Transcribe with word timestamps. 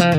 Hej 0.00 0.12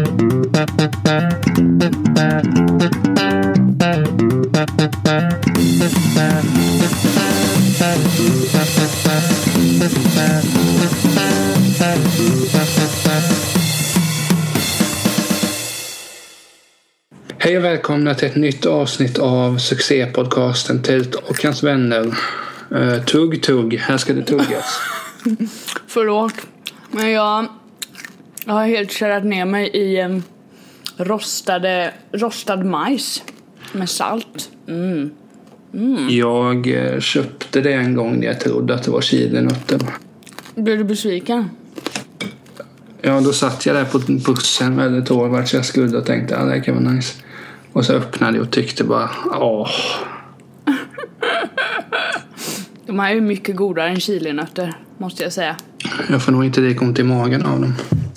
och 17.58 17.64
välkomna 17.64 18.16
till 18.16 18.28
ett 18.28 18.36
nytt 18.36 18.66
avsnitt 18.66 19.20
av 19.20 19.58
succépodcasten 19.58 20.82
Tält 20.82 21.16
och 21.16 21.44
hans 21.44 21.64
vänner. 21.64 22.18
Uh, 22.72 23.04
tugg 23.04 23.44
tugg, 23.44 23.78
här 23.78 23.98
ska 23.98 24.14
det 24.14 24.24
tuggas. 24.24 24.82
Förlåt, 25.88 26.34
men 26.92 27.12
jag, 27.12 27.48
jag 28.46 28.54
har 28.54 28.66
helt 28.66 28.92
kärat 28.92 29.26
ner 29.26 29.46
mig 29.46 29.70
i 29.74 30.02
um, 30.02 30.24
rostade, 30.98 31.94
rostad 32.12 32.64
majs 32.66 33.24
med 33.74 33.90
salt. 33.90 34.50
Mm. 34.68 35.12
Jag 36.10 36.68
eh, 36.68 37.00
köpte 37.00 37.62
det 37.62 37.74
en 37.74 37.96
gång 37.96 38.20
när 38.20 38.28
jag 38.28 38.40
trodde 38.40 38.74
att 38.74 38.84
det 38.84 38.92
var 38.92 39.02
chilinötter. 39.02 39.80
Blev 40.56 40.78
du 40.78 40.84
besviken? 40.84 41.50
Ja, 43.02 43.22
då 43.22 43.34
satt 43.34 43.66
jag 43.66 43.76
där 43.76 43.86
på 43.86 44.00
bussen 44.00 44.78
väldigt 44.78 45.10
hårt 45.10 45.32
vart 45.32 45.54
jag 45.54 45.66
skulle 45.66 45.98
och 45.98 46.06
tänkte 46.06 46.38
att 46.38 46.48
det 46.48 46.54
här 46.54 46.64
kan 46.64 46.84
vara 46.84 46.94
nice. 46.94 47.24
Och 47.74 47.86
så 47.86 47.94
öppnade 47.94 48.38
jag 48.38 48.46
och 48.46 48.52
tyckte 48.52 48.84
bara 48.84 49.10
åh. 49.40 49.70
De 52.86 53.00
här 53.00 53.12
är 53.12 53.16
ju 53.16 53.22
mycket 53.22 53.56
godare 53.56 53.90
än 53.90 54.00
chilinötter, 54.00 54.74
måste 54.98 55.24
jag 55.24 55.34
säga. 55.34 55.56
Jag 56.10 56.24
får 56.24 56.32
nog 56.32 56.46
inte 56.46 56.62
lika 56.62 56.86
ont 56.86 57.00
i 57.00 57.04
magen 57.04 57.46
av 57.46 57.62
dem. 57.62 57.74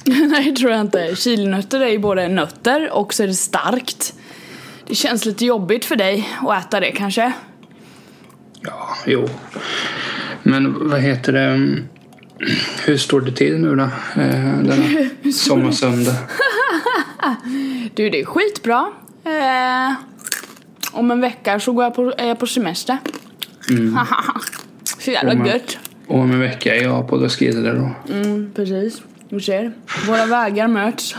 Nej, 0.29 0.51
det 0.51 0.57
tror 0.57 0.71
jag 0.71 0.81
inte. 0.81 1.17
Chilinötter 1.17 1.81
är 1.81 1.89
ju 1.89 1.99
både 1.99 2.29
nötter 2.29 2.91
och 2.93 3.15
så 3.15 3.23
är 3.23 3.27
det 3.27 3.35
starkt. 3.35 4.15
Det 4.87 4.95
känns 4.95 5.25
lite 5.25 5.45
jobbigt 5.45 5.85
för 5.85 5.97
dig 5.97 6.29
att 6.41 6.67
äta 6.67 6.81
det 6.81 6.91
kanske. 6.91 7.33
Ja, 8.61 8.97
jo. 9.07 9.29
Men 10.43 10.89
vad 10.89 11.01
heter 11.01 11.33
det? 11.33 11.77
Hur 12.87 12.97
står 12.97 13.21
det 13.21 13.33
till 13.33 13.59
nu 13.59 13.77
då? 13.77 13.83
Eh, 13.83 14.59
denna 14.63 15.09
sommarsöndag. 15.33 16.15
Du, 17.95 18.11
det 18.11 18.21
är 18.21 18.25
skitbra. 18.25 18.87
Eh, 19.25 19.95
om 20.93 21.11
en 21.11 21.21
vecka 21.21 21.61
så 21.61 21.73
går 21.73 21.85
jag 21.85 21.95
på, 21.95 22.13
är 22.19 22.29
jag 22.29 22.39
på 22.39 22.47
semester. 22.47 22.99
så 24.99 25.11
jävla 25.11 25.33
Om 25.33 25.47
gött. 25.47 25.79
Och 26.07 26.19
om 26.19 26.33
en 26.33 26.41
vecka 26.41 26.77
är 26.77 26.83
jag 26.83 27.09
på 27.09 27.17
Roskilde 27.17 27.73
då. 27.73 28.13
Mm, 28.15 28.53
precis. 28.57 29.03
Du 29.35 29.41
ser. 29.41 29.73
Våra 30.07 30.27
vägar 30.27 30.69
möts. 30.69 31.15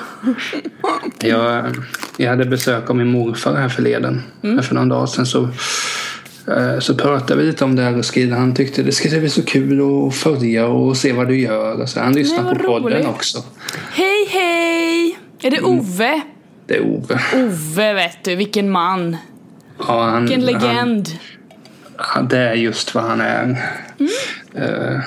Jag, 1.20 1.76
jag 2.18 2.30
hade 2.30 2.46
besök 2.46 2.90
av 2.90 2.96
min 2.96 3.08
morfar 3.08 3.56
här 3.56 3.70
förleden. 3.70 4.22
Mm. 4.44 4.64
För 4.64 4.76
någon 4.76 4.90
dag 4.90 5.10
sedan 5.10 5.26
så, 5.26 5.44
eh, 6.48 6.80
så 6.80 6.96
pratade 6.96 7.42
vi 7.42 7.48
lite 7.48 7.64
om 7.64 7.76
det 7.76 7.82
här 7.82 7.94
Roskilde. 7.94 8.36
Han 8.36 8.56
tyckte 8.56 8.84
det 8.84 8.92
skulle 8.92 9.20
bli 9.20 9.30
så 9.30 9.44
kul 9.46 9.82
att 10.08 10.16
följa 10.16 10.68
och 10.68 10.98
se 10.98 11.14
vad 11.14 11.28
du 11.28 11.40
gör. 11.40 11.82
Och 11.82 11.90
så. 11.90 12.00
Han 12.00 12.14
lyssnar 12.14 12.44
Nej, 12.44 12.56
på 12.56 12.64
podden 12.64 12.94
roligt. 12.94 13.08
också. 13.08 13.44
Hej, 13.92 14.28
hej! 14.30 15.18
Är 15.42 15.52
det 15.52 15.62
Ove? 15.62 16.22
Det 16.68 16.76
är 16.76 16.82
Ove. 16.82 17.20
Ove, 17.36 17.94
vet 17.94 18.24
du. 18.24 18.36
Vilken 18.36 18.70
man. 18.70 19.18
Ja, 19.88 20.04
han, 20.04 20.26
Vilken 20.26 20.46
legend. 20.46 21.10
Han, 21.98 22.28
det 22.28 22.40
är 22.40 22.54
just 22.54 22.96
vad 22.96 23.04
han 23.04 23.22
är. 23.22 23.58
Mm. 24.00 24.12
Eh, 24.54 25.00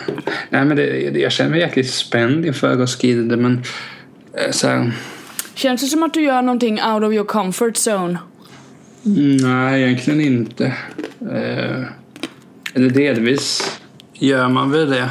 nej, 0.50 0.64
men 0.64 0.76
det, 0.76 1.10
jag 1.18 1.32
känner 1.32 1.50
mig 1.50 1.60
jäkligt 1.60 1.90
spänd 1.90 2.46
inför 2.46 2.76
Roskilde. 2.76 3.36
Men 3.36 3.62
eh, 4.34 4.50
så 4.50 4.68
här, 4.68 4.92
Känns 5.54 5.80
det 5.80 5.86
som 5.86 6.02
att 6.02 6.14
du 6.14 6.22
gör 6.22 6.42
någonting 6.42 6.82
out 6.82 7.04
of 7.04 7.12
your 7.12 7.26
comfort 7.26 7.74
zone? 7.88 8.18
Nej, 9.42 9.82
egentligen 9.82 10.20
inte. 10.20 10.66
Eh, 11.20 11.82
eller 12.74 12.90
delvis 12.90 13.80
gör 14.12 14.48
man 14.48 14.70
väl 14.70 14.90
det. 14.90 15.10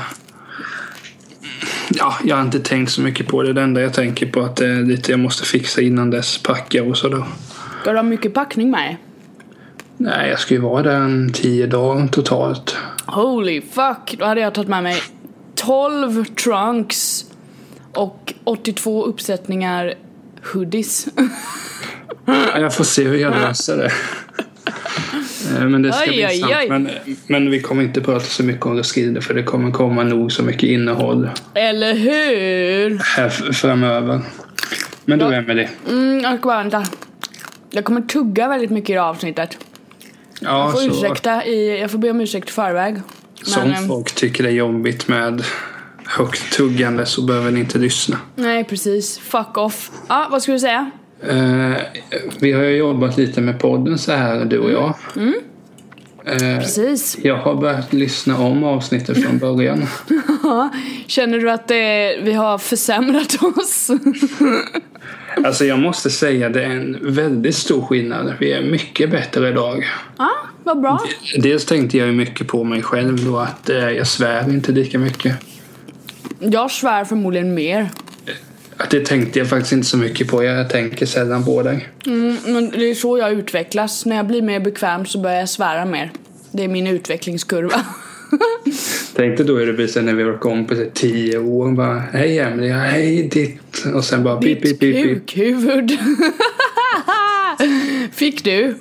Ja, 1.89 2.17
jag 2.23 2.35
har 2.35 2.43
inte 2.43 2.59
tänkt 2.59 2.91
så 2.91 3.01
mycket 3.01 3.27
på 3.27 3.43
det. 3.43 3.53
Det 3.53 3.61
enda 3.61 3.81
jag 3.81 3.93
tänker 3.93 4.25
på 4.25 4.41
att 4.41 4.55
det 4.55 4.67
är 4.67 4.81
lite 4.81 5.11
jag 5.11 5.19
måste 5.19 5.45
fixa 5.45 5.81
innan 5.81 6.09
dess. 6.09 6.37
Packa 6.37 6.83
och 6.83 6.97
så 6.97 7.09
då. 7.09 7.27
Ska 7.81 7.91
du 7.91 7.97
ha 7.97 8.03
mycket 8.03 8.33
packning 8.33 8.71
med 8.71 8.79
dig? 8.79 8.97
Nej, 9.97 10.29
jag 10.29 10.39
ska 10.39 10.53
ju 10.53 10.59
vara 10.59 10.83
där 10.83 10.99
en 10.99 11.33
tio 11.33 11.67
dagar 11.67 12.07
totalt. 12.07 12.77
Holy 13.07 13.61
fuck! 13.61 14.15
Då 14.19 14.25
hade 14.25 14.41
jag 14.41 14.53
tagit 14.53 14.69
med 14.69 14.83
mig 14.83 15.01
12 15.55 16.25
trunks 16.25 17.25
och 17.93 18.33
82 18.43 19.05
uppsättningar 19.05 19.93
hoodies. 20.53 21.07
Ja, 22.25 22.59
Jag 22.59 22.75
får 22.75 22.83
se 22.83 23.03
hur 23.03 23.17
jag 23.17 23.33
löser 23.35 23.77
det. 23.77 23.91
Eh, 25.57 25.65
Men 25.69 25.81
det 25.81 25.93
ska 25.93 26.03
Oj, 26.03 26.27
bli 26.27 26.39
sant. 26.39 26.53
oj. 26.61 26.69
Men, 26.69 26.89
men 27.27 27.51
vi 27.51 27.61
kommer 27.61 27.83
inte 27.83 28.01
prata 28.01 28.25
så 28.25 28.43
mycket 28.43 28.65
om 28.65 28.77
Roskilde 28.77 29.21
för 29.21 29.33
det 29.33 29.43
kommer 29.43 29.71
komma 29.71 30.03
nog 30.03 30.31
så 30.31 30.43
mycket 30.43 30.63
innehåll 30.63 31.29
Eller 31.53 31.93
hur? 31.93 33.01
här 33.17 33.29
framöver. 33.53 34.21
Men 35.05 35.19
du 35.19 35.25
Ja. 35.25 35.33
Emelie. 35.33 35.69
Mm, 35.89 36.19
jag 36.19 36.37
ska 36.39 36.47
bara 36.47 36.57
vänta. 36.57 36.83
Jag 37.69 37.85
kommer 37.85 38.01
tugga 38.01 38.47
väldigt 38.47 38.69
mycket 38.71 38.89
i 38.89 38.93
det 38.93 39.03
avsnittet. 39.03 39.57
Ja, 40.41 40.63
Jag 40.63 40.71
får, 40.71 40.79
så- 40.79 40.87
ursäkta 40.87 41.45
i, 41.45 41.79
jag 41.79 41.91
får 41.91 41.97
be 41.97 42.09
om 42.11 42.21
ursäkt 42.21 42.49
i 42.49 42.51
förväg. 42.51 43.01
Som 43.43 43.63
ehm, 43.63 43.87
folk 43.87 44.15
tycker 44.15 44.43
det 44.43 44.49
är 44.49 44.53
jobbigt 44.53 45.07
med 45.07 45.43
högt 46.05 46.53
tuggande 46.53 47.05
så 47.05 47.21
behöver 47.21 47.51
ni 47.51 47.59
inte 47.59 47.77
lyssna. 47.77 48.17
Nej, 48.35 48.63
precis. 48.63 49.19
Fuck 49.19 49.57
off. 49.57 49.91
Ja, 50.09 50.27
vad 50.31 50.41
ska 50.43 50.51
du 50.51 50.59
säga? 50.59 50.91
Eh, 51.29 51.77
vi 52.39 52.51
har 52.51 52.63
ju 52.63 52.75
jobbat 52.77 53.17
lite 53.17 53.41
med 53.41 53.59
podden 53.59 53.97
så 53.97 54.11
här, 54.11 54.45
du 54.45 54.59
och 54.59 54.71
jag. 54.71 54.93
Mm. 55.15 55.33
Eh, 56.25 56.59
Precis. 56.59 57.17
jag 57.21 57.37
har 57.37 57.55
börjat 57.55 57.93
lyssna 57.93 58.37
om 58.37 58.63
avsnittet 58.63 59.23
från 59.23 59.37
början. 59.37 59.85
Känner 61.07 61.37
du 61.37 61.51
att 61.51 61.67
det, 61.67 62.17
vi 62.21 62.33
har 62.33 62.57
försämrat 62.57 63.43
oss? 63.43 63.91
Alltså 65.45 65.65
jag 65.65 65.79
måste 65.79 66.09
säga 66.09 66.49
det 66.49 66.63
är 66.63 66.69
en 66.69 66.97
väldigt 67.01 67.55
stor 67.55 67.81
skillnad. 67.81 68.33
Vi 68.39 68.51
är 68.51 68.61
mycket 68.61 69.11
bättre 69.11 69.49
idag. 69.49 69.87
Ja, 70.17 70.31
vad 70.63 70.81
bra. 70.81 70.99
Dels 71.37 71.65
tänkte 71.65 71.97
jag 71.97 72.07
ju 72.07 72.13
mycket 72.13 72.47
på 72.47 72.63
mig 72.63 72.81
själv 72.81 73.25
då 73.25 73.37
att 73.37 73.69
eh, 73.69 73.89
jag 73.89 74.07
svär 74.07 74.49
inte 74.49 74.71
lika 74.71 74.99
mycket. 74.99 75.35
Jag 76.39 76.71
svär 76.71 77.05
förmodligen 77.05 77.53
mer. 77.53 77.89
Att 78.77 78.89
det 78.89 79.05
tänkte 79.05 79.39
jag 79.39 79.49
faktiskt 79.49 79.71
inte 79.71 79.87
så 79.87 79.97
mycket 79.97 80.27
på. 80.27 80.43
Jag 80.43 80.69
tänker 80.69 81.05
sällan 81.05 81.45
på 81.45 81.63
det. 81.63 81.81
Mm, 82.05 82.37
men 82.45 82.69
det 82.69 82.89
är 82.89 82.95
så 82.95 83.17
jag 83.17 83.31
utvecklas. 83.31 84.05
När 84.05 84.15
jag 84.15 84.27
blir 84.27 84.41
mer 84.41 84.59
bekväm 84.59 85.05
så 85.05 85.19
börjar 85.19 85.39
jag 85.39 85.49
svära 85.49 85.85
mer. 85.85 86.11
Det 86.51 86.63
är 86.63 86.67
min 86.67 86.87
utvecklingskurva. 86.87 87.81
Tänkte 89.15 89.43
då 89.43 89.57
hur 89.57 89.67
det 89.67 89.73
blir 89.73 89.87
sen 89.87 90.05
när 90.05 90.13
vi 90.13 90.23
var 90.23 90.37
kompis 90.37 90.79
i 90.79 90.89
tio 90.93 91.37
år. 91.37 91.71
Bara, 91.71 91.99
hej 91.99 92.39
Emelie, 92.39 92.73
hej 92.73 93.23
ditt. 93.23 93.85
Och 93.95 94.03
sen 94.05 94.23
bara 94.23 94.37
pip, 94.37 94.61
pip, 94.61 94.79
Ditt 94.79 94.81
pip, 94.95 95.03
pip. 95.03 95.27
kukhuvud. 95.27 95.97
Fick 98.11 98.43
du? 98.43 98.75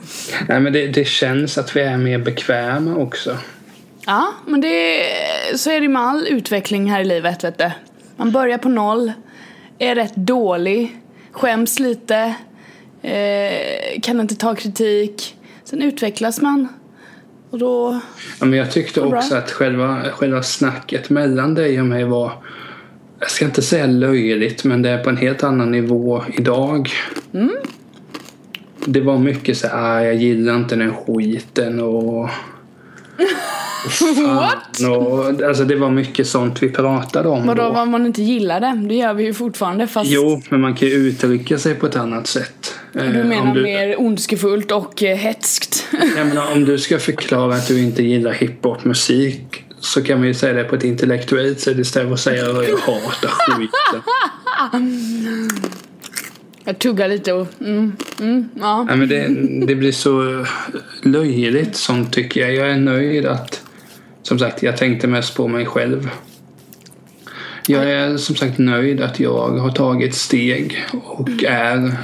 Nej 0.48 0.60
men 0.60 0.72
det, 0.72 0.86
det 0.86 1.04
känns 1.04 1.58
att 1.58 1.76
vi 1.76 1.80
är 1.80 1.96
mer 1.96 2.18
bekväma 2.18 2.96
också. 2.96 3.36
Ja, 4.06 4.32
men 4.46 4.60
det 4.60 5.02
så 5.54 5.70
är 5.70 5.80
det 5.80 5.88
med 5.88 6.02
all 6.02 6.26
utveckling 6.26 6.90
här 6.90 7.00
i 7.00 7.04
livet, 7.04 7.44
vet 7.44 7.58
du. 7.58 7.70
Man 8.16 8.32
börjar 8.32 8.58
på 8.58 8.68
noll, 8.68 9.12
är 9.78 9.94
rätt 9.94 10.16
dålig, 10.16 10.96
skäms 11.32 11.78
lite, 11.78 12.34
eh, 13.02 14.00
kan 14.02 14.20
inte 14.20 14.34
ta 14.34 14.54
kritik. 14.54 15.36
Sen 15.64 15.82
utvecklas 15.82 16.40
man. 16.40 16.68
Och 17.50 17.58
då... 17.58 18.00
Ja, 18.40 18.46
men 18.46 18.58
jag 18.58 18.70
tyckte 18.70 19.00
bra. 19.00 19.18
också 19.18 19.34
att 19.34 19.50
själva, 19.50 20.02
själva 20.12 20.42
snacket 20.42 21.10
mellan 21.10 21.54
dig 21.54 21.80
och 21.80 21.86
mig 21.86 22.04
var 22.04 22.32
jag 23.20 23.30
ska 23.30 23.44
inte 23.44 23.62
säga 23.62 23.86
löjligt, 23.86 24.64
men 24.64 24.82
det 24.82 24.90
är 24.90 25.04
på 25.04 25.10
en 25.10 25.16
helt 25.16 25.42
annan 25.42 25.70
nivå 25.70 26.22
idag. 26.32 26.90
Mm. 27.34 27.56
Det 28.86 29.00
var 29.00 29.18
mycket 29.18 29.58
så 29.58 29.66
här, 29.66 29.96
"Ah, 29.98 30.04
jag 30.04 30.14
gillar 30.14 30.56
inte 30.56 30.76
den 30.76 30.94
skiten 30.94 31.80
och... 31.80 32.28
What? 34.26 34.80
och 34.90 35.42
alltså 35.48 35.64
det 35.64 35.76
var 35.76 35.90
mycket 35.90 36.26
sånt 36.26 36.62
vi 36.62 36.68
pratade 36.70 37.28
om 37.28 37.46
Vadå, 37.46 37.62
då. 37.62 37.70
vad 37.70 37.88
man 37.88 38.06
inte 38.06 38.22
gillar 38.22 38.60
det? 38.60 38.94
Gör 38.94 39.14
vi 39.14 39.24
ju 39.24 39.34
fortfarande 39.34 39.86
fast 39.86 40.10
Jo, 40.10 40.42
men 40.48 40.60
man 40.60 40.74
kan 40.74 40.88
ju 40.88 40.94
uttrycka 40.94 41.58
sig 41.58 41.74
på 41.74 41.86
ett 41.86 41.96
annat 41.96 42.26
sätt. 42.26 42.74
du 42.92 43.00
Eh, 43.00 43.24
menar 43.24 43.54
du, 43.54 43.62
mer 43.62 44.00
ondskefullt 44.00 44.72
och 44.72 45.02
eh, 45.02 45.16
hetskt. 45.16 45.86
Jag 46.16 46.26
menar, 46.26 46.52
om 46.52 46.64
du 46.64 46.78
ska 46.78 46.98
förklara 46.98 47.54
att 47.54 47.68
du 47.68 47.82
inte 47.82 48.02
gillar 48.02 48.32
hiphopmusik 48.32 49.62
så 49.80 50.02
kan 50.02 50.18
man 50.18 50.28
ju 50.28 50.34
säga 50.34 50.52
det 50.52 50.64
på 50.64 50.76
ett 50.76 50.84
intellektuellt 50.84 51.60
sätt 51.60 51.78
istället 51.78 52.08
för 52.08 52.14
att 52.14 52.20
säga 52.20 52.50
att 52.50 52.68
jag 52.68 52.76
hatar 52.78 53.28
skiten. 53.28 54.02
Jag 56.64 56.78
tuggar 56.78 57.08
lite 57.08 57.32
och... 57.32 57.46
Mm, 57.60 57.92
mm, 58.20 58.48
ja. 58.60 58.82
Nej, 58.82 58.96
men 58.96 59.08
det, 59.08 59.28
det 59.66 59.74
blir 59.74 59.92
så 59.92 60.44
löjligt 61.02 61.76
sånt 61.76 62.12
tycker 62.12 62.40
jag. 62.40 62.54
Jag 62.54 62.70
är 62.70 62.76
nöjd 62.76 63.26
att 63.26 63.62
som 64.26 64.38
sagt, 64.38 64.62
jag 64.62 64.76
tänkte 64.76 65.06
mest 65.06 65.36
på 65.36 65.48
mig 65.48 65.66
själv. 65.66 66.10
Jag 67.66 67.90
är 67.90 68.16
som 68.16 68.36
sagt 68.36 68.58
nöjd 68.58 69.00
att 69.00 69.20
jag 69.20 69.48
har 69.48 69.70
tagit 69.70 70.14
steg 70.14 70.84
och 71.02 71.44
är 71.44 71.96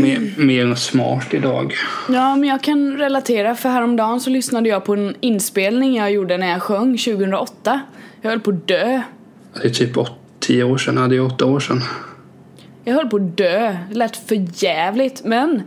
mer, 0.00 0.44
mer 0.44 0.74
smart 0.74 1.34
idag. 1.34 1.74
Ja, 2.08 2.36
men 2.36 2.48
jag 2.48 2.62
kan 2.62 2.96
relatera 2.96 3.54
för 3.54 3.68
häromdagen 3.68 4.20
så 4.20 4.30
lyssnade 4.30 4.68
jag 4.68 4.84
på 4.84 4.94
en 4.94 5.14
inspelning 5.20 5.96
jag 5.96 6.12
gjorde 6.12 6.38
när 6.38 6.50
jag 6.50 6.62
sjöng 6.62 6.98
2008. 6.98 7.80
Jag 8.20 8.30
höll 8.30 8.40
på 8.40 8.50
att 8.50 8.68
dö. 8.68 9.02
Det 9.62 9.68
är 9.68 9.70
typ 9.70 9.98
åt, 9.98 10.12
tio 10.40 10.64
år 10.64 10.78
sedan, 10.78 10.96
hade 10.96 11.16
jag 11.16 11.26
åtta 11.26 11.46
år 11.46 11.60
sedan. 11.60 11.80
Jag 12.84 12.94
höll 12.94 13.08
på 13.08 13.16
att 13.16 13.36
dö. 13.36 13.76
Det 13.88 13.94
lät 13.94 14.16
för 14.16 14.64
jävligt 14.64 15.24
men 15.24 15.62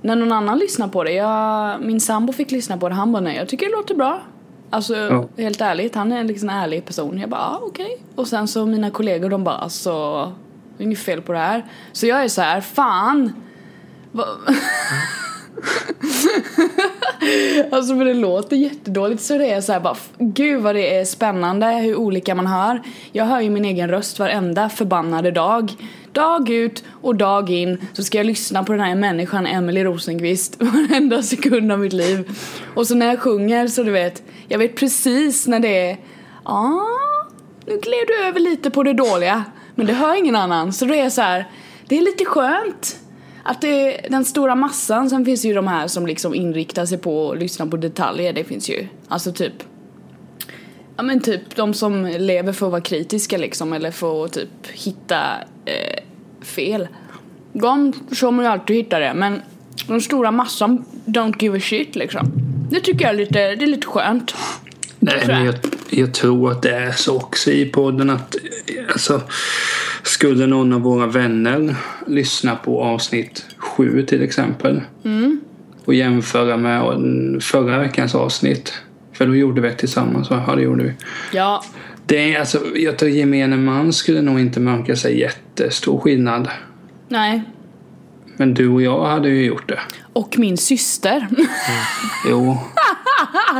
när 0.00 0.16
någon 0.16 0.32
annan 0.32 0.58
lyssnar 0.58 0.88
på 0.88 1.04
det, 1.04 1.12
jag, 1.12 1.82
min 1.82 2.00
sambo 2.00 2.32
fick 2.32 2.50
lyssna 2.50 2.76
på 2.78 2.88
det, 2.88 2.94
han 2.94 3.12
bara 3.12 3.22
nej 3.22 3.36
jag 3.36 3.48
tycker 3.48 3.66
det 3.66 3.72
låter 3.72 3.94
bra. 3.94 4.22
Alltså 4.72 4.96
Ja. 4.96 5.28
helt 5.36 5.60
ärligt, 5.60 5.94
han 5.94 6.12
är 6.12 6.20
en 6.20 6.26
liksom 6.26 6.48
ärlig 6.48 6.84
person. 6.84 7.18
Jag 7.18 7.30
bara 7.30 7.40
ah, 7.40 7.60
okej. 7.62 8.02
Och 8.14 8.28
sen 8.28 8.48
så 8.48 8.66
mina 8.66 8.90
kollegor 8.90 9.30
de 9.30 9.44
bara 9.44 9.56
alltså, 9.56 10.22
det 10.76 10.82
är 10.82 10.86
inget 10.86 10.98
fel 10.98 11.22
på 11.22 11.32
det 11.32 11.38
här. 11.38 11.64
Så 11.92 12.06
jag 12.06 12.24
är 12.24 12.28
så 12.28 12.42
här, 12.42 12.60
fan. 12.60 13.32
Va? 14.12 14.24
alltså 17.70 17.96
för 17.96 18.04
det 18.04 18.14
låter 18.14 18.56
jättedåligt 18.56 19.22
så 19.22 19.38
det 19.38 19.50
är 19.50 19.60
så 19.60 19.72
här 19.72 19.80
bara, 19.80 19.96
gud 20.18 20.62
vad 20.62 20.74
det 20.74 20.96
är 20.96 21.04
spännande 21.04 21.66
hur 21.66 21.96
olika 21.96 22.34
man 22.34 22.46
hör. 22.46 22.82
Jag 23.12 23.24
hör 23.24 23.40
ju 23.40 23.50
min 23.50 23.64
egen 23.64 23.90
röst 23.90 24.18
varenda 24.18 24.68
förbannade 24.68 25.30
dag. 25.30 25.72
Dag 26.12 26.50
ut 26.50 26.84
och 27.02 27.16
dag 27.16 27.50
in 27.50 27.86
så 27.92 28.02
ska 28.02 28.18
jag 28.18 28.26
lyssna 28.26 28.64
på 28.64 28.72
den 28.72 28.80
här 28.80 28.94
människan 28.94 29.46
Emily 29.46 29.84
Rosenqvist 29.84 30.56
varenda 30.62 31.22
sekund 31.22 31.72
av 31.72 31.78
mitt 31.78 31.92
liv. 31.92 32.30
Och 32.74 32.86
så 32.86 32.94
när 32.94 33.06
jag 33.06 33.20
sjunger 33.20 33.68
så 33.68 33.82
du 33.82 33.90
vet, 33.90 34.22
jag 34.48 34.58
vet 34.58 34.76
precis 34.76 35.46
när 35.46 35.60
det 35.60 35.90
är, 35.90 35.96
ja, 36.44 36.86
nu 37.66 37.76
gled 37.76 38.06
du 38.06 38.24
över 38.24 38.40
lite 38.40 38.70
på 38.70 38.82
det 38.82 38.92
dåliga. 38.92 39.44
Men 39.74 39.86
det 39.86 39.92
hör 39.92 40.14
ingen 40.14 40.36
annan 40.36 40.72
så 40.72 40.84
då 40.84 40.94
är 40.94 41.02
jag 41.02 41.12
så 41.12 41.22
här, 41.22 41.48
det 41.88 41.98
är 41.98 42.02
lite 42.02 42.24
skönt. 42.24 42.98
Att 43.44 43.60
det 43.60 44.00
den 44.10 44.24
stora 44.24 44.54
massan, 44.54 45.10
sen 45.10 45.24
finns 45.24 45.44
ju 45.44 45.54
de 45.54 45.66
här 45.66 45.88
som 45.88 46.06
liksom 46.06 46.34
inriktar 46.34 46.86
sig 46.86 46.98
på 46.98 47.32
att 47.32 47.38
lyssna 47.38 47.66
på 47.66 47.76
detaljer, 47.76 48.32
det 48.32 48.44
finns 48.44 48.70
ju. 48.70 48.86
Alltså 49.08 49.32
typ 49.32 49.52
Ja 50.96 51.02
men 51.02 51.20
typ 51.20 51.56
de 51.56 51.74
som 51.74 52.06
lever 52.06 52.52
för 52.52 52.66
att 52.66 52.72
vara 52.72 52.82
kritiska 52.82 53.38
liksom 53.38 53.72
eller 53.72 53.90
för 53.90 54.24
att 54.24 54.32
typ 54.32 54.66
hitta 54.72 55.22
eh, 55.64 56.02
fel. 56.40 56.88
De 57.52 57.92
kommer 58.20 58.42
ju 58.42 58.48
alltid 58.48 58.76
hitta 58.76 58.98
det 58.98 59.14
men 59.14 59.42
den 59.88 60.00
stora 60.00 60.30
massan 60.30 60.84
don't 61.04 61.42
give 61.42 61.58
a 61.58 61.60
shit 61.60 61.96
liksom. 61.96 62.32
Det 62.70 62.80
tycker 62.80 63.04
jag 63.04 63.10
är 63.10 63.16
lite, 63.16 63.54
det 63.54 63.64
är 63.64 63.66
lite 63.66 63.86
skönt. 63.86 64.34
Nej, 65.04 65.24
men 65.26 65.44
jag. 65.44 65.54
jag, 65.90 66.14
tror 66.14 66.50
att 66.50 66.62
det 66.62 66.70
är 66.70 66.92
så 66.92 67.16
också 67.16 67.50
i 67.50 67.66
podden 67.66 68.10
att 68.10 68.36
alltså, 68.92 69.22
skulle 70.02 70.46
någon 70.46 70.72
av 70.72 70.80
våra 70.80 71.06
vänner 71.06 71.74
lyssna 72.06 72.56
på 72.56 72.82
avsnitt 72.82 73.46
sju 73.58 74.02
till 74.02 74.22
exempel 74.22 74.80
och 75.84 75.94
jämföra 75.94 76.56
med 76.56 77.42
förra 77.42 77.78
veckans 77.78 78.14
avsnitt 78.14 78.72
för 79.12 79.26
då 79.26 79.36
gjorde 79.36 79.60
vi 79.60 79.68
ett 79.68 79.78
tillsammans 79.78 80.30
va? 80.30 80.44
Ja, 80.46 80.54
det 80.54 80.62
gjorde 80.62 80.84
vi. 80.84 80.92
Ja, 81.32 81.64
Det 82.06 82.34
är, 82.34 82.40
alltså, 82.40 82.76
jag 82.76 82.98
tror 82.98 83.10
gemene 83.10 83.56
man 83.56 83.92
skulle 83.92 84.22
nog 84.22 84.40
inte 84.40 84.60
märka 84.60 84.96
sig 84.96 85.20
jättestor 85.20 86.00
skillnad. 86.00 86.48
nej. 87.08 87.42
Men 88.36 88.54
du 88.54 88.68
och 88.68 88.82
jag 88.82 89.06
hade 89.06 89.28
ju 89.28 89.44
gjort 89.44 89.68
det. 89.68 89.78
Och 90.12 90.38
min 90.38 90.56
syster. 90.56 91.28
Jo, 92.28 92.58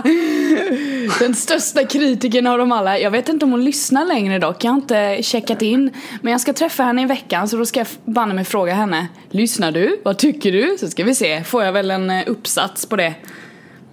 Den 1.19 1.35
största 1.35 1.85
kritikern 1.85 2.47
av 2.47 2.59
dem 2.59 2.73
alla. 2.73 2.99
Jag 2.99 3.11
vet 3.11 3.29
inte 3.29 3.45
om 3.45 3.51
hon 3.51 3.65
lyssnar 3.65 4.05
längre 4.05 4.39
dock. 4.39 4.65
Jag 4.65 4.71
har 4.71 4.77
inte 4.77 5.19
checkat 5.23 5.63
in. 5.63 5.91
Men 6.23 6.33
jag 6.33 6.41
ska 6.41 6.53
träffa 6.53 6.83
henne 6.83 7.03
i 7.03 7.07
veckan 7.07 7.49
så 7.49 7.57
då 7.57 7.67
ska 7.67 7.81
jag 7.81 7.87
banne 8.05 8.35
mig 8.35 8.45
fråga 8.45 8.75
henne. 8.75 9.07
Lyssnar 9.31 9.73
du? 9.73 10.01
Vad 10.05 10.19
tycker 10.19 10.53
du? 10.53 10.77
Så 10.81 10.89
ska 10.89 11.05
vi 11.05 11.15
se. 11.15 11.45
Får 11.45 11.65
jag 11.65 11.73
väl 11.73 11.91
en 11.91 12.11
eh, 12.11 12.23
uppsats 12.27 12.87
på 12.87 12.97
det 12.97 13.15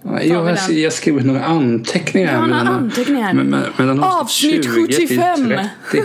jag, 0.04 0.18
vi 0.20 0.28
jag, 0.28 0.72
jag 0.78 0.92
skriver 0.92 1.20
några 1.20 1.44
anteckningar. 1.44 2.32
Jag 2.32 2.40
har 2.40 2.46
några 2.46 2.60
anteckningar. 2.62 3.32
me- 3.32 3.50
me- 3.50 3.68
mellan 3.76 4.02
Avsnitt 4.04 4.64
20 4.64 4.86
till 4.86 5.08
75. 5.08 5.52
30. 5.90 6.04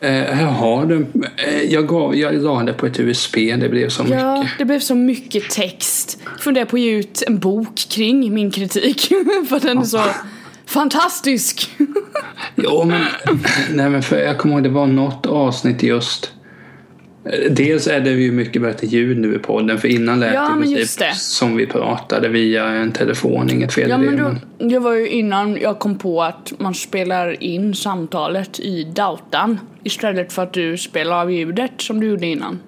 Eh, 0.00 0.10
här 0.12 0.44
har 0.46 0.86
du. 0.86 1.06
Eh, 1.46 1.62
jag, 1.62 1.88
gav, 1.88 2.16
jag 2.16 2.34
la 2.34 2.62
det 2.62 2.72
på 2.72 2.86
ett 2.86 3.00
USB. 3.00 3.34
Det 3.36 3.68
blev 3.68 3.88
så 3.88 4.04
Ja, 4.10 4.36
mycket. 4.42 4.58
det 4.58 4.64
blev 4.64 4.80
så 4.80 4.94
mycket 4.94 5.50
text. 5.50 6.18
Funderar 6.38 6.64
på 6.64 6.76
att 6.76 6.80
ge 6.82 6.90
ut 6.98 7.22
en 7.26 7.38
bok 7.38 7.74
kring 7.90 8.34
min 8.34 8.50
kritik. 8.50 9.08
För 9.48 9.60
den 9.60 9.78
är 9.78 9.82
så 9.84 10.02
fantastisk. 10.66 11.70
Jo, 12.56 12.84
men, 12.84 13.04
nej, 13.72 13.90
men 13.90 14.02
för 14.02 14.18
jag 14.18 14.38
kommer 14.38 14.54
ihåg 14.54 14.62
det 14.64 14.68
var 14.68 14.86
något 14.86 15.26
avsnitt 15.26 15.82
just. 15.82 16.32
Dels 17.50 17.86
är 17.86 18.00
det 18.00 18.10
ju 18.10 18.32
mycket 18.32 18.62
bättre 18.62 18.86
ljud 18.86 19.18
nu 19.18 19.34
i 19.34 19.38
podden 19.38 19.78
för 19.78 19.88
innan 19.88 20.20
lät 20.20 20.34
Ja, 20.34 20.48
det 20.60 20.66
i 20.70 20.74
princip 20.74 20.98
det. 20.98 21.14
som 21.14 21.56
vi 21.56 21.66
pratade 21.66 22.28
via 22.28 22.66
en 22.66 22.92
telefon, 22.92 23.50
inget 23.50 23.72
fel 23.74 23.90
Ja 23.90 23.96
det. 23.98 24.10
men 24.10 24.16
då, 24.58 24.66
det 24.68 24.78
var 24.78 24.94
ju 24.94 25.08
innan 25.08 25.56
jag 25.56 25.78
kom 25.78 25.98
på 25.98 26.22
att 26.22 26.52
man 26.58 26.74
spelar 26.74 27.42
in 27.42 27.74
samtalet 27.74 28.60
i 28.60 28.84
dautan 28.84 29.60
istället 29.84 30.32
för 30.32 30.42
att 30.42 30.52
du 30.52 30.78
spelar 30.78 31.20
av 31.20 31.32
ljudet 31.32 31.72
som 31.78 32.00
du 32.00 32.06
gjorde 32.08 32.26
innan. 32.26 32.58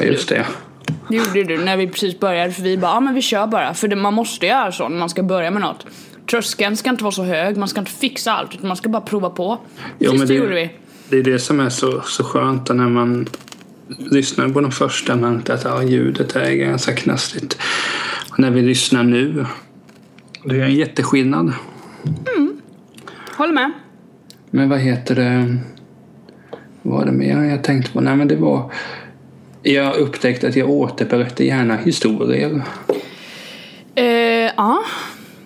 Ja, 0.00 0.04
just 0.06 0.28
det. 0.28 0.46
Det 1.08 1.16
gjorde 1.16 1.44
du 1.44 1.58
när 1.64 1.76
vi 1.76 1.86
precis 1.86 2.20
började 2.20 2.52
för 2.52 2.62
vi 2.62 2.76
bara, 2.78 2.90
ja 2.92 3.00
men 3.00 3.14
vi 3.14 3.22
kör 3.22 3.46
bara. 3.46 3.74
För 3.74 3.88
det, 3.88 3.96
man 3.96 4.14
måste 4.14 4.46
göra 4.46 4.72
så 4.72 4.88
när 4.88 4.98
man 4.98 5.08
ska 5.08 5.22
börja 5.22 5.50
med 5.50 5.62
något. 5.62 5.86
Tröskeln 6.30 6.76
ska 6.76 6.90
inte 6.90 7.04
vara 7.04 7.12
så 7.12 7.22
hög, 7.22 7.56
man 7.56 7.68
ska 7.68 7.80
inte 7.80 7.92
fixa 7.92 8.32
allt 8.32 8.54
utan 8.54 8.68
man 8.68 8.76
ska 8.76 8.88
bara 8.88 9.02
prova 9.02 9.30
på. 9.30 9.58
Precis 9.98 10.18
men 10.18 10.28
det 10.28 10.34
det- 10.34 10.38
gjorde 10.40 10.54
vi. 10.54 10.70
Det 11.08 11.16
är 11.18 11.22
det 11.22 11.38
som 11.38 11.60
är 11.60 11.68
så, 11.68 12.00
så 12.00 12.24
skönt 12.24 12.68
när 12.68 12.88
man 12.88 13.28
lyssnar 13.98 14.48
på 14.48 14.60
de 14.60 14.72
första 14.72 15.16
märkte 15.16 15.54
att 15.54 15.64
ja, 15.64 15.82
ljudet 15.82 16.36
är 16.36 16.52
ganska 16.52 16.92
knastrigt. 16.92 17.58
Och 18.30 18.38
när 18.38 18.50
vi 18.50 18.62
lyssnar 18.62 19.02
nu, 19.02 19.46
det 20.44 20.56
är 20.56 20.64
en 20.64 20.74
jätteskillnad. 20.74 21.52
Håller 23.36 23.52
med. 23.52 23.72
Men 24.50 24.68
vad 24.68 24.78
heter 24.78 25.14
det? 25.14 25.56
Vad 26.82 26.98
var 26.98 27.04
det 27.04 27.12
mer 27.12 27.42
jag 27.42 27.64
tänkte 27.64 27.92
på? 27.92 28.00
Nej 28.00 28.16
men 28.16 28.28
det 28.28 28.36
var 28.36 28.72
jag 29.62 29.96
upptäckte 29.96 30.48
att 30.48 30.56
jag 30.56 30.70
återberättar 30.70 31.44
gärna 31.44 31.76
historier. 31.76 32.62
Eh, 33.94 34.04
ja, 34.56 34.82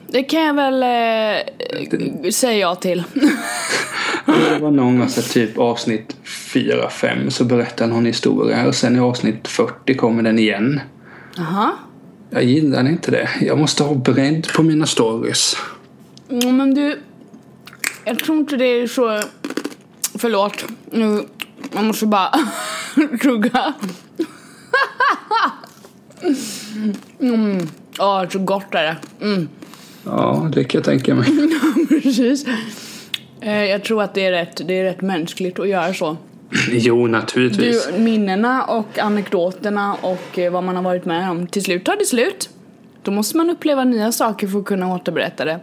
det 0.09 0.23
kan 0.23 0.43
jag 0.43 0.55
väl 0.55 0.83
eh, 0.83 2.31
säga 2.31 2.59
ja 2.59 2.75
till. 2.75 3.05
Det 4.27 4.59
var 4.59 4.71
någon 4.71 4.99
gång 4.99 5.09
så 5.09 5.23
typ 5.23 5.59
avsnitt 5.59 6.17
4-5 6.57 7.31
så 7.31 7.45
berättar 7.45 7.87
någon 7.87 8.07
historia 8.07 8.67
och 8.67 8.75
sen 8.75 8.97
i 8.97 9.01
avsnitt 9.01 9.49
40 9.49 9.95
kommer 9.95 10.23
den 10.23 10.39
igen. 10.39 10.81
Jaha. 11.37 11.73
Jag 12.31 12.45
gillar 12.45 12.89
inte 12.89 13.11
det. 13.11 13.29
Jag 13.41 13.59
måste 13.59 13.83
ha 13.83 13.95
bredd 13.95 14.47
på 14.57 14.63
mina 14.63 14.87
stories. 14.87 15.57
Mm, 16.31 16.57
men 16.57 16.75
du, 16.75 17.01
jag 18.05 18.19
tror 18.19 18.39
inte 18.39 18.57
det 18.57 18.65
är 18.65 18.87
så... 18.87 19.21
Förlåt, 20.19 20.65
nu, 20.91 21.23
man 21.73 21.87
måste 21.87 22.07
bara 22.07 22.33
tugga. 23.23 23.75
Mm. 27.21 27.69
Ja, 27.99 28.27
så 28.33 28.39
gott 28.39 28.75
är 28.75 28.83
det. 28.83 28.97
Mm. 29.21 29.49
Ja, 30.05 30.51
det 30.53 30.65
kan 30.65 30.79
jag 30.79 30.85
tänka 30.85 31.15
mig. 31.15 31.29
Precis. 32.03 32.47
Eh, 33.41 33.65
jag 33.65 33.85
tror 33.85 34.03
att 34.03 34.15
det 34.15 34.27
är, 34.27 34.33
rätt, 34.33 34.69
det 34.69 34.79
är 34.79 34.85
rätt 34.85 35.01
mänskligt 35.01 35.59
att 35.59 35.69
göra 35.69 35.95
så. 35.95 36.17
Jo, 36.71 37.07
naturligtvis. 37.07 37.87
Du, 37.87 37.99
minnena 37.99 38.65
och 38.65 38.99
anekdoterna 38.99 39.97
och 40.03 40.39
eh, 40.39 40.53
vad 40.53 40.65
man 40.65 40.77
har 40.77 40.83
varit 40.83 41.05
med 41.05 41.31
om, 41.31 41.47
till 41.47 41.65
slut 41.65 41.85
tar 41.85 41.97
det 41.97 42.05
slut. 42.05 42.51
Då 43.03 43.11
måste 43.11 43.37
man 43.37 43.51
uppleva 43.51 43.85
nya 43.85 44.13
saker 44.13 44.49
för 44.49 44.59
att 44.59 44.65
kunna 44.65 44.95
återberätta 44.95 45.45
det. 45.45 45.61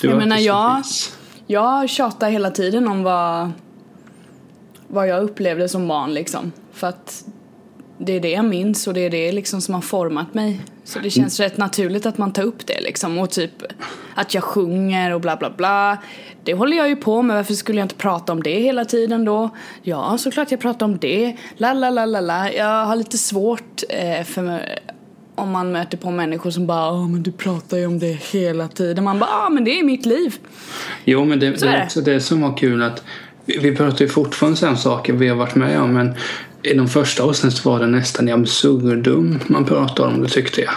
Du 0.00 0.08
jag 0.08 0.18
menar, 0.18 0.36
jag-. 0.36 0.84
Jag 1.46 1.88
tjatar 1.90 2.30
hela 2.30 2.50
tiden 2.50 2.88
om 2.88 3.02
vad, 3.02 3.50
vad 4.88 5.08
jag 5.08 5.22
upplevde 5.22 5.68
som 5.68 5.88
barn 5.88 6.14
liksom. 6.14 6.52
För 6.72 6.86
att 6.86 7.24
det 8.00 8.12
är 8.12 8.20
det 8.20 8.30
jag 8.30 8.44
minns 8.44 8.86
och 8.86 8.94
det 8.94 9.00
är 9.00 9.10
det 9.10 9.32
liksom 9.32 9.60
som 9.60 9.74
har 9.74 9.82
format 9.82 10.34
mig. 10.34 10.60
Så 10.84 10.98
det 10.98 11.10
känns 11.10 11.40
rätt 11.40 11.56
naturligt 11.56 12.06
att 12.06 12.18
man 12.18 12.32
tar 12.32 12.42
upp 12.42 12.66
det 12.66 12.80
liksom. 12.80 13.18
Och 13.18 13.30
typ 13.30 13.52
att 14.14 14.34
jag 14.34 14.44
sjunger 14.44 15.14
och 15.14 15.20
bla 15.20 15.36
bla 15.36 15.50
bla. 15.50 15.98
Det 16.44 16.54
håller 16.54 16.76
jag 16.76 16.88
ju 16.88 16.96
på 16.96 17.22
med, 17.22 17.36
varför 17.36 17.54
skulle 17.54 17.78
jag 17.78 17.84
inte 17.84 17.94
prata 17.94 18.32
om 18.32 18.42
det 18.42 18.60
hela 18.60 18.84
tiden 18.84 19.24
då? 19.24 19.50
Ja, 19.82 20.18
såklart 20.18 20.50
jag 20.50 20.60
pratar 20.60 20.86
om 20.86 20.98
det. 20.98 21.36
La 21.56 21.72
la 21.72 21.90
la 21.90 22.06
la 22.06 22.20
la. 22.20 22.52
Jag 22.52 22.84
har 22.84 22.96
lite 22.96 23.18
svårt 23.18 23.82
eh, 23.88 24.24
för 24.24 24.62
om 25.34 25.50
man 25.50 25.72
möter 25.72 25.98
på 25.98 26.10
människor 26.10 26.50
som 26.50 26.66
bara 26.66 26.86
ja 26.86 27.06
men 27.08 27.22
du 27.22 27.32
pratar 27.32 27.76
ju 27.76 27.86
om 27.86 27.98
det 27.98 28.20
hela 28.32 28.68
tiden. 28.68 29.04
Man 29.04 29.18
bara 29.18 29.30
ja 29.30 29.48
men 29.48 29.64
det 29.64 29.78
är 29.78 29.84
mitt 29.84 30.06
liv. 30.06 30.34
Jo, 31.04 31.24
men 31.24 31.40
det, 31.40 31.50
det 31.50 31.66
är 31.66 31.84
också 31.84 32.00
det 32.00 32.20
som 32.20 32.40
var 32.40 32.56
kul 32.56 32.82
att 32.82 33.02
vi, 33.44 33.58
vi 33.58 33.76
pratar 33.76 34.00
ju 34.00 34.08
fortfarande 34.08 34.68
om 34.68 34.76
saker 34.76 35.12
vi 35.12 35.28
har 35.28 35.36
varit 35.36 35.54
med 35.54 35.80
om 35.80 35.92
men 35.92 36.14
i 36.62 36.74
de 36.74 36.88
första 36.88 37.22
avsnitten 37.22 37.56
så 37.56 37.70
var 37.70 37.80
det 37.80 37.86
nästan 37.86 38.28
i 38.28 38.32
absurdum 38.32 39.38
man 39.46 39.64
pratade 39.64 40.14
om 40.14 40.22
det 40.22 40.28
tyckte 40.28 40.60
jag. 40.60 40.74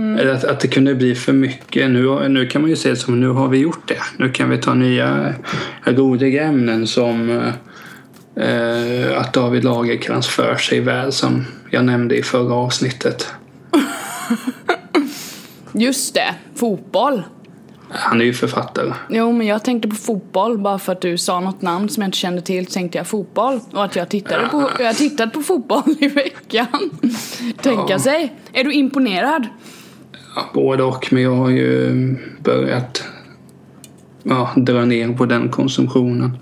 Eller 0.00 0.34
att, 0.34 0.44
att 0.44 0.60
det 0.60 0.68
kunde 0.68 0.94
bli 0.94 1.14
för 1.14 1.32
mycket. 1.32 1.90
Nu, 1.90 2.28
nu 2.28 2.46
kan 2.46 2.62
man 2.62 2.70
ju 2.70 2.76
säga 2.76 2.96
som 2.96 3.20
nu 3.20 3.28
har 3.28 3.48
vi 3.48 3.58
gjort 3.58 3.88
det. 3.88 4.00
Nu 4.16 4.32
kan 4.32 4.50
vi 4.50 4.58
ta 4.58 4.74
nya 4.74 5.34
roliga 5.84 6.42
ämnen 6.42 6.86
som 6.86 7.30
eh, 8.36 9.18
att 9.18 9.32
David 9.32 9.64
Lagercrantz 9.64 10.28
för 10.28 10.56
sig 10.56 10.80
väl 10.80 11.12
som 11.12 11.44
jag 11.70 11.84
nämnde 11.84 12.18
i 12.18 12.22
förra 12.22 12.54
avsnittet. 12.54 13.32
Just 15.72 16.14
det, 16.14 16.34
fotboll. 16.54 17.22
Han 17.90 18.20
är 18.20 18.24
ju 18.24 18.32
författare. 18.32 18.92
Jo, 19.08 19.32
men 19.32 19.46
jag 19.46 19.64
tänkte 19.64 19.88
på 19.88 19.94
fotboll 19.96 20.58
bara 20.58 20.78
för 20.78 20.92
att 20.92 21.00
du 21.00 21.18
sa 21.18 21.40
något 21.40 21.62
namn 21.62 21.88
som 21.88 22.00
jag 22.02 22.08
inte 22.08 22.18
kände 22.18 22.42
till 22.42 22.66
så 22.66 22.72
tänkte 22.72 22.98
jag 22.98 23.06
fotboll. 23.06 23.60
Och 23.72 23.84
att 23.84 23.96
jag 23.96 24.08
tittade 24.08 24.48
på, 24.48 24.70
jag 24.78 24.96
tittade 24.96 25.30
på 25.30 25.42
fotboll 25.42 25.82
i 26.00 26.08
veckan. 26.08 26.66
Tänka 27.62 27.84
Ja. 27.92 27.98
sig. 27.98 28.32
Är 28.52 28.64
du 28.64 28.72
imponerad? 28.72 29.46
Ja, 30.36 30.42
både 30.54 30.82
och, 30.82 31.12
men 31.12 31.22
jag 31.22 31.34
har 31.36 31.50
ju 31.50 32.16
börjat 32.44 33.04
ja, 34.22 34.50
dra 34.56 34.84
ner 34.84 35.12
på 35.12 35.26
den 35.26 35.48
konsumtionen. 35.48 36.36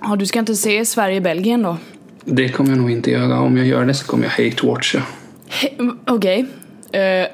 Ja, 0.00 0.16
du 0.16 0.26
ska 0.26 0.38
inte 0.38 0.54
se 0.54 0.84
Sverige-Belgien 0.84 1.62
då? 1.62 1.76
Det 2.24 2.48
kommer 2.48 2.70
jag 2.70 2.78
nog 2.78 2.90
inte 2.90 3.10
göra. 3.10 3.40
Om 3.40 3.56
jag 3.56 3.66
gör 3.66 3.84
det 3.84 3.94
så 3.94 4.06
kommer 4.06 4.24
jag 4.24 4.30
hate-watcha. 4.32 5.00
He- 5.50 5.96
Okej. 6.06 6.46
Eh, 6.92 7.26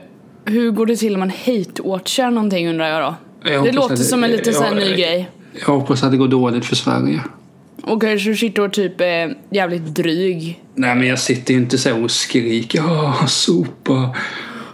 hur 0.44 0.70
går 0.70 0.86
det 0.86 0.96
till 0.96 1.14
om 1.14 1.20
man 1.20 1.30
hate-watchar 1.30 2.30
någonting 2.30 2.68
undrar 2.68 2.86
jag 2.88 3.02
då? 3.02 3.14
Jag 3.44 3.64
det 3.64 3.72
låter 3.72 3.96
det- 3.96 4.04
som 4.04 4.24
en 4.24 4.30
lite 4.30 4.52
sån 4.52 4.64
här 4.64 4.72
ja, 4.72 4.78
ny 4.80 4.84
jag- 4.88 4.98
grej. 4.98 5.30
Jag 5.66 5.66
hoppas 5.66 6.02
att 6.02 6.10
det 6.10 6.16
går 6.16 6.28
dåligt 6.28 6.64
för 6.66 6.76
Sverige. 6.76 7.20
Okej, 7.82 8.18
så 8.20 8.28
du 8.28 8.36
sitter 8.36 8.62
och 8.62 8.72
typ 8.72 9.00
är 9.00 9.36
jävligt 9.50 9.94
dryg. 9.94 10.62
Nej, 10.74 10.94
men 10.94 11.06
jag 11.08 11.18
sitter 11.18 11.54
ju 11.54 11.60
inte 11.60 11.78
så 11.78 12.02
och 12.02 12.10
skriker 12.10 12.78
ja, 12.78 13.14
sopa. 13.26 14.16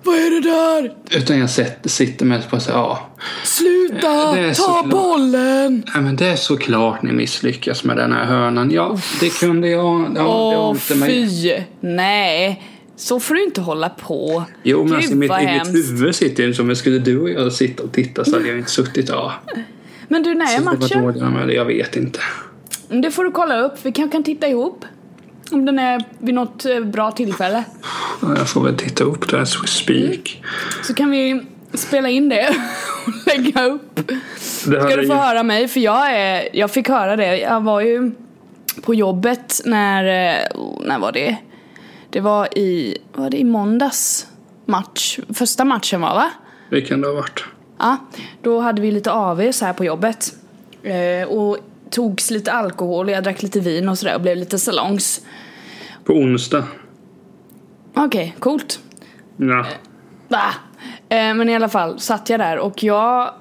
Vad 0.02 0.14
är 0.16 0.30
det 0.30 0.48
där? 0.48 0.94
Utan 1.18 1.38
jag 1.38 1.50
sitter, 1.50 1.88
sitter 1.88 2.26
mest 2.26 2.50
på 2.50 2.60
så 2.60 2.70
ja. 2.70 3.10
Sluta! 3.44 4.34
Ta 4.34 4.54
såklart. 4.54 4.90
bollen! 4.90 5.84
Nej, 5.94 6.02
men 6.02 6.16
det 6.16 6.26
är 6.26 6.36
såklart 6.36 7.02
ni 7.02 7.12
misslyckas 7.12 7.84
med 7.84 7.96
den 7.96 8.12
här 8.12 8.24
hörnan. 8.24 8.70
Ja, 8.70 8.98
det 9.20 9.38
kunde 9.40 9.68
jag. 9.68 10.12
Ja, 10.16 10.76
Åh 10.90 10.96
mig. 10.96 11.28
fy! 11.28 11.52
Nej, 11.80 12.62
så 12.96 13.20
får 13.20 13.34
du 13.34 13.44
inte 13.44 13.60
hålla 13.60 13.88
på. 13.88 14.44
Jo, 14.62 14.78
men 14.78 14.86
Gud, 14.86 14.96
alltså, 14.96 15.12
i 15.12 15.14
mitt, 15.14 15.30
i 15.30 15.58
mitt 15.64 15.74
huvud 15.74 16.14
sitter 16.14 16.46
det 16.46 16.54
som 16.54 16.70
om 16.70 16.76
skulle 16.76 16.98
du 16.98 17.20
och 17.20 17.30
jag 17.30 17.52
sitta 17.52 17.82
och 17.82 17.92
titta 17.92 18.24
så 18.24 18.32
hade 18.32 18.48
jag 18.48 18.58
inte 18.58 18.70
suttit. 18.70 19.08
Ja, 19.08 19.32
Men 20.08 20.22
du, 20.22 20.34
när 20.34 20.56
är 20.56 20.60
matchen? 20.60 21.50
jag 21.50 21.64
vet 21.64 21.96
inte. 21.96 22.20
Det 22.88 23.10
får 23.10 23.24
du 23.24 23.30
kolla 23.30 23.60
upp. 23.60 23.72
Vi 23.82 23.92
kanske 23.92 24.12
kan 24.16 24.22
titta 24.22 24.48
ihop. 24.48 24.84
Om 25.50 25.64
den 25.64 25.78
är 25.78 26.04
vid 26.18 26.34
något 26.34 26.64
eh, 26.64 26.80
bra 26.80 27.10
tillfälle. 27.10 27.64
Ja, 28.22 28.36
Jag 28.36 28.48
får 28.48 28.64
väl 28.64 28.76
titta 28.76 29.04
upp 29.04 29.30
det 29.30 29.40
as 29.40 29.62
we 29.62 29.66
speak. 29.66 30.42
Så 30.82 30.94
kan 30.94 31.10
vi 31.10 31.42
spela 31.74 32.08
in 32.08 32.28
det 32.28 32.48
och 33.06 33.12
lägga 33.26 33.64
upp. 33.64 34.00
Ska 34.36 34.96
du 34.96 35.06
få 35.06 35.14
höra 35.14 35.42
mig? 35.42 35.68
För 35.68 35.80
jag, 35.80 36.12
är, 36.20 36.48
jag 36.52 36.70
fick 36.70 36.88
höra 36.88 37.16
det. 37.16 37.38
Jag 37.38 37.60
var 37.60 37.80
ju 37.80 38.12
på 38.82 38.94
jobbet 38.94 39.60
när, 39.64 40.04
eh, 40.04 40.46
när 40.84 40.98
var 40.98 41.12
det? 41.12 41.36
Det 42.14 42.20
var 42.20 42.58
i, 42.58 42.98
var 43.12 43.30
det 43.30 43.36
i 43.36 43.44
måndags 43.44 44.26
match? 44.66 45.18
Första 45.34 45.64
matchen 45.64 46.00
var 46.00 46.14
va? 46.14 46.30
Det 46.70 46.80
kan 46.80 47.00
det 47.00 47.06
ha 47.06 47.14
varit. 47.14 47.44
Ja, 47.78 47.96
då 48.42 48.60
hade 48.60 48.82
vi 48.82 48.90
lite 48.90 49.12
AV 49.12 49.52
så 49.52 49.64
här 49.64 49.72
på 49.72 49.84
jobbet. 49.84 50.34
Eh, 50.82 51.28
och 51.28 51.58
togs 51.90 52.30
lite 52.30 52.52
alkohol, 52.52 53.10
jag 53.10 53.24
drack 53.24 53.42
lite 53.42 53.60
vin 53.60 53.88
och 53.88 53.98
sådär 53.98 54.14
och 54.14 54.20
blev 54.20 54.36
lite 54.36 54.58
salongs. 54.58 55.20
På 56.04 56.12
onsdag. 56.12 56.64
Okej, 57.94 58.36
coolt. 58.38 58.80
Ja. 59.36 59.66
Va? 60.28 60.54
Eh, 61.08 61.34
men 61.34 61.48
i 61.48 61.54
alla 61.54 61.68
fall 61.68 62.00
satt 62.00 62.30
jag 62.30 62.40
där 62.40 62.58
och 62.58 62.82
jag 62.82 63.34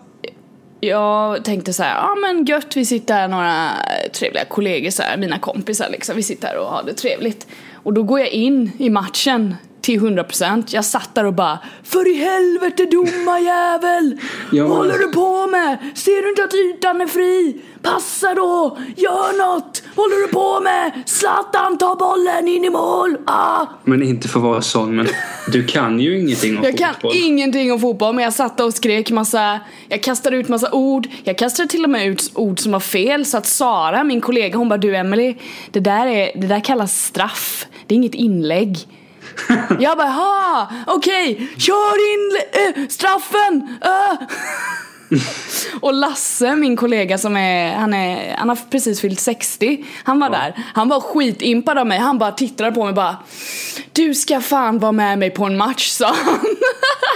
jag 0.80 1.46
tänkte 1.46 1.74
så 1.74 1.84
här, 1.84 1.96
ja 1.96 2.16
men 2.16 2.46
gött 2.46 2.78
vi 2.78 2.86
sitter 2.86 3.14
här 3.14 3.28
några 3.28 3.70
trevliga 4.14 4.46
kollegor 4.46 4.90
så 4.90 5.04
här, 5.04 5.18
mina 5.18 5.40
kompisar 5.40 5.90
liksom, 5.90 6.16
vi 6.16 6.24
sitter 6.24 6.48
här 6.48 6.58
och 6.58 6.66
har 6.66 6.84
det 6.84 6.94
trevligt. 6.94 7.48
Och 7.84 7.94
då 7.94 8.04
går 8.04 8.20
jag 8.20 8.30
in 8.30 8.72
i 8.78 8.90
matchen 8.90 9.56
till 9.82 10.00
100% 10.00 10.64
Jag 10.70 10.86
satt 10.86 11.16
där 11.16 11.26
och 11.26 11.34
bara 11.34 11.60
För 11.84 12.08
i 12.12 12.16
helvete 12.16 12.86
domarjävel! 12.86 14.20
Ja, 14.52 14.68
Vad 14.68 14.78
håller 14.78 14.98
du 14.98 15.08
på 15.12 15.48
med? 15.48 15.78
Ser 15.96 16.22
du 16.24 16.30
inte 16.30 16.44
att 16.44 16.54
ytan 16.54 17.02
är 17.02 17.08
fri? 17.08 17.62
Passa 17.82 18.34
då! 18.36 18.78
Gör 18.98 19.38
något! 19.38 19.84
Vad 19.96 20.04
håller 20.12 20.28
du 20.28 20.34
på 20.34 20.60
med? 20.60 20.92
Zlatan 21.06 21.78
ta 21.78 21.96
bollen 21.96 22.48
in 22.48 22.64
i 22.66 22.70
mål! 22.70 23.18
Ah! 23.26 23.66
Men 23.84 24.04
inte 24.04 24.28
för 24.28 24.40
att 24.40 24.44
vara 24.44 24.62
sån, 24.62 24.96
men 24.96 25.08
du 25.52 25.66
kan 25.66 26.00
ju 26.00 26.20
ingenting 26.20 26.58
om 26.58 26.64
Jag 26.64 26.78
kan 26.78 26.94
fotboll. 26.94 27.12
ingenting 27.16 27.72
om 27.72 27.80
fotboll 27.80 28.16
men 28.16 28.24
jag 28.24 28.34
satt 28.34 28.60
och 28.60 28.74
skrek 28.74 29.12
massa 29.12 29.60
Jag 29.90 30.04
kastade 30.04 30.38
ut 30.38 30.48
massa 30.50 30.72
ord 30.72 31.08
Jag 31.24 31.38
kastade 31.38 31.70
till 31.70 31.84
och 31.84 31.90
med 31.90 32.08
ut 32.08 32.32
ord 32.36 32.60
som 32.60 32.72
var 32.72 32.80
fel 32.80 33.26
så 33.26 33.38
att 33.38 33.46
Sara, 33.46 34.04
min 34.04 34.22
kollega, 34.22 34.58
hon 34.58 34.70
bara 34.70 34.78
du 34.78 34.96
Emily 34.96 35.36
Det 35.72 35.80
där, 35.80 36.08
är, 36.08 36.32
det 36.42 36.48
där 36.48 36.60
kallas 36.60 37.04
straff 37.06 37.66
Det 37.94 37.96
är 37.96 38.00
inget 38.00 38.16
inlägg 38.16 38.78
Jag 39.80 39.98
bara 39.98 40.08
ha 40.08 40.72
okej, 40.88 41.50
kör 41.58 42.14
in 42.14 42.38
äh, 42.54 42.88
straffen! 42.88 43.78
Äh. 43.82 44.28
Och 45.82 45.94
Lasse, 45.94 46.56
min 46.56 46.78
kollega 46.78 47.18
som 47.18 47.38
är 47.38 47.76
han, 47.76 47.94
är, 47.94 48.36
han 48.38 48.50
har 48.50 48.58
precis 48.72 49.02
fyllt 49.02 49.20
60 49.20 49.86
Han 50.04 50.20
var 50.20 50.30
där, 50.30 50.54
han 50.74 50.90
var 50.90 51.00
skitimpad 51.00 51.78
av 51.78 51.88
mig 51.88 52.00
Han 52.00 52.18
bara 52.18 52.32
tittade 52.32 52.72
på 52.72 52.86
mig 52.86 52.94
bara 52.94 53.18
Du 53.92 54.14
ska 54.14 54.42
fan 54.42 54.80
vara 54.80 54.92
med 54.92 55.20
mig 55.20 55.30
på 55.30 55.46
en 55.46 55.58
match 55.58 55.88
sa 55.88 56.08
han 56.08 56.40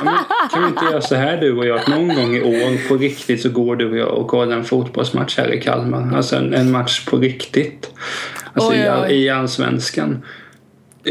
Men 0.04 0.14
kan 0.52 0.62
vi 0.64 0.68
inte 0.68 0.86
göra 0.86 1.02
så 1.02 1.16
här 1.16 1.38
du 1.38 1.58
och 1.58 1.66
jag? 1.66 1.80
Att 1.80 1.88
någon 1.88 2.08
gång 2.08 2.36
i 2.36 2.42
år 2.42 2.88
på 2.88 2.98
riktigt 2.98 3.42
så 3.42 3.50
går 3.50 3.76
du 3.76 3.92
och 3.92 3.98
jag 3.98 4.14
och 4.14 4.28
kollar 4.28 4.58
en 4.58 4.66
fotbollsmatch 4.66 5.38
här 5.38 5.54
i 5.54 5.62
Kalmar. 5.62 6.16
Alltså 6.16 6.36
en, 6.36 6.54
en 6.54 6.72
match 6.72 7.06
på 7.06 7.18
riktigt. 7.18 7.92
Alltså 8.54 8.72
Oj, 8.72 8.78
i, 8.78 8.88
all- 8.88 9.06
oj. 9.06 9.24
i 9.24 9.30
allsvenskan. 9.30 10.24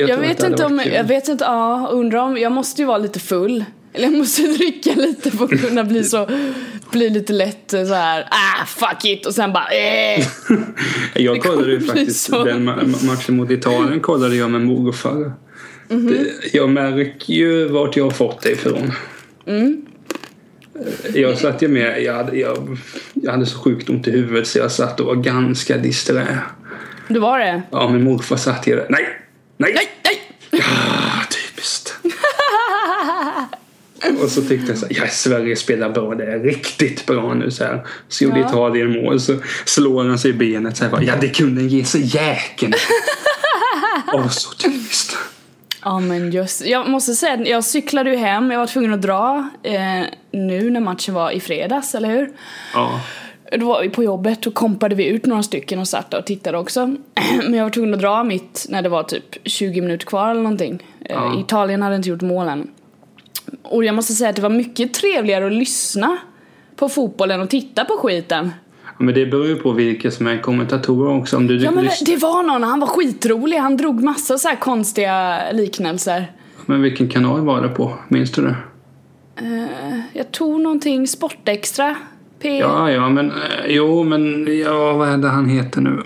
Jag 0.00 0.10
att 0.10 0.18
vet 0.20 0.42
inte 0.42 0.64
om, 0.64 0.78
kul. 0.78 0.92
jag 0.92 1.04
vet 1.04 1.28
inte, 1.28 1.44
ja 1.44 1.88
undrar 1.92 2.18
om, 2.18 2.36
jag 2.36 2.52
måste 2.52 2.82
ju 2.82 2.86
vara 2.86 2.98
lite 2.98 3.20
full 3.20 3.64
Eller 3.92 4.04
jag 4.04 4.14
måste 4.18 4.42
dricka 4.58 4.90
lite 4.94 5.30
för 5.30 5.44
att 5.44 5.60
kunna 5.60 5.84
bli 5.84 6.04
så, 6.04 6.28
bli 6.90 7.10
lite 7.10 7.32
lätt 7.32 7.70
så 7.70 7.94
här. 7.94 8.28
ah 8.30 8.64
fuck 8.66 9.04
it 9.04 9.26
och 9.26 9.34
sen 9.34 9.52
bara 9.52 9.68
eh. 9.68 10.26
Jag 11.14 11.42
kollade 11.42 11.70
ju 11.72 11.80
faktiskt 11.80 12.20
så. 12.26 12.44
den 12.44 12.68
ma- 12.68 13.06
matchen 13.06 13.36
mot 13.36 13.50
Italien 13.50 14.00
kollade 14.00 14.36
jag 14.36 14.50
med 14.50 14.60
morfar. 14.60 15.32
Mhm. 15.88 16.06
Det, 16.06 16.26
jag 16.56 16.68
märker 16.70 17.32
ju 17.34 17.68
vart 17.68 17.96
jag 17.96 18.04
har 18.04 18.10
fått 18.10 18.40
det 18.42 18.50
ifrån. 18.50 18.92
Mm. 19.46 19.86
Jag 21.14 21.38
satt 21.38 21.62
ju 21.62 21.68
med, 21.68 22.02
jag 22.02 22.14
hade, 22.14 22.36
jag, 22.36 22.78
jag 23.14 23.32
hade 23.32 23.46
så 23.46 23.58
sjukt 23.58 23.90
ont 23.90 24.08
i 24.08 24.10
huvudet 24.10 24.46
så 24.46 24.58
jag 24.58 24.72
satt 24.72 25.00
och 25.00 25.06
var 25.06 25.14
ganska 25.14 25.76
disträ. 25.76 26.38
Du 27.08 27.20
var 27.20 27.38
det? 27.38 27.62
Ja, 27.70 27.88
min 27.88 28.02
morfar 28.04 28.36
satt 28.36 28.66
ju 28.66 28.76
där. 28.76 28.86
Nej! 28.88 29.06
Nej! 29.56 29.72
Nej, 29.74 29.88
nej! 30.04 30.22
Ah, 30.62 31.24
typiskt. 31.30 31.94
Och 34.22 34.30
så 34.30 34.42
tyckte 34.42 34.72
jag 34.72 34.78
så 34.78 34.86
här, 34.86 34.96
ja 34.96 35.08
Sverige 35.08 35.56
spelar 35.56 35.90
bra, 35.90 36.14
det 36.14 36.24
är 36.24 36.38
riktigt 36.38 37.06
bra 37.06 37.34
nu 37.34 37.50
så 37.50 37.64
här. 37.64 37.86
Så 38.08 38.24
gjorde 38.24 38.40
Ja. 38.40 38.48
Italien 38.48 38.92
mål 38.92 39.20
så 39.20 39.36
slår 39.64 40.04
han 40.04 40.18
sig 40.18 40.30
i 40.30 40.34
benet 40.34 40.76
så 40.76 40.84
här, 40.84 40.90
bara, 40.90 41.02
ja 41.02 41.14
det 41.20 41.28
kunde 41.28 41.62
ge 41.62 41.84
sig 41.84 42.16
jäkeln. 42.16 42.72
Åh, 44.12 44.28
så 44.28 44.54
typiskt. 44.54 45.16
Ja 45.82 46.00
men 46.00 46.32
just 46.32 46.66
Jag 46.66 46.88
måste 46.88 47.14
säga 47.14 47.36
jag 47.46 47.64
cyklade 47.64 48.10
ju 48.10 48.16
hem, 48.16 48.50
jag 48.50 48.58
var 48.58 48.66
tvungen 48.66 48.94
att 48.94 49.02
dra 49.02 49.50
eh, 49.62 50.02
nu 50.30 50.70
när 50.70 50.80
matchen 50.80 51.14
var 51.14 51.30
i 51.30 51.40
fredags, 51.40 51.94
eller 51.94 52.08
hur? 52.08 52.30
Ja. 52.74 53.00
Då 53.52 53.66
var 53.66 53.82
vi 53.82 53.88
på 53.90 54.02
jobbet 54.04 54.46
och 54.46 54.54
kompade 54.54 54.94
vi 54.94 55.06
ut 55.06 55.26
några 55.26 55.42
stycken 55.42 55.78
och 55.78 55.88
satt 55.88 56.10
där 56.10 56.18
och 56.18 56.26
tittade 56.26 56.58
också. 56.58 56.86
Men 57.42 57.54
jag 57.54 57.62
var 57.64 57.70
tvungen 57.70 57.94
att 57.94 58.00
dra 58.00 58.24
mitt 58.24 58.66
när 58.68 58.82
det 58.82 58.88
var 58.88 59.02
typ 59.02 59.36
20 59.44 59.80
minuter 59.80 60.06
kvar 60.06 60.30
eller 60.30 60.42
någonting. 60.42 60.82
Ja. 61.08 61.40
Italien 61.40 61.82
hade 61.82 61.96
inte 61.96 62.08
gjort 62.08 62.22
mål 62.22 62.48
än. 62.48 62.70
Och 63.62 63.84
jag 63.84 63.94
måste 63.94 64.12
säga 64.12 64.30
att 64.30 64.36
det 64.36 64.42
var 64.42 64.50
mycket 64.50 64.94
trevligare 64.94 65.46
att 65.46 65.52
lyssna 65.52 66.16
på 66.76 66.88
fotbollen 66.88 67.40
och 67.40 67.50
titta 67.50 67.84
på 67.84 67.92
skiten. 67.96 68.50
Men 68.98 69.14
det 69.14 69.26
beror 69.26 69.46
ju 69.46 69.56
på 69.56 69.72
vilka 69.72 70.10
som 70.10 70.26
är 70.26 70.38
kommentatorer 70.38 71.16
också. 71.20 71.36
Om 71.36 71.46
du, 71.46 71.56
Ja 71.56 71.70
men 71.70 71.84
lys- 71.84 72.02
det 72.06 72.16
var 72.16 72.42
någon, 72.42 72.62
han 72.62 72.80
var 72.80 72.86
skitrolig, 72.86 73.56
han 73.58 73.76
drog 73.76 74.02
massa 74.02 74.38
så 74.38 74.48
konstiga 74.60 75.38
liknelser. 75.52 76.32
men 76.66 76.82
vilken 76.82 77.08
kanal 77.08 77.40
var 77.40 77.62
det 77.62 77.68
på? 77.68 77.92
Minns 78.08 78.32
du 78.32 78.42
det? 78.42 78.56
Jag 80.12 80.32
tog 80.32 80.60
någonting, 80.60 81.06
Sportextra, 81.08 81.96
P. 82.46 82.58
Ja, 82.58 82.90
ja, 82.90 83.08
men 83.08 83.30
eh, 83.30 83.36
jo, 83.66 84.02
men 84.04 84.46
ja, 84.58 84.92
vad 84.92 85.08
är 85.08 85.16
det 85.18 85.28
han 85.28 85.48
heter 85.48 85.80
nu? 85.80 86.02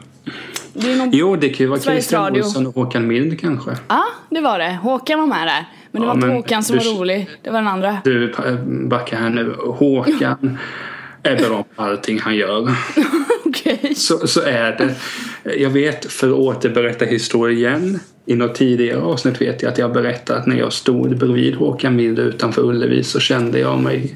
Det 0.73 0.97
någon... 0.97 1.11
Jo, 1.13 1.37
det 1.37 1.49
kan 1.49 1.65
ju 1.65 1.67
vara 1.71 1.81
Sveriges 1.81 2.05
Christian 2.05 2.25
Radio. 2.25 2.43
Olsson 2.43 2.67
och 2.67 2.75
Håkan 2.75 3.07
Mild 3.07 3.41
kanske. 3.41 3.71
Ja, 3.89 4.05
det 4.31 4.41
var 4.41 4.59
det. 4.59 4.79
Håkan 4.83 5.19
var 5.21 5.27
med 5.27 5.47
där. 5.47 5.65
Men 5.93 6.03
det 6.03 6.09
Ja, 6.09 6.15
var 6.15 6.23
inte 6.23 6.27
Håkan 6.37 6.63
som 6.65 6.79
du- 6.79 6.85
var 6.93 6.99
rolig, 7.01 7.29
det 7.43 7.51
var 7.51 7.59
den 7.59 7.69
andra. 7.69 7.97
Du 8.05 8.31
eh, 8.33 8.55
backar 8.89 9.17
här 9.17 9.31
nu. 9.31 9.55
Håkan 9.59 10.59
är 11.23 11.37
bra 11.37 11.65
på 11.77 11.83
allting 11.83 12.19
han 12.21 12.37
gör. 12.37 12.69
Okej. 13.45 13.95
så, 13.97 14.27
så 14.27 14.41
är 14.41 14.77
det. 14.79 14.95
Jag 15.57 15.71
vet, 15.71 16.13
för 16.13 16.29
att 16.29 16.35
återberätta 16.35 17.05
historien 17.05 17.59
igen. 17.59 18.01
I 18.27 18.35
något 18.35 18.55
tidigare 18.55 19.01
avsnitt 19.03 19.41
vet 19.41 19.63
jag 19.63 19.73
att 19.73 19.79
jag 19.79 19.93
berättade 19.93 20.39
att 20.41 20.47
när 20.47 20.57
jag 20.57 20.73
stod 20.73 21.19
bredvid 21.19 21.55
Håkan 21.55 21.97
Mild 21.97 22.19
utanför 22.19 22.63
Ullevi 22.63 23.05
så 23.05 23.21
kände 23.21 23.59
jag 23.59 23.79
mig 23.83 24.15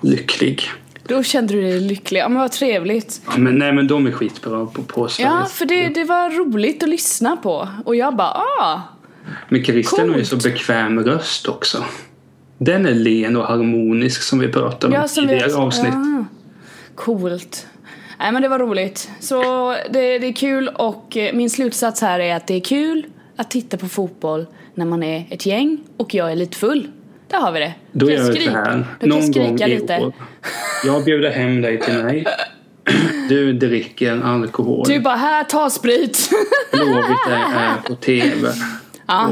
lycklig. 0.00 0.62
Då 1.08 1.22
kände 1.22 1.54
du 1.54 1.62
dig 1.62 1.80
lycklig. 1.80 2.20
Ja 2.20 2.28
men 2.28 2.38
vad 2.38 2.52
trevligt. 2.52 3.20
Ja, 3.26 3.38
men, 3.38 3.58
nej 3.58 3.72
men 3.72 3.86
de 3.86 4.06
är 4.06 4.12
skitbra 4.12 4.66
på, 4.66 4.82
på 4.82 5.08
Sveriges 5.08 5.32
Ja, 5.32 5.46
för 5.46 5.64
det, 5.66 5.88
det 5.88 6.04
var 6.04 6.30
roligt 6.30 6.82
att 6.82 6.88
lyssna 6.88 7.36
på. 7.36 7.68
Och 7.84 7.96
jag 7.96 8.16
bara, 8.16 8.42
ah! 8.60 8.80
Men 9.48 9.64
Christian 9.64 10.10
har 10.10 10.18
ju 10.18 10.24
så 10.24 10.36
bekväm 10.36 11.04
röst 11.04 11.48
också. 11.48 11.84
Den 12.58 12.86
är 12.86 12.94
len 12.94 13.36
och 13.36 13.44
harmonisk 13.44 14.22
som 14.22 14.38
vi 14.38 14.48
pratade 14.48 14.86
om 14.86 14.92
Ja, 14.92 15.04
i 15.04 15.08
tidigare 15.08 15.54
avsnitt. 15.54 15.94
Ja. 15.94 16.24
Coolt. 16.94 17.66
Nej 18.18 18.32
men 18.32 18.42
det 18.42 18.48
var 18.48 18.58
roligt. 18.58 19.10
Så 19.20 19.42
det, 19.90 20.18
det 20.18 20.26
är 20.26 20.32
kul 20.32 20.68
och 20.68 21.16
eh, 21.16 21.34
min 21.34 21.50
slutsats 21.50 22.00
här 22.00 22.20
är 22.20 22.36
att 22.36 22.46
det 22.46 22.54
är 22.54 22.60
kul 22.60 23.06
att 23.36 23.50
titta 23.50 23.76
på 23.76 23.88
fotboll 23.88 24.46
när 24.74 24.84
man 24.84 25.02
är 25.02 25.26
ett 25.30 25.46
gäng 25.46 25.78
och 25.96 26.14
jag 26.14 26.32
är 26.32 26.36
lite 26.36 26.56
full. 26.56 26.88
Där 27.28 27.38
har 27.38 27.52
vi 27.52 27.60
det. 27.60 27.74
Då 27.92 28.06
Kan 28.06 28.14
gör 28.16 28.32
vi 28.32 28.44
så 28.44 28.50
här. 28.50 28.64
Kan 29.00 29.08
Någon 29.08 29.32
gång 29.32 29.60
i 29.62 29.80
år. 30.00 30.12
Jag 30.84 31.04
bjuder 31.04 31.30
hem 31.30 31.60
dig 31.62 31.80
till 31.80 32.04
mig. 32.04 32.24
Du 33.28 33.52
dricker 33.52 34.20
alkohol. 34.24 34.84
Du 34.88 35.00
bara, 35.00 35.16
här, 35.16 35.44
ta 35.44 35.70
sprit. 35.70 36.30
Blåvitt 36.72 37.26
är, 37.30 37.88
på 37.88 37.94
TV. 37.94 38.48
ja. 39.06 39.30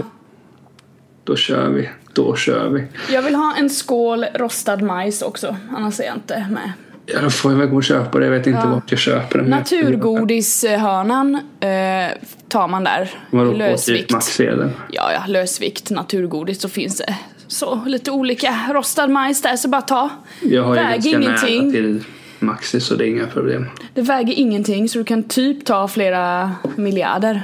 Då 1.25 1.37
kör 1.37 1.69
vi. 1.69 1.89
Då 2.13 2.37
kör 2.37 2.69
vi. 2.69 2.85
Jag 3.15 3.23
vill 3.23 3.35
ha 3.35 3.55
en 3.59 3.71
skål 3.71 4.25
rostad 4.35 4.77
majs 4.83 5.23
också, 5.23 5.57
annars 5.77 6.01
är 6.01 6.05
jag 6.05 6.15
inte 6.15 6.47
med. 6.51 6.73
Ja, 7.07 7.21
då 7.21 7.31
får 7.31 7.53
jag 7.53 7.59
väl 7.59 7.69
gå 7.69 7.77
och 7.77 7.85
köpa 7.85 8.19
det. 8.19 8.25
Jag 8.25 8.33
vet 8.33 8.47
inte 8.47 8.61
Ja. 8.65 8.71
vart 8.71 8.91
jag 8.91 9.01
köper 9.01 9.39
den. 9.39 9.47
Naturgodishörnan 9.51 11.35
eh, 11.61 12.11
tar 12.49 12.69
man 12.69 12.85
där. 12.85 13.11
Vadå, 13.31 13.53
Lösvikt. 13.53 14.11
Maxi 14.13 14.47
eller? 14.47 14.71
Ja, 14.91 15.13
ja, 15.13 15.23
lösvikt, 15.27 15.91
naturgodis, 15.91 16.61
så 16.61 16.69
finns 16.69 16.99
det 16.99 17.15
så 17.49 17.81
lite 17.87 18.11
olika 18.11 18.55
rostad 18.75 19.07
majs 19.09 19.43
där, 19.43 19.57
så 19.57 19.69
bara 19.69 19.83
ta. 19.83 20.11
Jag 20.43 20.65
har 20.65 20.77
ju 20.77 20.83
Väger 20.83 21.13
ganska 21.13 21.49
ingenting. 21.49 21.63
nära 21.63 21.73
till 21.73 22.05
Maxi 22.39 22.81
så 22.81 22.95
det 22.95 23.05
är 23.05 23.09
inga 23.09 23.27
problem. 23.27 23.67
Det 23.95 24.03
väger 24.03 24.35
ingenting, 24.35 24.89
så 24.89 24.99
du 24.99 25.05
kan 25.05 25.23
typ 25.23 25.65
ta 25.65 25.89
flera 25.89 26.53
miljarder. 26.77 27.43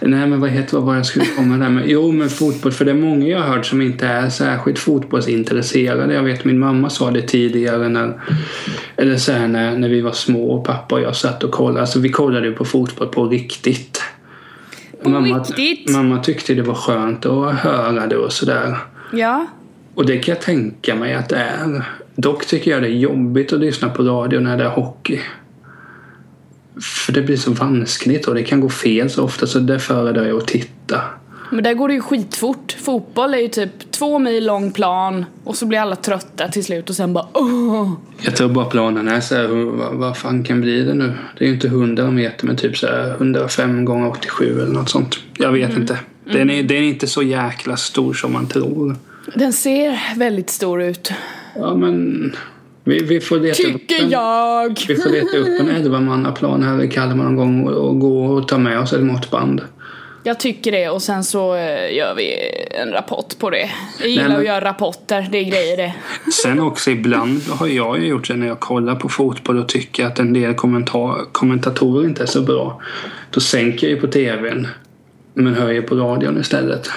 Nej 0.00 0.26
men 0.26 0.40
vad 0.40 0.50
heter 0.50 0.76
vad 0.76 0.86
var 0.86 0.94
jag 0.94 1.06
skulle 1.06 1.24
komma 1.36 1.56
där 1.56 1.68
med? 1.70 1.84
Jo 1.86 2.12
men 2.12 2.30
fotboll, 2.30 2.72
för 2.72 2.84
det 2.84 2.90
är 2.90 2.94
många 2.94 3.26
jag 3.26 3.38
har 3.38 3.56
hört 3.56 3.66
som 3.66 3.82
inte 3.82 4.06
är 4.06 4.28
särskilt 4.30 4.78
fotbollsintresserade. 4.78 6.14
Jag 6.14 6.22
vet 6.22 6.44
min 6.44 6.58
mamma 6.58 6.90
sa 6.90 7.10
det 7.10 7.22
tidigare 7.22 7.88
när, 7.88 8.20
eller 8.96 9.16
så 9.16 9.32
här, 9.32 9.48
när, 9.48 9.76
när 9.76 9.88
vi 9.88 10.00
var 10.00 10.12
små 10.12 10.50
och 10.50 10.64
pappa 10.64 10.94
och 10.94 11.00
jag 11.00 11.16
satt 11.16 11.44
och 11.44 11.50
kollade. 11.50 11.80
Alltså 11.80 11.98
vi 11.98 12.08
kollade 12.08 12.46
ju 12.46 12.54
på 12.54 12.64
fotboll 12.64 13.08
på 13.08 13.26
riktigt. 13.28 14.02
Mamma, 15.10 15.38
riktigt? 15.38 15.90
Mamma 15.96 16.18
tyckte 16.22 16.54
det 16.54 16.62
var 16.62 16.74
skönt 16.74 17.26
att 17.26 17.54
höra 17.54 18.06
det 18.06 18.16
och 18.16 18.32
sådär. 18.32 18.76
Ja, 19.12 19.46
Och 19.94 20.06
det 20.06 20.18
kan 20.18 20.34
jag 20.34 20.42
tänka 20.42 20.94
mig 20.94 21.14
att 21.14 21.28
det 21.28 21.36
är. 21.36 21.84
Dock 22.14 22.46
tycker 22.46 22.70
jag 22.70 22.82
det 22.82 22.88
är 22.88 22.92
jobbigt 22.92 23.52
att 23.52 23.60
lyssna 23.60 23.88
på 23.88 24.02
radio 24.02 24.40
när 24.40 24.56
det 24.56 24.64
är 24.64 24.68
hockey. 24.68 25.20
För 27.06 27.12
det 27.12 27.22
blir 27.22 27.36
så 27.36 27.52
vanskligt 27.52 28.28
och 28.28 28.34
det 28.34 28.42
kan 28.42 28.60
gå 28.60 28.68
fel 28.68 29.10
så 29.10 29.24
ofta 29.24 29.46
så 29.46 29.58
det 29.58 29.78
föredrar 29.78 30.26
jag 30.26 30.36
att 30.36 30.46
titta. 30.46 31.00
Men 31.50 31.64
där 31.64 31.74
går 31.74 31.88
det 31.88 31.94
ju 31.94 32.00
skitfort. 32.00 32.76
Fotboll 32.80 33.34
är 33.34 33.38
ju 33.38 33.48
typ 33.48 33.90
två 33.90 34.18
mil 34.18 34.46
lång 34.46 34.72
plan 34.72 35.24
och 35.44 35.56
så 35.56 35.66
blir 35.66 35.78
alla 35.78 35.96
trötta 35.96 36.48
till 36.48 36.64
slut 36.64 36.90
och 36.90 36.96
sen 36.96 37.12
bara 37.12 37.26
åh. 37.34 37.92
Jag 38.22 38.36
tror 38.36 38.48
bara 38.48 38.64
planen 38.64 39.08
är 39.08 39.20
så 39.20 39.34
här, 39.34 39.46
vad, 39.48 39.94
vad 39.94 40.16
fan 40.16 40.44
kan 40.44 40.60
bli 40.60 40.82
det 40.82 40.94
nu? 40.94 41.12
Det 41.38 41.44
är 41.44 41.48
ju 41.48 41.54
inte 41.54 41.66
100 41.66 42.10
meter 42.10 42.46
men 42.46 42.56
typ 42.56 42.76
så 42.76 42.86
här 42.86 43.10
105 43.10 43.84
gånger 43.84 44.08
87 44.10 44.60
eller 44.62 44.72
något 44.72 44.88
sånt. 44.88 45.18
Jag 45.38 45.52
vet 45.52 45.76
inte. 45.76 45.98
Den 46.24 46.50
är, 46.50 46.62
den 46.62 46.76
är 46.76 46.82
inte 46.82 47.06
så 47.06 47.22
jäkla 47.22 47.76
stor 47.76 48.12
som 48.12 48.32
man 48.32 48.46
tror. 48.46 48.96
Den 49.34 49.52
ser 49.52 50.00
väldigt 50.16 50.50
stor 50.50 50.82
ut. 50.82 51.12
Ja 51.56 51.74
men 51.74 52.32
vi, 52.84 53.02
vi 53.02 53.20
får 53.20 53.40
leta 53.40 53.62
upp 53.62 53.68
Tycker 53.72 54.02
en- 54.04 54.10
jag! 54.10 54.84
Vi 54.88 54.96
får 54.96 55.10
leta 55.10 55.36
upp 55.36 55.60
en 55.60 55.70
11-mannaplan 55.70 56.62
här 56.62 56.82
i 56.82 56.88
Kalmar 56.88 57.24
någon 57.24 57.36
gång 57.36 57.66
och, 57.66 57.88
och 57.88 58.00
gå 58.00 58.24
och 58.24 58.48
ta 58.48 58.58
med 58.58 58.78
oss 58.80 58.92
ett 58.92 59.02
måttband. 59.02 59.60
Jag 60.22 60.40
tycker 60.40 60.72
det 60.72 60.88
och 60.88 61.02
sen 61.02 61.24
så 61.24 61.54
eh, 61.54 61.94
gör 61.96 62.14
vi 62.14 62.34
en 62.70 62.90
rapport 62.92 63.38
på 63.38 63.50
det. 63.50 63.70
Jag 64.00 64.08
gillar 64.08 64.28
men- 64.28 64.36
att 64.36 64.46
göra 64.46 64.64
rapporter, 64.64 65.28
det 65.32 65.38
är 65.38 65.44
grejer 65.44 65.76
det. 65.76 65.94
Sen 66.42 66.60
också 66.60 66.90
ibland 66.90 67.42
har 67.48 67.66
jag 67.66 67.98
ju 67.98 68.06
gjort 68.06 68.28
det 68.28 68.36
när 68.36 68.46
jag 68.46 68.60
kollar 68.60 68.94
på 68.94 69.08
fotboll 69.08 69.58
och 69.58 69.68
tycker 69.68 70.06
att 70.06 70.18
en 70.18 70.32
del 70.32 70.54
kommentatorer 71.32 72.04
inte 72.04 72.22
är 72.22 72.26
så 72.26 72.42
bra. 72.42 72.80
Då 73.30 73.40
sänker 73.40 73.86
jag 73.86 73.94
ju 73.94 74.00
på 74.00 74.06
tvn 74.06 74.68
men 75.34 75.54
höjer 75.54 75.82
på 75.82 75.94
radion 75.94 76.40
istället. 76.40 76.90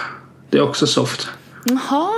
Det 0.50 0.58
är 0.58 0.62
också 0.62 0.88
soft. 0.88 1.28
Jaha, 1.66 2.10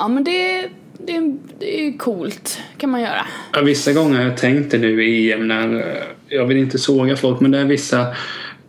ja 0.00 0.08
men 0.08 0.24
det, 0.24 0.60
det, 1.06 1.36
det 1.58 1.80
är 1.80 1.84
ju 1.84 1.92
coolt. 1.98 2.60
kan 2.78 2.90
man 2.90 3.00
göra. 3.00 3.26
Ja, 3.52 3.60
vissa 3.60 3.92
gånger 3.92 4.16
har 4.18 4.24
jag 4.24 4.36
tänkt 4.36 4.70
det 4.70 4.78
nu 4.78 5.04
i 5.04 5.32
EM 5.32 5.48
när 5.48 5.74
eh, 5.80 6.02
jag 6.28 6.46
vill 6.46 6.56
inte 6.56 6.78
såga 6.78 7.16
folk 7.16 7.40
men 7.40 7.50
det 7.50 7.58
är 7.58 7.64
vissa 7.64 8.06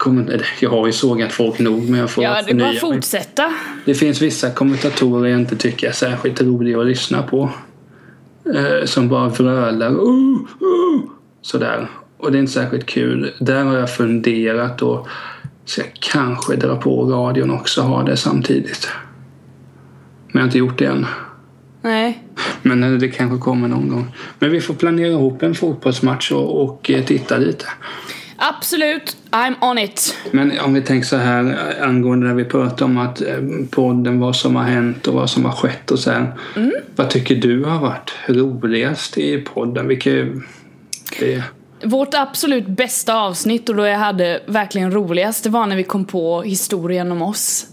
eller, 0.06 0.48
jag 0.60 0.70
har 0.70 0.86
ju 0.86 0.94
sågat 0.94 1.32
folk 1.32 1.60
nog 1.60 1.90
men 1.90 2.00
jag 2.00 2.10
får 2.10 2.24
Ja, 2.24 2.42
det 2.48 2.54
bara 2.54 2.74
fortsätta. 2.74 3.54
Det 3.86 3.94
finns 3.94 4.22
vissa 4.22 4.50
kommentatorer 4.50 5.30
jag 5.30 5.40
inte 5.40 5.56
tycker 5.56 5.88
är 5.88 5.92
särskilt 5.92 6.42
roliga 6.42 6.80
att 6.80 6.86
lyssna 6.86 7.24
på. 7.24 7.50
Eh, 8.56 8.86
som 8.86 9.10
bara 9.10 9.30
vrölar. 9.30 9.92
Uh, 9.92 10.40
uh, 10.62 11.02
sådär. 11.42 11.88
Och 12.18 12.32
det 12.32 12.38
är 12.38 12.40
inte 12.40 12.52
särskilt 12.52 12.86
kul. 12.86 13.34
Där 13.40 13.64
har 13.64 13.78
jag 13.78 13.96
funderat 13.96 14.82
och 14.82 15.08
så 15.66 15.82
jag 15.82 15.92
kanske 15.94 16.56
dra 16.56 16.76
på 16.76 17.04
radion 17.04 17.52
också 17.52 17.82
och 17.82 17.88
ha 17.88 18.04
det 18.04 18.18
samtidigt. 18.18 18.90
Men 20.28 20.34
jag 20.34 20.40
har 20.42 20.46
inte 20.46 20.58
gjort 20.58 20.80
det 20.80 20.86
än. 20.86 21.06
Nej. 21.82 22.24
Men 22.62 22.84
eh, 22.84 22.92
det 22.92 23.08
kanske 23.08 23.38
kommer 23.38 23.68
någon 23.68 23.90
gång. 23.90 24.16
Men 24.40 24.52
vi 24.52 24.62
får 24.62 24.74
planera 24.74 25.08
ihop 25.08 25.44
en 25.44 25.56
fotbollsmatch 25.56 26.32
och, 26.32 26.64
och 26.64 26.92
eh, 26.92 27.06
titta 27.06 27.38
lite. 27.38 27.66
Absolut, 28.38 29.18
I'm 29.32 29.56
on 29.62 29.78
it. 29.78 30.18
Men 30.32 30.60
om 30.60 30.74
vi 30.74 30.82
tänker 30.82 31.08
så 31.08 31.18
här 31.18 31.58
angående 31.82 32.28
det 32.28 32.34
vi 32.34 32.46
pratade 32.46 32.84
om 32.84 32.98
att 32.98 33.22
eh, 33.22 33.38
podden, 33.72 34.20
vad 34.20 34.36
som 34.36 34.56
har 34.56 34.64
hänt 34.64 35.08
och 35.08 35.14
vad 35.14 35.30
som 35.30 35.46
har 35.46 35.52
skett 35.52 35.92
och 35.92 36.00
så 36.00 36.12
här. 36.12 36.32
Vad 36.96 37.10
tycker 37.10 37.36
du 37.36 37.64
har 37.64 37.80
varit 37.80 38.14
roligast 38.28 39.18
i 39.18 39.38
podden? 39.38 39.88
Vilka, 39.88 40.10
det, 41.20 41.44
Vårt 41.84 42.14
absolut 42.14 42.68
bästa 42.68 43.16
avsnitt 43.16 43.70
och 43.70 43.76
då 43.76 43.86
jag 43.86 43.98
hade 43.98 44.42
verkligen 44.46 44.92
roligast 44.92 45.44
det 45.44 45.50
var 45.50 45.66
när 45.66 45.76
vi 45.76 45.84
kom 45.84 46.06
på 46.06 46.42
historien 46.42 47.12
om 47.12 47.22
oss. 47.22 47.66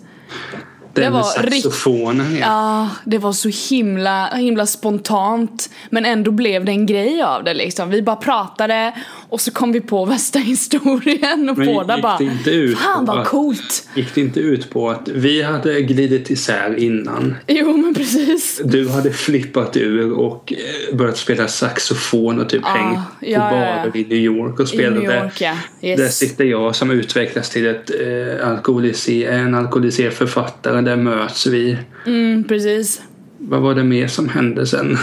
Det 0.95 1.11
var 1.11 1.23
saxofonen. 1.23 2.37
Ja. 2.37 2.41
Ja, 2.41 2.89
det 3.05 3.19
var 3.19 3.33
så 3.33 3.75
himla, 3.75 4.27
himla 4.35 4.67
spontant 4.67 5.71
men 5.91 6.05
ändå 6.05 6.31
blev 6.31 6.65
det 6.65 6.73
en 6.73 6.87
grej 6.87 7.23
av 7.23 7.45
det 7.45 7.55
liksom. 7.55 7.91
Vi 7.91 8.03
bara 8.03 8.17
pratade 8.17 8.93
och 9.29 9.41
så 9.41 9.51
kom 9.51 9.73
vi 9.73 9.81
på 9.81 10.05
värsta 10.15 10.39
historien 10.39 11.49
och 11.49 11.59
Men 11.59 11.67
båda 11.67 11.99
bara 12.01 12.19
inte 12.21 12.51
ut 12.51 12.79
Fan 12.79 13.07
på 13.07 13.13
vad 13.13 13.21
att- 13.23 13.29
coolt! 13.29 13.89
Gick 13.95 14.15
det 14.15 14.21
inte 14.21 14.41
ut 14.41 14.71
på 14.71 14.91
att 14.91 15.09
vi 15.09 15.43
hade 15.43 15.81
glidit 15.83 16.31
isär 16.31 16.77
innan. 16.79 17.35
Jo 17.47 17.77
men 17.77 17.95
precis. 17.95 18.61
Du 18.65 18.89
hade 18.89 19.11
flippat 19.13 19.77
ur 19.77 20.13
och 20.13 20.53
eh, 20.91 20.97
börjat 20.97 21.17
spela 21.17 21.49
saxofon 21.49 22.41
och 22.41 22.49
typ 22.49 22.63
Ja, 22.65 22.69
hängt 22.71 22.95
på 22.97 23.01
ja, 23.21 23.29
ja, 23.31 23.45
ja. 23.45 23.51
barer 23.51 23.97
i 23.97 24.05
New 24.05 24.19
York 24.19 24.61
och 24.61 24.65
I 24.65 24.69
spelade. 24.69 25.01
New 25.01 25.11
York 25.25 25.41
ja. 25.41 25.57
Där 25.81 25.89
Yes. 25.89 26.17
sitter 26.19 26.45
jag 26.45 26.77
som 26.77 26.91
utvecklas 26.91 27.51
till 27.51 27.67
ett, 27.67 27.91
eh, 27.91 28.49
alkoholiser, 28.49 29.31
en 29.33 29.55
alkoholiserad 29.55 30.13
författare. 30.13 30.81
Där 30.85 30.97
möts 30.97 31.47
vi. 31.47 31.79
Mm, 32.07 32.45
precis. 32.45 33.03
Vad 33.39 33.61
var 33.61 33.75
det 33.75 33.85
mer 33.85 34.07
som 34.09 34.29
hände 34.29 34.67
sen? 34.67 34.97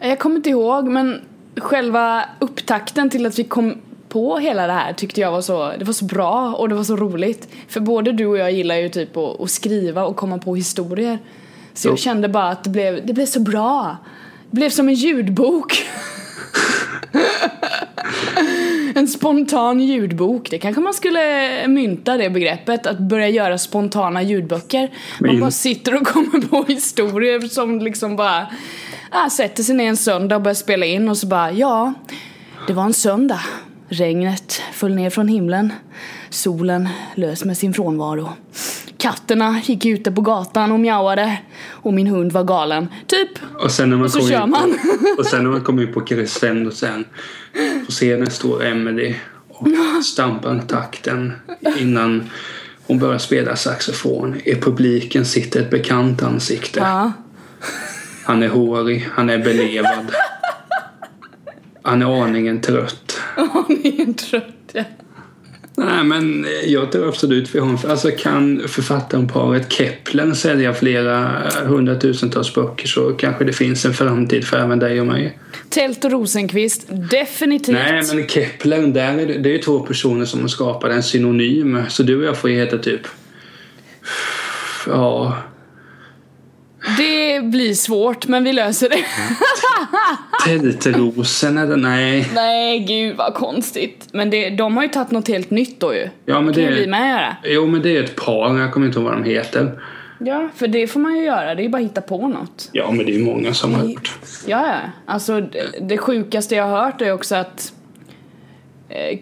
Jag 0.00 0.18
kommer 0.18 0.36
inte 0.36 0.50
ihåg 0.50 0.88
men 0.88 1.20
själva 1.56 2.24
upptakten 2.38 3.10
till 3.10 3.26
att 3.26 3.38
vi 3.38 3.44
kom 3.44 3.74
på 4.08 4.38
hela 4.38 4.66
det 4.66 4.72
här 4.72 4.92
tyckte 4.92 5.20
jag 5.20 5.32
var 5.32 5.40
så, 5.40 5.72
det 5.78 5.84
var 5.84 5.92
så 5.92 6.04
bra 6.04 6.54
och 6.54 6.68
det 6.68 6.74
var 6.74 6.84
så 6.84 6.96
roligt. 6.96 7.48
För 7.68 7.80
både 7.80 8.12
du 8.12 8.26
och 8.26 8.38
jag 8.38 8.52
gillar 8.52 8.76
ju 8.76 8.88
typ 8.88 9.16
att, 9.16 9.40
att 9.40 9.50
skriva 9.50 10.04
och 10.04 10.16
komma 10.16 10.38
på 10.38 10.56
historier. 10.56 11.18
Så 11.74 11.88
Jo. 11.88 11.92
jag 11.92 11.98
kände 11.98 12.28
bara 12.28 12.48
att 12.48 12.64
det 12.64 12.70
blev, 12.70 13.06
det 13.06 13.12
blev 13.12 13.26
så 13.26 13.40
bra. 13.40 13.96
Det 14.50 14.56
blev 14.56 14.70
som 14.70 14.88
en 14.88 14.94
ljudbok. 14.94 15.82
en 18.96 19.08
spontan 19.08 19.80
ljudbok. 19.80 20.50
Det 20.50 20.58
kanske 20.58 20.80
man 20.80 20.94
skulle 20.94 21.68
mynta 21.68 22.16
det 22.16 22.30
begreppet, 22.30 22.86
att 22.86 22.98
börja 22.98 23.28
göra 23.28 23.58
spontana 23.58 24.22
ljudböcker. 24.22 24.80
Man 25.20 25.30
Men- 25.30 25.40
bara 25.40 25.50
sitter 25.50 26.00
och 26.00 26.06
kommer 26.06 26.40
på 26.48 26.64
historier 26.64 27.40
som 27.40 27.80
liksom 27.80 28.16
bara 28.16 28.46
ah, 29.10 29.30
sätter 29.30 29.62
sig 29.62 29.74
ner 29.74 29.88
en 29.88 29.96
söndag 29.96 30.36
och 30.36 30.42
börjar 30.42 30.54
spela 30.54 30.86
in 30.86 31.08
och 31.08 31.18
så 31.18 31.26
bara 31.26 31.52
ja, 31.52 31.92
det 32.66 32.72
var 32.72 32.84
en 32.84 32.92
söndag. 32.94 33.40
Regnet 33.88 34.62
föll 34.72 34.94
ner 34.94 35.10
från 35.10 35.28
himlen. 35.28 35.72
Solen 36.30 36.88
lös 37.14 37.44
med 37.44 37.58
sin 37.58 37.74
frånvaro. 37.74 38.28
Katterna 38.98 39.60
gick 39.64 39.84
ute 39.84 40.12
på 40.12 40.20
gatan 40.20 40.72
och 40.72 40.80
mjauade. 40.80 41.38
Och 41.70 41.94
min 41.94 42.06
hund 42.06 42.32
var 42.32 42.44
galen. 42.44 42.88
Typ. 43.06 43.28
Och 43.58 43.70
sen 43.70 43.90
när 43.90 43.96
man 43.96 44.04
Och 44.04 44.12
så 44.12 44.28
kör 44.28 44.46
man. 44.46 44.72
På, 44.72 45.06
och 45.20 45.26
sen 45.26 45.42
när 45.42 45.50
man 45.50 45.60
kommer 45.60 45.82
in 45.82 45.92
på 45.92 46.00
crescendo 46.00 46.70
sen. 46.70 47.04
På 47.86 47.92
scenen 47.92 48.30
står 48.30 48.64
Emily 48.64 49.14
och 49.48 49.68
stampar 50.04 50.62
takten 50.68 51.32
innan 51.78 52.30
hon 52.86 52.98
börjar 52.98 53.18
spela 53.18 53.56
saxofon. 53.56 54.40
I 54.44 54.54
publiken 54.54 55.24
sitter 55.24 55.60
ett 55.60 55.70
bekant 55.70 56.22
ansikte. 56.22 56.80
Ja. 56.80 57.12
Han 58.24 58.42
är 58.42 58.48
hårig, 58.48 59.08
han 59.12 59.30
är 59.30 59.38
belevad. 59.38 60.10
Han 61.82 62.02
är 62.02 62.22
aningen 62.24 62.60
trött. 62.60 63.20
Är 63.36 64.12
trött 64.12 64.70
ja. 64.72 64.84
Nej 65.78 66.04
men 66.04 66.46
jag 66.64 66.92
tror 66.92 67.08
absolut 67.08 67.54
vi 67.54 67.58
har 67.58 67.68
en... 67.68 67.90
Alltså 67.90 68.10
kan 68.10 68.68
författarparet 68.68 69.72
Kepler 69.72 70.34
sälja 70.34 70.74
flera 70.74 71.42
hundratusentals 71.64 72.54
böcker 72.54 72.88
så 72.88 73.12
kanske 73.12 73.44
det 73.44 73.52
finns 73.52 73.84
en 73.84 73.94
framtid 73.94 74.44
för 74.44 74.56
även 74.56 74.78
dig 74.78 75.00
och 75.00 75.06
mig. 75.06 75.38
Tält 75.68 76.04
och 76.04 76.10
Rosenqvist, 76.10 76.86
definitivt. 77.10 77.74
Nej 77.74 78.02
men 78.14 78.28
Kepler, 78.28 78.86
där 78.86 79.18
är 79.18 79.26
det, 79.26 79.38
det 79.38 79.48
är 79.48 79.52
ju 79.52 79.58
två 79.58 79.80
personer 79.80 80.24
som 80.24 80.40
har 80.40 80.48
skapat 80.48 80.90
en 80.90 81.02
synonym. 81.02 81.82
Så 81.88 82.02
du 82.02 82.18
och 82.18 82.24
jag 82.24 82.36
får 82.36 82.50
ju 82.50 82.56
heta 82.56 82.78
typ... 82.78 83.00
Ja... 84.86 85.36
Det 86.98 87.40
blir 87.44 87.74
svårt, 87.74 88.26
men 88.26 88.44
vi 88.44 88.52
löser 88.52 88.88
det. 88.88 89.04
Tältrosen 90.44 91.58
eller 91.58 91.76
nej. 91.76 92.30
Nej, 92.34 92.78
gud 92.78 93.16
vad 93.16 93.34
konstigt. 93.34 94.08
Men 94.12 94.30
det, 94.30 94.50
de 94.50 94.76
har 94.76 94.82
ju 94.82 94.88
tagit 94.88 95.10
något 95.10 95.28
helt 95.28 95.50
nytt 95.50 95.80
då 95.80 95.94
ju. 95.94 96.08
Ja 96.24 96.40
men 96.40 96.54
kan 96.54 96.62
det 96.62 96.70
ju 96.70 96.74
vi 96.74 96.86
med 96.86 97.10
göra. 97.10 97.36
Jo 97.44 97.66
men 97.66 97.82
det 97.82 97.96
är 97.96 98.04
ett 98.04 98.16
par, 98.16 98.58
jag 98.58 98.72
kommer 98.72 98.86
inte 98.86 98.98
ihåg 98.98 99.08
vad 99.08 99.22
de 99.22 99.24
heter. 99.24 99.80
Ja, 100.18 100.48
för 100.56 100.68
det 100.68 100.86
får 100.86 101.00
man 101.00 101.16
ju 101.16 101.24
göra. 101.24 101.54
Det 101.54 101.60
är 101.60 101.64
ju 101.64 101.68
bara 101.68 101.78
att 101.78 101.84
hitta 101.84 102.00
på 102.00 102.28
något. 102.28 102.68
Ja 102.72 102.90
men 102.90 103.06
det 103.06 103.12
är 103.12 103.18
ju 103.18 103.24
många 103.24 103.54
som 103.54 103.74
har 103.74 103.84
gjort. 103.84 104.18
Ja, 104.46 104.66
ja. 104.66 104.74
Alltså 105.06 105.40
det, 105.40 105.64
det 105.80 105.98
sjukaste 105.98 106.54
jag 106.54 106.64
har 106.64 106.84
hört 106.84 107.00
är 107.00 107.12
också 107.12 107.34
att 107.34 107.72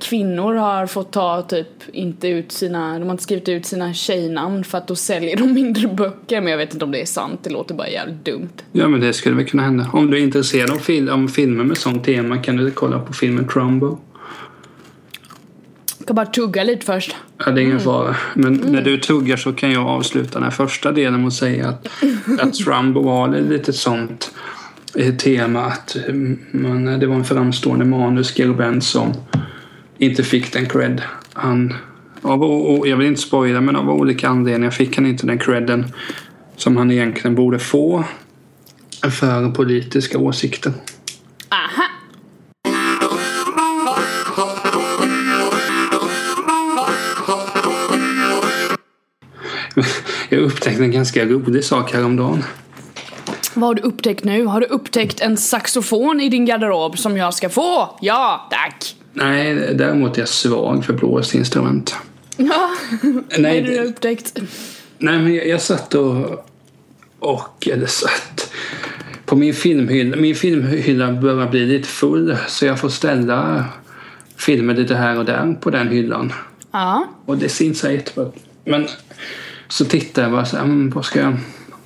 kvinnor 0.00 0.54
har 0.54 0.86
fått 0.86 1.12
ta 1.12 1.42
typ 1.42 1.66
inte 1.92 2.28
ut 2.28 2.52
sina, 2.52 2.98
de 2.98 3.04
har 3.04 3.10
inte 3.10 3.22
skrivit 3.22 3.48
ut 3.48 3.66
sina 3.66 3.94
tjejnamn 3.94 4.64
för 4.64 4.78
att 4.78 4.88
då 4.88 4.96
säljer 4.96 5.36
de 5.36 5.52
mindre 5.54 5.88
böcker. 5.88 6.40
Men 6.40 6.50
jag 6.50 6.58
vet 6.58 6.72
inte 6.72 6.84
om 6.84 6.90
det 6.92 7.00
är 7.00 7.06
sant, 7.06 7.40
det 7.42 7.50
låter 7.50 7.74
bara 7.74 7.88
jävligt 7.88 8.24
dumt. 8.24 8.48
Ja 8.72 8.88
men 8.88 9.00
det 9.00 9.12
skulle 9.12 9.36
väl 9.36 9.44
kunna 9.46 9.62
hända. 9.62 9.90
Om 9.92 10.10
du 10.10 10.16
är 10.18 10.22
intresserad 10.22 10.70
av, 10.70 10.78
fil- 10.78 11.10
om 11.10 11.28
filmer 11.28 11.64
med 11.64 11.76
sånt 11.78 12.04
tema 12.04 12.38
kan 12.38 12.56
du 12.56 12.70
kolla 12.70 12.98
på 12.98 13.12
filmen 13.12 13.48
Trumbo. 13.48 13.98
Jag 15.98 16.06
ska 16.06 16.14
bara 16.14 16.26
tugga 16.26 16.64
lite 16.64 16.86
först. 16.86 17.16
Ja, 17.38 17.50
det 17.52 17.60
är 17.60 17.64
ingen 17.64 17.80
fara. 17.80 18.16
Men 18.34 18.54
när 18.54 18.82
du 18.82 18.98
tuggar 18.98 19.36
så 19.36 19.52
kan 19.52 19.72
jag 19.72 19.86
avsluta 19.86 20.32
den 20.32 20.42
här 20.42 20.50
första 20.50 20.92
delen 20.92 21.20
med 21.20 21.28
att 21.28 21.34
säga 21.34 21.68
att, 21.68 21.88
att 22.40 22.54
Trumbo 22.54 23.08
har 23.08 23.40
lite 23.40 23.72
sånt 23.72 24.34
eh, 24.94 25.14
tema 25.14 25.60
att 25.64 25.96
eh, 25.96 26.14
man, 26.50 26.84
det 26.84 27.06
var 27.06 27.14
en 27.14 27.24
framstående 27.24 27.84
manusskribent 27.84 28.84
som 28.84 29.12
inte 29.98 30.22
fick 30.24 30.52
den 30.52 30.66
cred. 30.68 31.02
Han, 31.32 31.74
av, 32.22 32.42
o- 32.42 32.78
o- 32.78 32.86
jag 32.86 32.96
vill 32.96 33.06
inte 33.06 33.20
spoila 33.20 33.60
men 33.60 33.76
av 33.76 33.90
olika 33.90 34.28
anledningar 34.28 34.70
fick 34.70 34.96
han 34.96 35.06
inte 35.06 35.26
den 35.26 35.38
credden 35.38 35.92
som 36.56 36.76
han 36.76 36.90
egentligen 36.90 37.34
borde 37.34 37.58
få 37.58 38.04
för 39.10 39.50
politiska 39.50 40.18
åsikter. 40.18 40.72
Aha! 41.48 41.84
Jag 50.28 50.40
upptäckte 50.40 50.82
en 50.84 50.90
ganska 50.90 51.24
rolig 51.24 51.64
sak 51.64 51.92
häromdagen. 51.92 52.44
Vad 53.54 53.66
har 53.68 53.74
du 53.74 53.82
upptäckt 53.82 54.24
nu? 54.24 54.44
Har 54.46 54.60
du 54.60 54.66
upptäckt 54.66 55.20
en 55.20 55.36
saxofon 55.36 56.20
i 56.20 56.28
din 56.28 56.44
garderob 56.46 56.98
som 56.98 57.16
jag 57.16 57.34
ska 57.34 57.48
få? 57.48 57.98
Ja, 58.00 58.48
tack! 58.50 58.96
Nej, 59.14 59.54
däremot 59.74 60.16
är 60.16 60.20
jag 60.22 60.28
svag 60.28 60.84
för 60.84 60.92
blåsinstrument. 60.92 61.96
Ja, 62.36 62.70
Nej, 63.38 63.60
det 63.62 63.68
du 63.70 63.76
har 63.76 63.84
det- 63.84 63.90
upptäckt? 63.90 64.38
Nej, 64.98 65.18
men 65.18 65.34
jag, 65.34 65.48
jag 65.48 65.60
satt 65.60 65.94
och... 65.94 66.46
Och, 67.18 67.68
eller 67.68 67.86
satt... 67.86 68.52
På 69.26 69.36
min 69.36 69.54
filmhylla, 69.54 70.16
min 70.16 70.34
filmhylla 70.34 71.12
börjar 71.12 71.48
bli 71.50 71.66
lite 71.66 71.88
full 71.88 72.36
så 72.48 72.66
jag 72.66 72.80
får 72.80 72.88
ställa 72.88 73.64
filmer 74.36 74.74
lite 74.74 74.94
här 74.94 75.18
och 75.18 75.24
där 75.24 75.56
på 75.60 75.70
den 75.70 75.88
hyllan. 75.88 76.32
Ja, 76.72 77.06
Och 77.26 77.38
det 77.38 77.48
ser 77.48 77.64
inte 77.64 77.78
så 77.78 77.90
jättebra. 77.90 78.30
Men 78.64 78.86
så 79.68 79.84
tittar 79.84 80.22
jag 80.22 80.30
bara 80.32 80.44
så 80.44 80.56
här, 80.56 80.64
"Mm, 80.64 80.90
vad 80.90 81.04
ska 81.04 81.20
jag, 81.20 81.36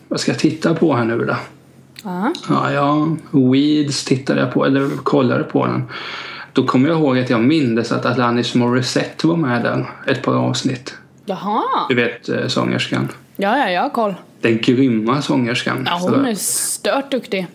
vad 0.08 0.20
ska 0.20 0.30
jag 0.32 0.38
titta 0.38 0.74
på 0.74 0.94
här 0.96 1.04
nu 1.04 1.18
då? 1.24 1.36
ja. 2.04 2.32
Ja, 2.48 2.72
ja, 2.72 3.16
Weeds 3.30 4.04
tittade 4.04 4.40
jag 4.40 4.52
på, 4.52 4.64
eller 4.66 4.88
kollade 5.02 5.44
på 5.44 5.66
den. 5.66 5.82
Då 6.58 6.66
kommer 6.66 6.88
jag 6.88 6.98
ihåg 6.98 7.18
att 7.18 7.30
jag 7.30 7.40
mindes 7.40 7.92
att 7.92 8.06
Alanis 8.06 8.54
Morissette 8.54 9.26
var 9.26 9.36
med 9.36 9.62
där 9.62 9.86
ett 10.06 10.22
par 10.22 10.34
avsnitt. 10.34 10.94
Jaha. 11.24 11.62
Du 11.88 11.94
vet 11.94 12.28
eh, 12.28 12.46
sångerskan. 12.46 13.08
Ja, 13.36 13.58
ja, 13.58 13.70
jag 13.70 13.82
har 13.82 13.90
koll. 13.90 14.14
Den 14.40 14.58
grymma 14.58 15.22
sångerskan. 15.22 15.82
Ja, 15.86 15.98
hon 16.02 16.26
är 16.26 16.34
stört 16.34 17.10
duktig. 17.10 17.46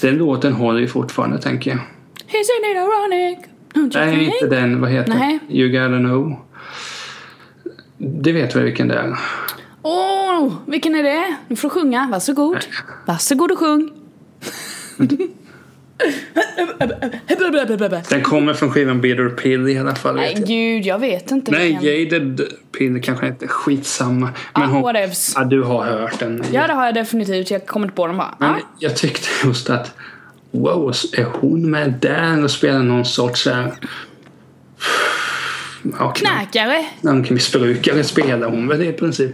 Den 0.00 0.14
låten 0.14 0.52
håller 0.52 0.80
ju 0.80 0.88
fortfarande 0.88 1.38
tänker 1.38 1.70
jag. 1.70 1.78
Isn't 1.78 2.70
it 2.70 2.76
ironic? 2.76 3.38
Nej, 3.94 4.24
inte 4.24 4.56
den. 4.56 4.80
Vad 4.80 4.90
heter 4.90 5.14
Nej. 5.14 5.38
You 5.48 5.68
gotta 5.68 5.98
know. 5.98 6.36
Det 7.98 8.32
vet 8.32 8.56
väl 8.56 8.62
vilken 8.62 8.88
det 8.88 8.94
är? 8.94 9.18
Åh, 9.82 10.52
vilken 10.66 10.94
är 10.94 11.02
det? 11.02 11.36
Nu 11.48 11.56
får 11.56 11.68
du 11.68 11.74
sjunga. 11.74 12.08
Varsågod. 12.12 12.66
Varsågod 13.06 13.50
och 13.50 13.58
sjung. 13.58 13.90
Den 18.08 18.22
kommer 18.22 18.54
från 18.54 18.70
skivan 18.70 19.00
Bitter 19.00 19.28
Pill 19.28 19.68
i 19.68 19.78
alla 19.78 19.94
fall. 19.94 20.16
Nej, 20.16 20.34
jag. 20.38 20.46
gud, 20.48 20.84
jag 20.86 20.98
vet 20.98 21.30
inte. 21.30 21.50
Nej. 21.52 21.78
Jaded 21.82 22.40
Pill 22.78 23.02
kanske 23.02 23.26
inte. 23.26 23.48
Skitsamma. 23.48 24.28
Men 24.54 24.62
Ah, 24.62 24.66
hon, 24.66 24.82
whatevs. 24.82 25.32
ja, 25.36 25.44
du 25.44 25.62
har 25.62 25.84
hört 25.84 26.18
den. 26.18 26.44
Ja, 26.52 26.66
det 26.66 26.72
har 26.72 26.84
jag 26.84 26.94
definitivt. 26.94 27.50
Jag 27.50 27.66
kommer 27.66 27.86
inte 27.86 27.96
på 27.96 28.06
den 28.06 28.16
bara. 28.16 28.34
Men 28.38 28.50
Ah, 28.50 28.58
jag 28.78 28.96
tyckte 28.96 29.28
just 29.44 29.70
att 29.70 29.94
wow, 30.50 30.92
är 31.18 31.24
hon 31.40 31.70
med 31.70 31.94
där 32.00 32.44
och 32.44 32.50
spelar 32.50 32.82
någon 32.82 33.04
sorts 33.04 33.42
så 33.42 33.50
här, 33.50 33.72
ja, 35.98 36.10
knäkare. 36.10 36.84
knarkmissbrukare 37.00 38.04
spelar 38.04 38.48
hon 38.50 38.68
väl 38.68 38.82
i 38.82 38.92
princip. 38.92 39.30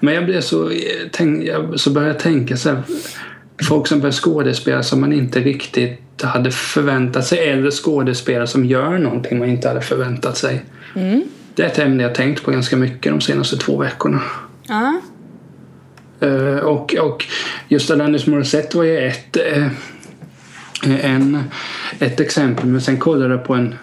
Men 0.00 0.14
jag 0.14 0.24
blev 0.24 0.40
så, 0.40 0.70
eh, 0.70 0.76
tänk, 1.12 1.44
jag, 1.44 1.80
så 1.80 1.90
började 1.90 2.12
jag 2.14 2.22
tänka 2.22 2.56
så 2.56 2.68
här, 2.68 2.82
folk 3.62 3.86
som 3.86 4.00
börjar 4.00 4.12
skådespela 4.12 4.82
som 4.82 5.00
man 5.00 5.12
inte 5.12 5.40
riktigt 5.40 6.22
hade 6.22 6.50
förväntat 6.50 7.26
sig 7.26 7.48
eller 7.48 7.70
skådespelare 7.70 8.46
som 8.46 8.64
gör 8.64 8.98
någonting 8.98 9.38
man 9.38 9.48
inte 9.48 9.68
hade 9.68 9.80
förväntat 9.80 10.36
sig. 10.36 10.64
Det 11.54 11.62
är 11.62 11.66
ett 11.66 11.78
ämne 11.78 12.02
jag 12.02 12.14
tänkt 12.14 12.42
på 12.42 12.50
ganska 12.50 12.76
mycket 12.76 13.12
de 13.12 13.20
senaste 13.20 13.56
två 13.56 13.76
veckorna. 13.76 14.22
Eh, 16.20 16.58
och, 16.58 16.94
och 16.94 17.24
just 17.68 17.90
Alanis 17.90 18.26
Morissette 18.26 18.76
var 18.76 18.84
ju 18.84 18.98
ett, 18.98 19.36
eh, 19.36 19.66
en, 21.04 21.42
ett 21.98 22.20
exempel. 22.20 22.66
Men 22.66 22.80
sen 22.80 22.96
kollade 22.96 23.34
jag 23.34 23.44
på 23.44 23.54
en 23.54 23.74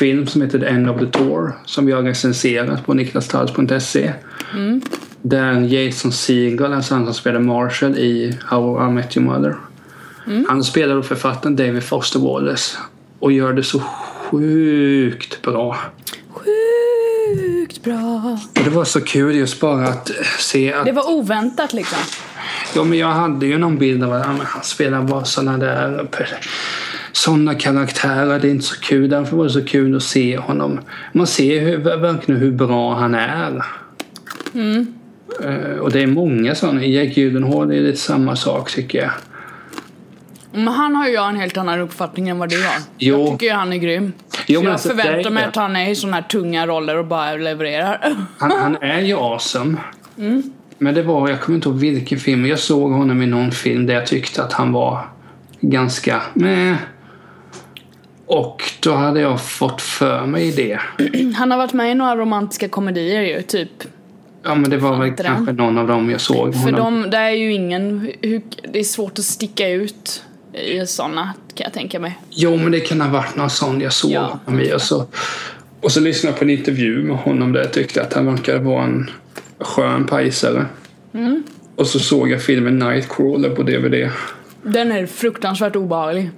film 0.00 0.26
som 0.26 0.42
heter 0.42 0.58
The 0.58 0.66
End 0.66 0.90
of 0.90 1.00
the 1.00 1.06
Tour 1.06 1.52
som 1.64 1.86
vi 1.86 1.92
har 1.92 2.02
recenserat 2.02 2.86
på 2.86 2.94
niklastalls.se. 2.94 4.12
Där 5.26 5.60
Jason 5.60 6.12
Segel, 6.12 6.72
alltså 6.72 6.94
han 6.94 7.04
som 7.04 7.14
spelar 7.14 7.40
Marshall 7.40 7.98
i 7.98 8.38
How 8.44 8.88
I 8.88 8.90
Met 8.90 9.16
Your 9.16 9.28
Mother. 9.28 9.56
Han 10.48 10.64
spelar 10.64 10.94
då 10.94 11.02
författaren 11.02 11.56
David 11.56 11.84
Foster 11.84 12.18
Wallace 12.18 12.78
och 13.18 13.32
gör 13.32 13.52
det 13.52 13.62
så 13.62 13.78
sjukt 13.80 15.42
bra. 15.42 15.76
Sjukt 16.30 17.82
bra. 17.82 18.38
Och 18.58 18.64
det 18.64 18.70
var 18.70 18.84
så 18.84 19.00
kul 19.00 19.36
just 19.36 19.60
bara 19.60 19.88
att 19.88 20.10
se 20.38 20.72
att 20.72 20.84
Det 20.84 20.92
var 20.92 21.10
oväntat 21.10 21.72
liksom. 21.72 21.98
Ja, 22.74 22.84
men 22.84 22.98
jag 22.98 23.08
hade 23.08 23.46
ju 23.46 23.58
någon 23.58 23.78
bild 23.78 24.04
av 24.04 24.12
att 24.12 24.26
han 24.26 24.40
spelar 24.62 25.02
bara 25.02 25.24
såna 25.24 25.58
där 25.58 26.08
sådana 27.12 27.54
karaktärer. 27.54 28.38
Det 28.38 28.48
är 28.48 28.50
inte 28.50 28.64
så 28.64 28.80
kul. 28.80 29.08
Därför 29.08 29.36
var 29.36 29.44
det 29.44 29.50
så 29.50 29.64
kul 29.64 29.96
att 29.96 30.02
se 30.02 30.38
honom. 30.38 30.80
Man 31.12 31.26
ser 31.26 31.60
hur, 31.60 31.78
verkligen 31.78 32.40
hur 32.40 32.52
bra 32.52 32.94
han 32.94 33.14
är. 33.14 33.56
Eh, 34.54 34.82
Och 35.80 35.90
det 35.90 36.02
är 36.02 36.06
många 36.06 36.54
sådana. 36.54 36.84
Jake 36.84 37.20
Gyllenhaal 37.20 37.70
är 37.70 37.80
lite 37.80 37.98
samma 37.98 38.36
sak 38.36 38.70
tycker 38.70 38.98
jag. 38.98 39.10
Men 40.52 40.68
han 40.68 40.96
har 40.96 41.06
ju 41.06 41.12
jag 41.14 41.28
en 41.28 41.36
helt 41.36 41.56
annan 41.56 41.80
uppfattning 41.80 42.28
än 42.28 42.38
vad 42.38 42.48
du 42.48 42.64
har. 42.64 42.74
Jo. 42.98 43.20
Jag 43.20 43.30
tycker 43.32 43.46
ju 43.46 43.52
han 43.52 43.72
är 43.72 43.76
grym. 43.76 44.12
Jo, 44.46 44.62
jag 44.62 44.72
alltså, 44.72 44.88
förväntar 44.88 45.30
mig 45.30 45.44
att 45.44 45.56
han 45.56 45.76
är 45.76 45.90
i 45.90 45.94
såna 45.94 46.14
här 46.14 46.22
tunga 46.22 46.66
roller 46.66 46.96
och 46.96 47.06
bara 47.06 47.34
levererar. 47.34 48.16
Han, 48.38 48.50
han 48.50 48.76
är 48.80 49.00
ju 49.00 49.14
awesome. 49.14 49.76
Men 50.78 50.94
det 50.94 51.02
var, 51.02 51.28
jag 51.28 51.40
kommer 51.40 51.56
inte 51.56 51.68
ihåg 51.68 51.78
vilken 51.78 52.18
film. 52.18 52.46
Jag 52.46 52.58
såg 52.58 52.92
honom 52.92 53.22
i 53.22 53.26
någon 53.26 53.52
film 53.52 53.86
där 53.86 53.94
jag 53.94 54.06
tyckte 54.06 54.42
att 54.44 54.52
han 54.52 54.72
var 54.72 55.06
ganska 55.60 56.22
meh. 56.34 56.76
Och 58.26 58.62
då 58.80 58.94
hade 58.94 59.20
jag 59.20 59.42
fått 59.42 59.82
för 59.82 60.26
mig 60.26 60.52
det. 60.52 60.80
Han 61.36 61.50
har 61.50 61.58
varit 61.58 61.72
med 61.72 61.90
i 61.90 61.94
några 61.94 62.16
romantiska 62.16 62.68
komedier 62.68 63.22
ju, 63.22 63.42
typ 63.42 63.70
Ja 64.44 64.54
men 64.54 64.70
det 64.70 64.76
var 64.76 64.96
väl 64.98 65.12
kanske 65.12 65.52
någon 65.52 65.78
av 65.78 65.88
dem 65.88 66.10
jag 66.10 66.20
såg. 66.20 66.54
För 66.62 66.72
de, 66.72 67.10
det 67.10 67.16
är 67.16 67.30
ju 67.30 67.52
ingen, 67.52 68.12
det 68.72 68.78
är 68.80 68.84
svårt 68.84 69.18
att 69.18 69.24
sticka 69.24 69.68
ut 69.68 70.22
i 70.52 70.86
sådana 70.86 71.34
kan 71.54 71.64
jag 71.64 71.72
tänka 71.72 72.00
mig. 72.00 72.18
Jo 72.30 72.56
men 72.56 72.72
det 72.72 72.80
kan 72.80 73.00
ha 73.00 73.08
varit 73.08 73.36
någon 73.36 73.50
sån 73.50 73.80
jag 73.80 73.92
såg 73.92 74.10
Ja. 74.10 74.40
honom 74.44 74.60
i. 74.60 74.72
Och 74.74 74.82
så, 74.82 75.06
och 75.80 75.92
så 75.92 76.00
lyssnade 76.00 76.32
jag 76.32 76.38
på 76.38 76.44
en 76.44 76.50
intervju 76.50 77.02
med 77.02 77.16
honom 77.16 77.52
där 77.52 77.60
jag 77.60 77.72
tyckte 77.72 78.02
att 78.02 78.12
han 78.12 78.26
verkade 78.26 78.58
vara 78.58 78.84
en 78.84 79.10
skön 79.58 80.06
pajsare. 80.06 80.66
Mm. 81.14 81.42
Och 81.76 81.86
så 81.86 81.98
såg 81.98 82.30
jag 82.30 82.42
filmen 82.42 82.78
Nightcrawler 82.78 83.50
på 83.50 83.62
DVD. 83.62 84.10
Den 84.62 84.92
är 84.92 85.06
fruktansvärt 85.06 85.76
obehaglig. 85.76 86.30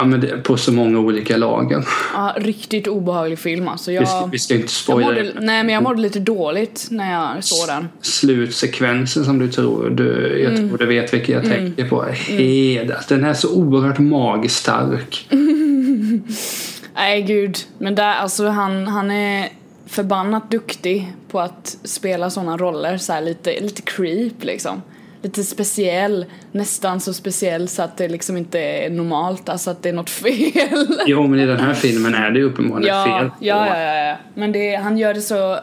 Ja 0.00 0.06
men 0.06 0.20
det, 0.20 0.26
på 0.42 0.56
så 0.56 0.72
många 0.72 0.98
olika 0.98 1.36
lager. 1.36 1.84
Ja, 2.14 2.34
riktigt 2.38 2.88
obehaglig 2.88 3.38
film 3.38 3.68
alltså. 3.68 3.90
Vi, 3.90 3.96
ska, 3.96 4.04
Jag, 4.16 4.30
vi 4.32 4.38
ska 4.38 4.54
inte 4.54 4.64
jag 4.64 4.70
spoila 4.70 5.10
det. 5.12 5.32
nej 5.40 5.64
men 5.64 5.68
jag 5.74 5.82
mådde 5.82 6.00
lite 6.02 6.18
dåligt 6.20 6.86
när 6.90 7.12
jag 7.12 7.44
såg 7.44 7.68
den. 7.68 7.88
slutsekvensen 8.00 9.24
som 9.24 9.38
du 9.38 9.48
tror 9.48 9.90
du, 9.90 10.38
jag 10.42 10.52
Mm. 10.54 10.68
tror 10.68 10.78
du 10.78 10.86
vet 10.86 11.14
vilken 11.14 11.34
jag 11.34 11.44
tänker 11.44 11.88
på. 11.88 12.02
Hed, 12.02 12.90
alltså, 12.90 13.14
den 13.14 13.24
är 13.24 13.34
så 13.34 13.54
oerhört 13.54 13.98
magstark. 13.98 15.28
Nej 16.94 17.22
gud, 17.22 17.56
men 17.78 17.94
där, 17.94 18.14
alltså 18.14 18.46
han, 18.48 18.86
han 18.86 19.10
är 19.10 19.48
förbannat 19.86 20.50
duktig 20.50 21.12
på 21.30 21.40
att 21.40 21.76
spela 21.84 22.30
sådana 22.30 22.56
roller, 22.56 22.96
så 22.98 23.12
här 23.12 23.22
lite, 23.22 23.60
lite 23.60 23.82
creep 23.82 24.44
liksom. 24.44 24.82
Lite 25.22 25.44
speciell, 25.44 26.26
nästan 26.52 27.00
så 27.00 27.14
speciell 27.14 27.68
så 27.68 27.82
att 27.82 27.96
det 27.96 28.08
liksom 28.08 28.36
inte 28.36 28.58
är 28.58 28.90
normalt, 28.90 29.48
alltså 29.48 29.70
att 29.70 29.82
det 29.82 29.88
är 29.88 29.92
något 29.92 30.10
fel. 30.24 30.86
Jo 31.06 31.26
men 31.26 31.40
i 31.40 31.46
den 31.46 31.60
här 31.60 31.74
filmen 31.74 32.14
är 32.14 32.30
det 32.30 32.38
ju 32.38 32.44
uppenbarligen 32.44 32.96
ja, 32.96 33.04
fel. 33.04 33.30
ja, 33.40 33.66
ja, 33.66 33.82
ja, 33.82 34.08
ja. 34.08 34.16
Men 34.34 34.52
det, 34.52 34.74
han 34.74 34.98
gör 34.98 35.14
det 35.14 35.20
så 35.20 35.58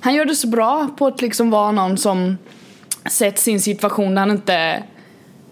Han 0.00 0.14
gör 0.14 0.24
det 0.24 0.34
så 0.34 0.46
bra 0.46 0.88
på 0.98 1.06
att 1.06 1.22
liksom 1.22 1.50
vara 1.50 1.72
någon 1.72 1.98
som 1.98 2.38
sett 3.10 3.38
sin 3.38 3.60
situation 3.60 4.14
där 4.14 4.20
han 4.20 4.30
inte 4.30 4.82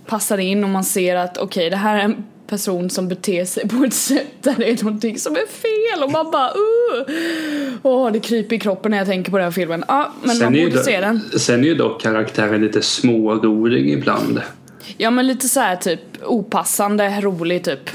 passar 0.07 0.39
in 0.39 0.65
och 0.65 0.71
man 0.71 0.85
ser 0.85 1.17
att 1.17 1.39
okej 1.39 1.71
det 1.71 1.77
här 1.77 1.99
är 1.99 2.03
en 2.03 2.25
person 2.49 2.91
som 2.91 3.09
beter 3.09 3.45
sig 3.45 3.69
på 3.69 3.85
ett 3.85 3.95
sätt 3.95 4.27
där 4.43 4.55
det 4.59 4.71
är 4.71 4.85
någonting 4.85 5.19
som 5.19 5.33
är 5.33 5.47
fel 5.47 6.05
och 6.05 6.11
man 6.13 6.31
bara 6.31 6.49
uh. 6.51 7.15
Åh 7.83 8.13
det 8.13 8.21
kryper 8.21 8.57
i 8.57 8.59
kroppen 8.59 8.91
när 8.91 8.99
jag 8.99 9.07
tänker 9.07 9.31
på 9.31 9.37
den 9.37 9.45
här 9.45 9.51
filmen. 9.53 9.85
Ja 9.89 10.13
men 10.23 10.39
man 10.39 10.55
är 10.55 10.59
ju 10.59 10.71
borde 10.71 10.83
se 10.85 11.01
den. 11.01 11.21
sen 11.37 11.61
är 11.65 11.69
ju 11.69 11.75
dock 11.75 12.01
karaktären 12.03 12.61
lite 12.61 12.83
smårolig 12.83 13.91
ibland. 13.91 14.41
Ja 14.97 15.11
men 15.11 15.27
lite 15.27 15.49
så 15.49 15.61
här 15.61 15.77
typ 15.77 16.01
opassande, 16.25 17.21
rolig 17.21 17.65
typ. 17.65 17.91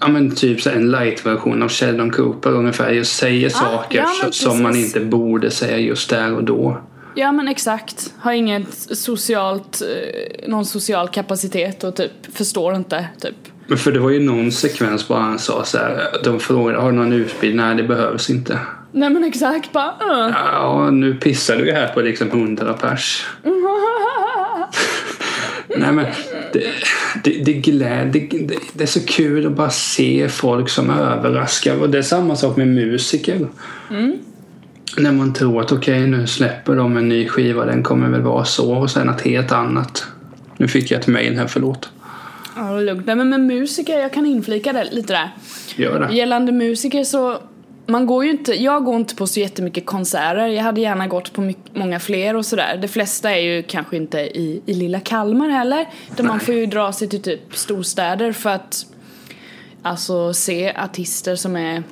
Ja 0.00 0.08
men 0.08 0.34
typ 0.34 0.60
så 0.60 0.70
en 0.70 0.90
light-version 0.90 1.62
av 1.62 1.68
Sheldon 1.68 2.10
Cooper 2.10 2.50
ungefär. 2.50 2.90
Just 2.90 3.16
säger 3.16 3.48
saker 3.48 4.00
Ah, 4.00 4.02
ja, 4.02 4.12
men 4.22 4.32
så- 4.32 4.44
som 4.50 4.62
man 4.62 4.76
inte 4.76 5.00
borde 5.00 5.50
säga 5.50 5.78
just 5.78 6.10
där 6.10 6.34
och 6.34 6.44
då. 6.44 6.80
Ja 7.14 7.32
men 7.32 7.48
exakt. 7.48 8.14
Har 8.18 8.32
inget 8.32 8.74
socialt, 8.98 9.82
eh, 9.82 10.48
någon 10.48 10.66
social 10.66 11.08
kapacitet 11.08 11.84
och 11.84 11.96
typ 11.96 12.12
förstår 12.32 12.74
inte 12.76 13.06
typ. 13.20 13.34
Men 13.66 13.78
för 13.78 13.92
det 13.92 13.98
var 13.98 14.10
ju 14.10 14.20
någon 14.20 14.52
sekvens 14.52 15.08
bara 15.08 15.20
han 15.20 15.38
sa 15.38 15.64
så 15.64 15.78
här. 15.78 16.08
De 16.24 16.40
frågade 16.40 16.78
har 16.78 16.90
du 16.90 16.96
någon 16.96 17.12
utbildning? 17.12 17.66
Nej 17.66 17.76
det 17.76 17.82
behövs 17.82 18.30
inte. 18.30 18.58
Nej 18.92 19.10
men 19.10 19.24
exakt 19.24 19.72
bara 19.72 19.90
uh. 19.90 20.34
Ja 20.52 20.90
nu 20.90 21.14
pissar 21.14 21.56
du 21.56 21.66
ju 21.66 21.72
här 21.72 21.88
på 21.88 22.00
liksom 22.00 22.30
hundra 22.30 22.72
pers. 22.72 23.26
Nej 25.76 25.92
men 25.92 26.06
det, 26.52 26.64
det, 27.24 27.44
det, 27.44 27.52
gläd, 27.52 28.08
det, 28.12 28.28
det, 28.72 28.84
är 28.84 28.86
så 28.86 29.06
kul 29.06 29.46
att 29.46 29.52
bara 29.52 29.70
se 29.70 30.28
folk 30.28 30.68
som 30.68 30.90
överraskar. 30.90 31.80
Och 31.80 31.90
det 31.90 31.98
är 31.98 32.02
samma 32.02 32.36
sak 32.36 32.56
med 32.56 32.68
musiker. 32.68 33.48
När 34.98 35.12
man 35.12 35.34
tror 35.34 35.60
att 35.60 35.72
okej 35.72 36.06
nu 36.06 36.26
släpper 36.26 36.76
de 36.76 36.96
en 36.96 37.08
ny 37.08 37.28
skiva, 37.28 37.64
den 37.64 37.82
kommer 37.82 38.08
väl 38.08 38.22
vara 38.22 38.44
så 38.44 38.74
och 38.74 38.90
sen 38.90 39.06
något 39.06 39.20
helt 39.20 39.52
annat. 39.52 40.06
Nu 40.56 40.68
fick 40.68 40.90
jag 40.90 41.00
ett 41.00 41.06
mail 41.06 41.38
här, 41.38 41.46
förlåt. 41.46 41.88
Ja, 42.56 42.62
det 42.62 42.80
är 42.80 42.84
lugnt. 42.84 43.06
Nej 43.06 43.16
men 43.16 43.28
med 43.28 43.40
musiker, 43.40 43.98
jag 43.98 44.12
kan 44.12 44.26
inflika 44.26 44.72
det 44.72 44.84
lite 44.84 45.12
där. 45.12 45.30
Gör 45.76 46.00
det. 46.00 46.14
Gällande 46.14 46.52
musiker 46.52 47.04
så 47.04 47.38
man 47.86 48.06
går 48.06 48.24
ju 48.24 48.30
inte, 48.30 48.62
jag 48.62 48.84
går 48.84 48.96
inte 48.96 49.14
på 49.14 49.26
så 49.26 49.40
jättemycket 49.40 49.86
konserter. 49.86 50.46
Jag 50.46 50.62
hade 50.62 50.80
gärna 50.80 51.06
gått 51.06 51.32
på 51.32 51.40
mycket, 51.40 51.76
många 51.76 52.00
fler 52.00 52.36
och 52.36 52.46
sådär. 52.46 52.78
De 52.82 52.88
flesta 52.88 53.30
är 53.30 53.40
ju 53.40 53.62
kanske 53.62 53.96
inte 53.96 54.18
i, 54.18 54.62
i 54.66 54.74
lilla 54.74 55.00
Kalmar 55.00 55.48
heller. 55.48 55.88
Man 56.18 56.26
Nej. 56.26 56.40
får 56.40 56.54
ju 56.54 56.66
dra 56.66 56.92
sig 56.92 57.08
till 57.08 57.22
typ 57.22 57.56
storstäder 57.56 58.32
för 58.32 58.50
att 58.50 58.86
alltså 59.82 60.34
se 60.34 60.72
artister 60.76 61.36
som 61.36 61.56
är 61.56 61.82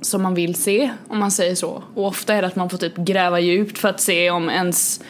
som 0.00 0.22
man 0.22 0.34
vill 0.34 0.54
se, 0.54 0.90
om 1.08 1.18
man 1.18 1.30
säger 1.30 1.54
så. 1.54 1.82
Och 1.94 2.06
ofta 2.06 2.34
är 2.34 2.42
det 2.42 2.48
att 2.48 2.56
man 2.56 2.70
får 2.70 2.78
typ 2.78 2.96
gräva 2.96 3.40
djupt 3.40 3.78
för 3.78 3.88
att 3.88 4.00
se 4.00 4.30
om 4.30 4.50
ens 4.50 5.00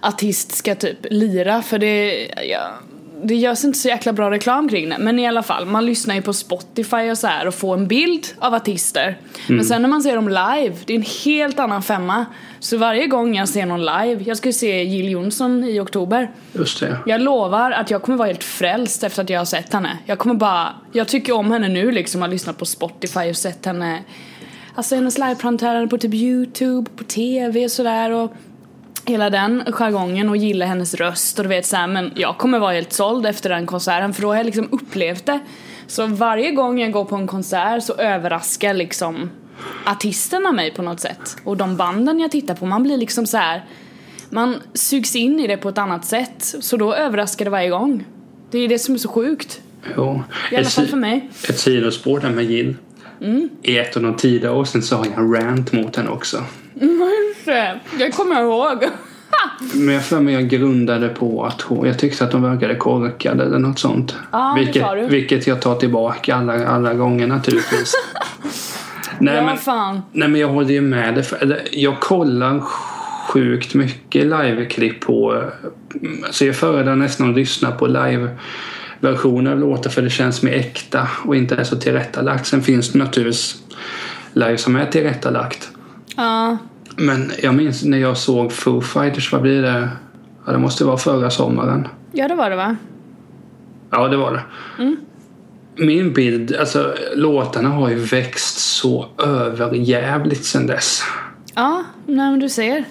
artist 0.00 0.52
ska 0.52 0.74
typ 0.74 1.06
lira 1.10 1.62
för 1.62 1.78
det, 1.78 2.26
ja, 2.50 2.70
det 3.22 3.34
görs 3.34 3.64
inte 3.64 3.78
så 3.78 3.88
jäkla 3.88 4.12
bra 4.12 4.30
reklam 4.30 4.68
kring 4.68 4.88
det. 4.88 4.96
Men 4.98 5.18
i 5.18 5.26
alla 5.26 5.42
fall, 5.42 5.66
man 5.66 5.86
lyssnar 5.86 6.14
ju 6.14 6.22
på 6.22 6.32
Spotify 6.32 7.10
och 7.10 7.18
så 7.18 7.26
här 7.26 7.46
och 7.46 7.54
får 7.54 7.74
en 7.74 7.88
bild 7.88 8.26
av 8.38 8.54
artister. 8.54 9.18
Men 9.46 9.64
sen 9.64 9.82
när 9.82 9.88
man 9.88 10.02
ser 10.02 10.16
dem 10.16 10.28
live, 10.28 10.76
det 10.86 10.92
är 10.92 10.96
en 10.96 11.04
helt 11.24 11.58
annan 11.58 11.82
femma. 11.82 12.26
Så 12.60 12.76
varje 12.76 13.06
gång 13.06 13.36
jag 13.36 13.48
ser 13.48 13.66
någon 13.66 13.80
live, 13.80 14.22
jag 14.26 14.36
ska 14.36 14.48
ju 14.48 14.52
se 14.52 14.84
Jill 14.84 15.08
Johnson 15.08 15.64
i 15.64 15.80
oktober. 15.80 16.30
Just 16.52 16.80
det. 16.80 16.98
Jag 17.06 17.20
lovar 17.20 17.70
att 17.70 17.90
jag 17.90 18.02
kommer 18.02 18.18
vara 18.18 18.28
helt 18.28 18.44
frälst 18.44 19.04
efter 19.04 19.22
att 19.22 19.30
jag 19.30 19.40
har 19.40 19.44
sett 19.44 19.72
henne. 19.72 19.98
Jag 20.06 20.18
kommer 20.18 20.34
bara, 20.34 20.74
jag 20.92 21.08
tycker 21.08 21.32
om 21.32 21.50
henne 21.50 21.68
nu 21.68 21.90
liksom, 21.90 22.22
har 22.22 22.28
lyssnat 22.28 22.58
på 22.58 22.64
Spotify 22.64 23.30
och 23.30 23.36
sett 23.36 23.66
henne 23.66 24.02
Alltså 24.78 24.94
hennes 24.94 25.18
liveframträdande 25.18 25.88
på 25.88 25.98
typ 25.98 26.14
youtube, 26.14 26.90
på 26.96 27.04
tv 27.04 27.64
och 27.64 27.70
sådär 27.70 28.10
och 28.10 28.32
Hela 29.04 29.30
den 29.30 29.62
jargongen 29.72 30.28
och 30.28 30.36
gilla 30.36 30.66
hennes 30.66 30.94
röst 30.94 31.38
och 31.38 31.44
du 31.44 31.48
vet 31.48 31.66
såhär 31.66 31.86
men 31.86 32.12
jag 32.14 32.38
kommer 32.38 32.58
vara 32.58 32.72
helt 32.72 32.92
såld 32.92 33.26
efter 33.26 33.50
den 33.50 33.66
konserten 33.66 34.14
för 34.14 34.22
då 34.22 34.28
har 34.28 34.36
jag 34.36 34.46
liksom 34.46 34.68
upplevt 34.72 35.26
det 35.26 35.40
Så 35.86 36.06
varje 36.06 36.50
gång 36.50 36.80
jag 36.80 36.92
går 36.92 37.04
på 37.04 37.16
en 37.16 37.26
konsert 37.26 37.82
så 37.82 37.94
överraskar 37.94 38.74
liksom 38.74 39.30
artisterna 39.86 40.52
mig 40.52 40.74
på 40.74 40.82
något 40.82 41.00
sätt 41.00 41.36
Och 41.44 41.56
de 41.56 41.76
banden 41.76 42.20
jag 42.20 42.30
tittar 42.30 42.54
på, 42.54 42.66
man 42.66 42.82
blir 42.82 42.96
liksom 42.96 43.26
så 43.26 43.36
här. 43.36 43.64
Man 44.30 44.56
sugs 44.74 45.16
in 45.16 45.40
i 45.40 45.46
det 45.46 45.56
på 45.56 45.68
ett 45.68 45.78
annat 45.78 46.04
sätt 46.04 46.54
så 46.60 46.76
då 46.76 46.94
överraskar 46.94 47.44
det 47.44 47.50
varje 47.50 47.68
gång 47.68 48.04
Det 48.50 48.58
är 48.58 48.68
det 48.68 48.78
som 48.78 48.94
är 48.94 48.98
så 48.98 49.08
sjukt 49.08 49.60
Jo. 49.96 50.22
I 50.52 50.56
alla 50.56 50.64
fall 50.64 50.86
för 50.86 50.96
mig 50.96 51.30
Ett 51.48 51.58
sidospår 51.58 52.20
där 52.20 52.30
med 52.30 52.44
Jill. 52.44 52.76
I 53.62 53.78
ett 53.78 53.96
av 53.96 54.02
de 54.02 54.16
tidiga 54.16 54.50
avsnitt 54.52 54.84
så 54.84 54.96
har 54.96 55.06
jag 55.06 55.18
en 55.18 55.34
rant 55.34 55.72
mot 55.72 55.96
henne 55.96 56.10
också. 56.10 56.44
Det 57.98 58.10
kommer 58.10 58.34
jag 58.34 58.44
ihåg 58.44 58.84
Men 59.74 59.94
jag 59.94 60.04
för 60.04 60.20
mig 60.20 60.34
jag 60.34 60.48
grundade 60.48 61.08
på 61.08 61.44
att 61.44 61.60
hon, 61.60 61.86
jag 61.86 61.98
tyckte 61.98 62.24
att 62.24 62.30
de 62.30 62.42
verkade 62.42 62.74
korkade 62.74 63.44
eller 63.44 63.58
något 63.58 63.78
sånt. 63.78 64.16
Det 64.32 64.64
vilket, 64.64 65.10
vilket 65.10 65.46
jag 65.46 65.62
tar 65.62 65.74
tillbaka 65.74 66.36
alla, 66.36 66.66
alla 66.66 66.94
gånger 66.94 67.26
naturligtvis. 67.26 67.92
nej, 69.18 69.34
Ja 69.34 69.42
men, 69.42 69.58
fan 69.58 70.02
nej 70.12 70.28
men 70.28 70.40
jag 70.40 70.48
håller 70.48 70.70
ju 70.70 70.80
med 70.80 71.14
dig. 71.14 71.68
Jag 71.72 72.00
kollar 72.00 72.60
sjukt 73.28 73.74
mycket 73.74 74.26
liveklipp 74.26 75.00
på... 75.00 75.44
Så 76.30 76.44
jag 76.44 76.56
föredrar 76.56 76.96
nästan 76.96 77.30
att 77.30 77.36
lyssna 77.36 77.70
på 77.70 77.86
live-versioner 77.86 79.52
av 79.52 79.58
låtar 79.58 79.90
för 79.90 80.02
det 80.02 80.10
känns 80.10 80.42
mer 80.42 80.52
äkta 80.52 81.08
och 81.24 81.36
inte 81.36 81.56
är 81.56 81.64
så 81.64 81.76
tillrättalagt. 81.76 82.46
Sen 82.46 82.62
finns 82.62 82.92
det 82.92 82.98
naturligtvis 82.98 83.62
live 84.32 84.58
som 84.58 84.76
är 84.76 84.86
tillrättalagt. 84.86 85.70
Ja 86.16 86.56
Men 86.98 87.32
jag 87.42 87.54
minns 87.54 87.84
när 87.84 87.98
jag 87.98 88.16
såg 88.16 88.52
Foo 88.52 88.80
Fighters, 88.80 89.32
vad 89.32 89.42
blir 89.42 89.62
det? 89.62 89.88
Ja, 90.46 90.52
det 90.52 90.58
måste 90.58 90.84
vara 90.84 90.96
förra 90.96 91.30
sommaren. 91.30 91.88
Ja 92.12 92.28
det 92.28 92.34
var 92.34 92.50
det 92.50 92.56
va? 92.56 92.76
Ja, 93.90 94.08
det 94.08 94.16
var 94.16 94.32
det. 94.32 94.42
Min 95.84 96.12
bild, 96.12 96.56
alltså 96.56 96.94
låtarna 97.14 97.68
har 97.68 97.88
ju 97.88 97.94
växt 97.96 98.58
så 98.58 99.06
överjävligt 99.24 100.44
sen 100.44 100.66
dess. 100.66 101.02
Ja, 101.54 101.84
nej 102.06 102.30
men 102.30 102.40
du 102.40 102.48
ser. 102.48 102.84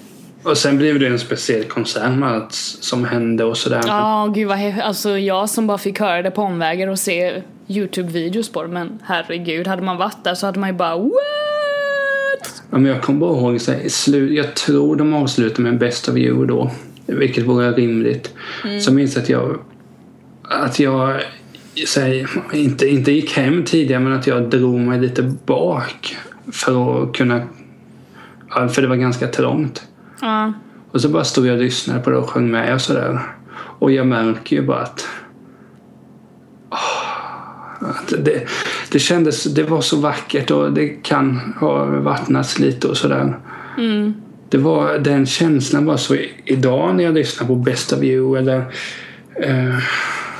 Och 0.43 0.57
sen 0.57 0.77
blev 0.77 0.99
det 0.99 1.07
en 1.07 1.19
speciell 1.19 1.63
konsert 1.63 2.11
med 2.17 2.29
allt 2.29 2.53
som 2.53 3.05
hände 3.05 3.43
och 3.43 3.57
sådär. 3.57 3.81
Ja, 3.87 4.31
gud 4.35 4.47
vad 4.47 4.57
he- 4.57 4.81
Alltså 4.81 5.17
jag 5.17 5.49
som 5.49 5.67
bara 5.67 5.77
fick 5.77 5.99
höra 5.99 6.21
det 6.21 6.31
på 6.31 6.41
omvägar 6.41 6.87
och 6.87 6.99
se 6.99 7.41
Youtube-videos 7.67 8.53
på 8.53 8.63
det. 8.63 8.69
Men 8.69 8.99
herregud, 9.03 9.67
hade 9.67 9.81
man 9.81 9.97
varit 9.97 10.23
där 10.23 10.35
så 10.35 10.45
hade 10.45 10.59
man 10.59 10.69
ju 10.69 10.75
bara 10.75 10.97
what? 10.97 11.11
Ja, 12.71 12.77
men 12.77 12.85
jag 12.85 13.01
kommer 13.01 13.19
bara 13.19 13.37
ihåg, 13.37 13.61
så 13.61 13.71
här, 13.71 13.89
slut, 13.89 14.31
jag 14.31 14.55
tror 14.55 14.95
de 14.95 15.13
avslutade 15.13 15.61
med 15.61 15.79
Best 15.79 16.09
of 16.09 16.17
You 16.17 16.45
då. 16.45 16.71
Vilket 17.05 17.45
vore 17.45 17.71
rimligt. 17.71 18.33
Så 18.81 18.93
minns 18.93 19.15
jag 19.15 19.23
att 19.23 19.29
jag, 19.29 19.59
att 20.43 20.79
jag 20.79 21.21
så 21.85 21.99
här, 22.01 22.29
inte, 22.53 22.87
inte 22.87 23.11
gick 23.11 23.31
hem 23.31 23.63
tidigare 23.63 24.03
men 24.03 24.13
att 24.13 24.27
jag 24.27 24.49
drog 24.49 24.79
mig 24.79 24.99
lite 24.99 25.35
bak. 25.45 26.17
För 26.51 27.03
att 27.03 27.15
kunna, 27.15 27.41
för 28.69 28.81
det 28.81 28.87
var 28.87 28.95
ganska 28.95 29.27
trångt. 29.27 29.87
Ja. 30.21 30.53
Och 30.91 31.01
så 31.01 31.09
bara 31.09 31.23
stod 31.23 31.47
jag 31.47 31.55
och 31.55 31.63
lyssnade 31.63 31.99
på 31.99 32.09
det 32.09 32.17
och 32.17 32.29
sjöng 32.29 32.51
med 32.51 32.73
och 32.73 32.81
sådär. 32.81 33.19
Och 33.79 33.91
jag 33.91 34.07
märker 34.07 34.55
ju 34.55 34.61
bara 34.61 34.81
att 34.81 35.07
det, 38.17 38.47
det 38.91 38.99
kändes, 38.99 39.43
det 39.43 39.63
var 39.63 39.81
så 39.81 39.97
vackert 39.97 40.51
och 40.51 40.73
det 40.73 40.87
kan 40.87 41.53
ha 41.59 41.85
vattnats 41.85 42.59
lite 42.59 42.87
och 42.87 42.97
sådär. 42.97 43.37
Det 44.49 44.57
var, 44.57 44.97
den 44.99 45.25
känslan 45.25 45.85
var 45.85 45.97
så 45.97 46.15
idag 46.45 46.95
när 46.95 47.03
jag 47.03 47.13
lyssnar 47.13 47.47
på 47.47 47.55
Best 47.55 47.93
of 47.93 48.03
You 48.03 48.37
eller 48.37 48.57
eh, 49.43 49.75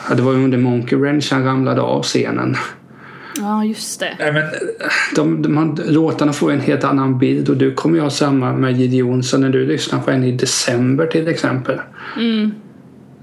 ja, 0.10 0.16
det 0.16 0.22
var 0.22 0.34
under 0.34 0.58
Monkey 0.58 0.98
Wrench 0.98 1.32
han 1.32 1.44
ramlade 1.44 1.82
av 1.82 2.04
scenen. 2.04 2.56
Ja, 3.40 3.66
just 3.66 4.00
det. 4.00 4.16
Nej, 4.20 4.34
men, 4.34 4.44
de, 5.16 5.42
de, 5.42 5.76
de, 5.76 5.84
låtarna 5.94 6.34
får 6.34 6.52
en 6.52 6.60
helt 6.62 6.84
annan 6.84 7.20
bild 7.20 7.50
och 7.50 7.58
du 7.58 7.74
kommer 7.74 7.96
ju 7.96 8.02
ha 8.02 8.10
samma 8.10 8.54
med 8.54 8.78
Jill 8.78 8.94
Johnson 8.94 9.42
när 9.42 9.50
du 9.50 9.66
lyssnar 9.66 10.00
på 10.00 10.12
en 10.12 10.24
i 10.24 10.32
december 10.32 11.08
till 11.08 11.28
exempel. 11.28 11.80
Mm, 12.18 12.52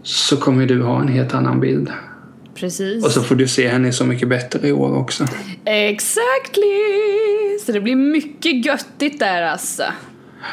Så 0.03 0.37
kommer 0.37 0.67
du 0.67 0.83
ha 0.83 1.01
en 1.01 1.09
helt 1.09 1.35
annan 1.35 1.61
bild. 1.61 1.91
Precis. 2.55 3.05
Och 3.05 3.11
så 3.11 3.23
får 3.23 3.35
du 3.35 3.49
se 3.49 3.69
henne 3.69 3.93
så 3.93 4.05
mycket 4.05 4.29
bättre 4.29 4.69
i 4.69 4.73
år 4.73 4.97
också. 4.97 5.25
Exactly! 5.65 6.65
Så 7.67 7.73
det 7.73 7.81
blir 7.81 7.97
mycket 7.97 8.67
göttigt 8.67 9.19
där 9.19 9.43
alltså. 9.43 9.85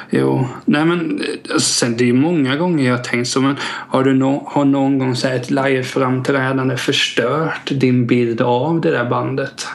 Jo, 0.09 0.47
nej 0.65 0.85
men 0.85 1.21
alltså, 1.53 1.59
sen 1.59 1.97
det 1.97 2.09
är 2.09 2.13
många 2.13 2.55
gånger 2.55 2.85
jag 2.85 2.97
har 2.97 3.03
tänkt 3.03 3.27
så 3.27 3.41
men 3.41 3.55
har 3.63 4.03
du 4.03 4.13
no, 4.13 4.43
har 4.47 4.65
någon 4.65 4.99
gång 4.99 5.15
så 5.15 5.27
här 5.27 5.35
ett 5.35 5.51
liveframträdande 5.51 6.77
förstört 6.77 7.71
din 7.71 8.07
bild 8.07 8.41
av 8.41 8.81
det 8.81 8.91
där 8.91 9.09
bandet? 9.09 9.67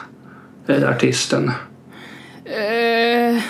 Eller 0.67 0.87
artisten? 0.87 1.51
Eh, 2.45 3.43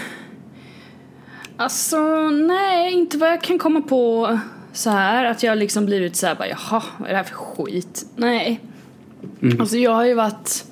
alltså, 1.57 2.29
nej, 2.29 2.93
inte 2.93 3.17
vad 3.17 3.29
jag 3.29 3.41
kan 3.41 3.59
komma 3.59 3.81
på 3.81 4.39
så 4.77 4.89
här 4.89 5.25
att 5.25 5.43
jag 5.43 5.57
liksom 5.57 5.85
blivit 5.85 6.15
så 6.15 6.27
här 6.27 6.35
bara 6.35 6.47
jaha, 6.47 6.83
vad 6.97 7.09
är 7.09 7.13
det 7.13 7.17
här 7.17 7.23
för 7.23 7.35
skit? 7.35 8.05
Nej. 8.15 8.59
Alltså 9.59 9.77
jag 9.77 9.91
har 9.91 10.05
ju 10.05 10.13
varit 10.13 10.65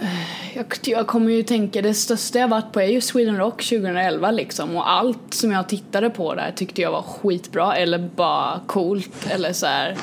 eh, 0.00 0.56
jag, 0.56 0.66
jag 0.82 1.06
kommer 1.06 1.32
ju 1.32 1.42
tänka, 1.42 1.82
det 1.82 1.94
största 1.94 2.38
jag 2.38 2.48
varit 2.48 2.72
på 2.72 2.80
är 2.80 2.88
ju 2.88 3.00
Sweden 3.00 3.36
Rock 3.36 3.62
2011 3.62 4.30
liksom 4.30 4.76
och 4.76 4.90
allt 4.90 5.34
som 5.34 5.52
jag 5.52 5.68
tittade 5.68 6.10
på 6.10 6.34
där 6.34 6.52
tyckte 6.56 6.82
jag 6.82 6.92
var 6.92 7.02
skitbra 7.02 7.76
eller 7.76 7.98
bara 7.98 8.60
coolt 8.66 9.26
eller 9.30 9.52
så 9.52 9.66
här 9.66 9.96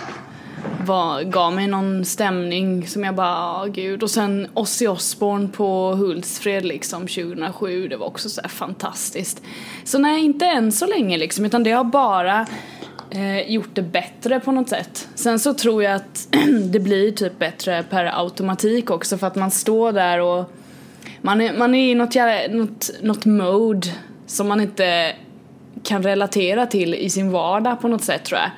var, 0.85 1.23
gav 1.23 1.53
mig 1.53 1.67
någon 1.67 2.05
stämning 2.05 2.87
som 2.87 3.03
jag 3.03 3.15
bara, 3.15 3.61
åh 3.61 3.67
gud. 3.67 4.03
Och 4.03 4.09
sen 4.11 4.47
Ozzy 4.53 4.87
Osbourne 4.87 5.47
på 5.47 5.95
Hultsfred 5.95 6.65
liksom 6.65 7.07
2007, 7.07 7.87
det 7.87 7.97
var 7.97 8.07
också 8.07 8.29
så 8.29 8.41
här 8.41 8.49
fantastiskt. 8.49 9.41
Så 9.83 9.99
nej, 9.99 10.23
inte 10.23 10.45
än 10.45 10.71
så 10.71 10.85
länge 10.85 11.17
liksom, 11.17 11.45
utan 11.45 11.63
det 11.63 11.71
har 11.71 11.83
bara 11.83 12.45
eh, 13.09 13.51
gjort 13.51 13.69
det 13.73 13.81
bättre 13.81 14.39
på 14.39 14.51
något 14.51 14.69
sätt. 14.69 15.07
Sen 15.15 15.39
så 15.39 15.53
tror 15.53 15.83
jag 15.83 15.95
att 15.95 16.27
det 16.71 16.79
blir 16.79 17.11
typ 17.11 17.39
bättre 17.39 17.83
per 17.89 18.19
automatik 18.19 18.89
också 18.91 19.17
för 19.17 19.27
att 19.27 19.35
man 19.35 19.51
står 19.51 19.91
där 19.91 20.21
och 20.21 20.51
man 21.21 21.41
är, 21.41 21.57
man 21.57 21.75
är 21.75 21.91
i 21.91 21.95
något, 21.95 22.15
jävla- 22.15 22.57
något, 22.57 22.89
något 23.01 23.25
mode 23.25 23.87
som 24.25 24.47
man 24.47 24.61
inte 24.61 25.15
kan 25.83 26.03
relatera 26.03 26.65
till 26.65 26.95
i 26.95 27.09
sin 27.09 27.31
vardag 27.31 27.81
på 27.81 27.87
något 27.87 28.03
sätt 28.03 28.25
tror 28.25 28.39
jag. 28.39 28.51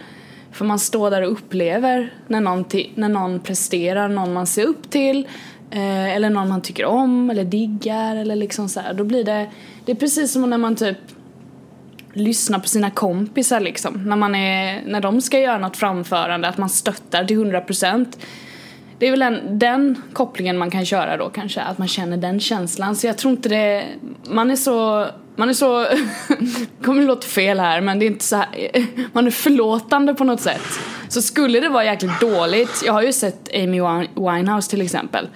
För 0.53 0.65
man 0.65 0.79
står 0.79 1.11
där 1.11 1.21
och 1.21 1.31
upplever 1.31 2.13
när 2.27 2.41
någon, 2.41 2.65
när 2.95 3.09
någon 3.09 3.39
presterar, 3.39 4.09
någon 4.09 4.33
man 4.33 4.47
ser 4.47 4.65
upp 4.65 4.89
till 4.89 5.27
eh, 5.71 6.15
eller 6.15 6.29
någon 6.29 6.49
man 6.49 6.61
tycker 6.61 6.85
om 6.85 7.29
eller 7.29 7.43
diggar 7.43 8.15
eller 8.15 8.35
liksom 8.35 8.69
så 8.69 8.79
här. 8.79 8.93
Då 8.93 9.03
blir 9.03 9.23
det, 9.23 9.49
det 9.85 9.91
är 9.91 9.95
precis 9.95 10.31
som 10.31 10.49
när 10.49 10.57
man 10.57 10.75
typ 10.75 10.97
lyssnar 12.13 12.59
på 12.59 12.67
sina 12.67 12.91
kompisar 12.91 13.59
liksom. 13.59 14.03
När, 14.05 14.15
man 14.15 14.35
är, 14.35 14.81
när 14.85 15.01
de 15.01 15.21
ska 15.21 15.39
göra 15.39 15.57
något 15.57 15.77
framförande, 15.77 16.47
att 16.47 16.57
man 16.57 16.69
stöttar 16.69 17.25
till 17.25 17.37
100%. 17.37 18.17
Det 18.99 19.07
är 19.07 19.11
väl 19.11 19.21
en, 19.21 19.59
den 19.59 20.01
kopplingen 20.13 20.57
man 20.57 20.71
kan 20.71 20.85
köra 20.85 21.17
då 21.17 21.29
kanske, 21.29 21.61
att 21.61 21.77
man 21.77 21.87
känner 21.87 22.17
den 22.17 22.39
känslan. 22.39 22.95
Så 22.95 23.07
jag 23.07 23.17
tror 23.17 23.31
inte 23.31 23.49
det, 23.49 23.85
man 24.29 24.51
är 24.51 24.55
så, 24.55 25.07
man 25.35 25.49
är 25.49 25.53
så, 25.53 25.79
det 26.27 26.85
kommer 26.85 27.01
låta 27.03 27.27
fel 27.27 27.59
här 27.59 27.81
men 27.81 27.99
det 27.99 28.05
är 28.05 28.07
inte 28.07 28.25
så 28.25 28.35
här, 28.35 28.47
man 29.13 29.27
är 29.27 29.31
förlåtande 29.31 30.13
på 30.13 30.23
något 30.23 30.41
sätt. 30.41 30.79
Så 31.07 31.21
skulle 31.21 31.59
det 31.59 31.69
vara 31.69 31.85
jäkligt 31.85 32.19
dåligt, 32.19 32.83
jag 32.85 32.93
har 32.93 33.01
ju 33.01 33.13
sett 33.13 33.49
Amy 33.55 33.81
Wine- 33.81 34.35
Winehouse 34.35 34.69
till 34.69 34.81
exempel. 34.81 35.27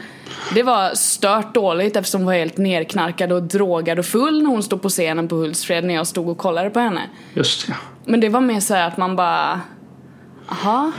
Det 0.54 0.64
var 0.64 0.96
stört 0.96 1.54
dåligt 1.54 1.96
eftersom 1.96 2.22
hon 2.22 2.26
var 2.26 2.34
helt 2.34 2.58
nerknarkad 2.58 3.32
och 3.32 3.44
drogad 3.44 4.00
och 4.00 4.06
full 4.06 4.44
när 4.44 4.50
hon 4.50 4.64
stod 4.64 4.82
på 4.82 4.90
scenen 4.90 5.28
på 5.28 5.36
Hultsfred 5.36 5.84
när 5.84 5.94
jag 5.94 6.08
stod 6.08 6.30
och 6.30 6.38
kollade 6.38 6.70
på 6.70 6.80
henne. 6.80 7.02
Just 7.34 7.68
det. 7.68 7.76
Men 8.06 8.20
det 8.20 8.30
var 8.30 8.42
mer 8.42 8.60
så 8.60 8.74
här 8.74 8.88
att 8.88 8.98
man 8.98 9.16
bara, 9.16 9.62
aha, 10.50 10.92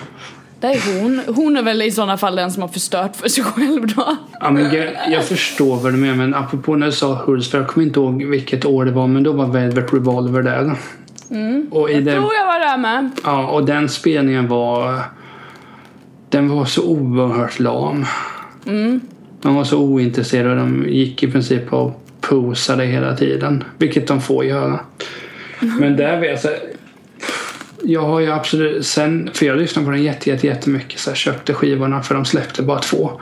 där 0.61 0.69
är 0.69 1.01
hon. 1.03 1.21
Hon 1.27 1.57
är 1.57 1.63
väl 1.63 1.83
i 1.83 1.91
sådana 1.91 2.17
fall 2.17 2.37
den 2.37 2.51
som 2.53 2.63
har 2.63 2.69
förstört 2.69 3.17
för 3.17 3.29
sig 3.29 3.45
själv 3.45 3.87
då. 3.87 4.17
Ja, 4.41 4.51
men 4.51 4.75
jag, 4.75 4.89
jag 5.11 5.25
förstår 5.25 5.77
vad 5.77 5.93
du 5.93 5.97
menar 5.97 6.15
men 6.15 6.35
apropå 6.35 6.77
när 6.77 6.87
du 6.87 6.93
sa 6.93 7.15
Hultsfred, 7.15 7.63
jag 7.63 7.69
kommer 7.69 7.87
inte 7.87 8.01
ihåg 8.01 8.25
vilket 8.25 8.65
år 8.65 8.85
det 8.85 8.91
var 8.93 9.07
men 9.07 9.23
då 9.23 9.33
var 9.33 9.47
Velvet 9.47 9.93
Revolver 9.95 10.43
där. 10.43 10.77
Och, 11.71 11.91
i 11.91 11.95
den, 11.95 12.05
Tror 12.05 12.35
jag 12.35 12.47
var 12.47 12.61
där 12.61 12.79
med. 12.79 13.11
ja, 13.25 13.47
och 13.47 13.65
den 13.65 13.89
spelningen 13.89 14.49
var 14.49 15.01
den 16.29 16.49
var 16.49 16.65
så 16.65 16.83
oerhört 16.89 17.59
lam. 17.61 18.07
De 19.43 19.55
var 19.55 19.65
så 19.65 19.79
ointresserade 19.79 20.51
och 20.51 20.57
de 20.57 20.85
gick 20.89 21.23
i 21.23 21.31
princip 21.31 21.73
och 21.73 22.05
posade 22.21 22.85
hela 22.85 23.17
tiden. 23.17 23.65
Vilket 23.79 24.07
de 24.07 24.21
får 24.21 24.45
göra. 24.45 24.81
Men 25.61 25.97
där 25.97 26.21
vet 26.21 26.45
jag 26.45 26.55
jag 27.89 28.03
har 28.03 28.21
ju 28.21 28.33
absolut 28.33 28.87
sen, 28.87 29.31
för 29.35 29.47
jag 29.47 29.59
lyssnade 29.59 29.87
på 29.87 29.93
den 29.93 30.03
jätte, 30.03 30.31
jätte, 30.31 30.47
jättemycket 30.47 31.01
så 31.01 31.11
jag 31.11 31.17
köpte 31.17 31.55
skivorna 31.55 32.03
för 32.03 32.15
de 32.15 32.25
släppte 32.25 32.63
bara 32.63 32.79
två. 32.79 33.21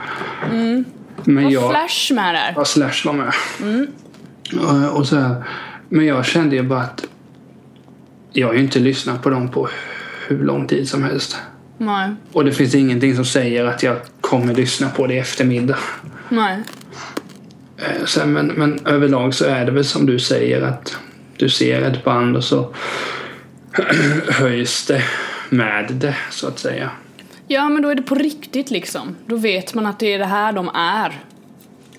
Men 1.23 1.45
Och 1.45 1.51
jag, 1.51 1.69
Flash 1.69 2.13
med 2.13 2.35
där. 2.35 2.53
Ja, 2.55 2.65
Slash 2.65 3.05
var 3.05 3.13
med. 3.13 3.33
Och, 4.61 4.97
och 4.97 5.07
så 5.07 5.15
här. 5.15 5.43
Men 5.89 6.05
jag 6.05 6.25
kände 6.25 6.55
ju 6.55 6.63
bara 6.63 6.81
att 6.81 7.05
jag 8.31 8.47
har 8.47 8.53
ju 8.53 8.59
inte 8.59 8.79
lyssnat 8.79 9.23
på 9.23 9.29
dem 9.29 9.49
på 9.49 9.69
hur 10.27 10.43
lång 10.43 10.67
tid 10.67 10.89
som 10.89 11.03
helst. 11.03 11.37
Nej. 11.77 12.09
Och 12.31 12.45
det 12.45 12.51
finns 12.51 12.75
ingenting 12.75 13.15
som 13.15 13.25
säger 13.25 13.65
att 13.65 13.83
jag 13.83 13.97
kommer 14.21 14.53
lyssna 14.53 14.89
på 14.89 15.07
det 15.07 15.13
i 15.13 15.19
eftermiddag. 15.19 15.77
Nej. 16.29 16.57
Eh, 17.77 18.19
här, 18.19 18.25
men, 18.25 18.47
men 18.47 18.79
överlag 18.85 19.33
så 19.33 19.45
är 19.45 19.65
det 19.65 19.71
väl 19.71 19.85
som 19.85 20.05
du 20.05 20.19
säger 20.19 20.61
att 20.61 20.97
du 21.37 21.49
ser 21.49 21.81
ett 21.81 22.03
band 22.03 22.37
och 22.37 22.43
så 22.43 22.73
höjs 24.29 24.85
det 24.85 25.03
med 25.49 25.93
det 25.93 26.15
så 26.31 26.47
att 26.47 26.59
säga. 26.59 26.91
Ja 27.47 27.69
men 27.69 27.81
då 27.81 27.89
är 27.89 27.95
det 27.95 28.01
på 28.01 28.15
riktigt 28.15 28.71
liksom. 28.71 29.15
Då 29.25 29.35
vet 29.35 29.73
man 29.73 29.85
att 29.85 29.99
det 29.99 30.13
är 30.13 30.19
det 30.19 30.25
här 30.25 30.53
de 30.53 30.69
är. 30.73 31.23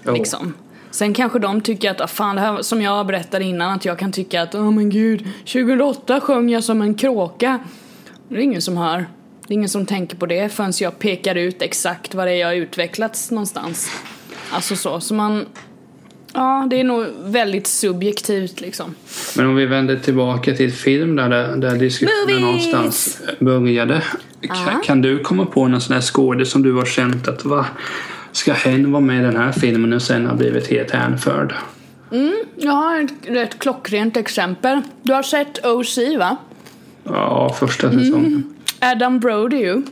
Jo. 0.04 0.12
Liksom. 0.12 0.54
Sen 0.90 1.14
kanske 1.14 1.38
de 1.38 1.60
tycker 1.60 1.90
att, 1.90 2.00
ah, 2.00 2.06
fan 2.06 2.36
det 2.36 2.42
här 2.42 2.62
som 2.62 2.82
jag 2.82 3.06
berättade 3.06 3.44
innan, 3.44 3.72
att 3.72 3.84
jag 3.84 3.98
kan 3.98 4.12
tycka 4.12 4.42
att, 4.42 4.54
åh 4.54 4.70
men 4.70 4.90
gud, 4.90 5.28
2008 5.38 6.20
sjöng 6.20 6.50
jag 6.50 6.64
som 6.64 6.82
en 6.82 6.94
kråka. 6.94 7.58
Det 8.28 8.34
är 8.34 8.40
ingen 8.40 8.62
som 8.62 8.76
hör. 8.76 9.06
Det 9.46 9.52
är 9.52 9.54
ingen 9.54 9.68
som 9.68 9.86
tänker 9.86 10.16
på 10.16 10.26
det 10.26 10.48
förrän 10.48 10.72
jag 10.80 10.98
pekar 10.98 11.34
ut 11.34 11.62
exakt 11.62 12.14
vad 12.14 12.26
det 12.26 12.32
är 12.32 12.36
jag 12.36 12.48
har 12.48 12.54
utvecklats 12.54 13.30
någonstans. 13.30 13.90
Alltså 14.50 14.76
så, 14.76 15.00
så 15.00 15.14
man, 15.14 15.46
ja 16.38 16.66
det 16.70 16.80
är 16.80 16.84
nog 16.84 17.06
väldigt 17.24 17.66
subjektivt 17.66 18.60
liksom. 18.60 18.94
Men 19.36 19.46
om 19.46 19.56
vi 19.56 19.66
vänder 19.66 19.96
tillbaka 19.96 20.54
till 20.54 20.72
film 20.72 21.16
där, 21.16 21.28
där, 21.28 21.56
där 21.56 21.76
diskussionen 21.76 22.20
Movies! 22.26 22.72
någonstans 22.72 23.20
började. 23.38 24.02
Kan, 24.40 24.80
kan 24.84 25.02
du 25.02 25.18
komma 25.18 25.46
på 25.46 25.68
någon 25.68 25.80
sån 25.80 25.94
här 25.94 26.02
skådis 26.02 26.50
som 26.50 26.62
du 26.62 26.72
har 26.72 26.84
känt 26.84 27.28
att 27.28 27.44
va, 27.44 27.66
ska 28.32 28.52
hen 28.52 28.92
vara 28.92 29.00
med 29.00 29.20
i 29.20 29.24
den 29.24 29.36
här 29.36 29.52
filmen 29.52 29.92
och 29.92 30.02
sen 30.02 30.26
har 30.26 30.36
blivit 30.36 30.66
helt 30.66 30.90
hänförd? 30.90 31.54
Jag 32.56 32.72
har 32.72 33.00
ett 33.04 33.12
rätt 33.26 33.58
klockrent 33.58 34.16
exempel. 34.16 34.80
Du 35.02 35.12
har 35.12 35.22
sett 35.22 35.66
OC 35.66 35.98
va? 36.18 36.36
Ja, 37.04 37.56
första 37.60 37.92
säsongen. 37.92 38.54
Adam 38.80 39.20
Brody 39.20 39.56
ju. 39.56 39.82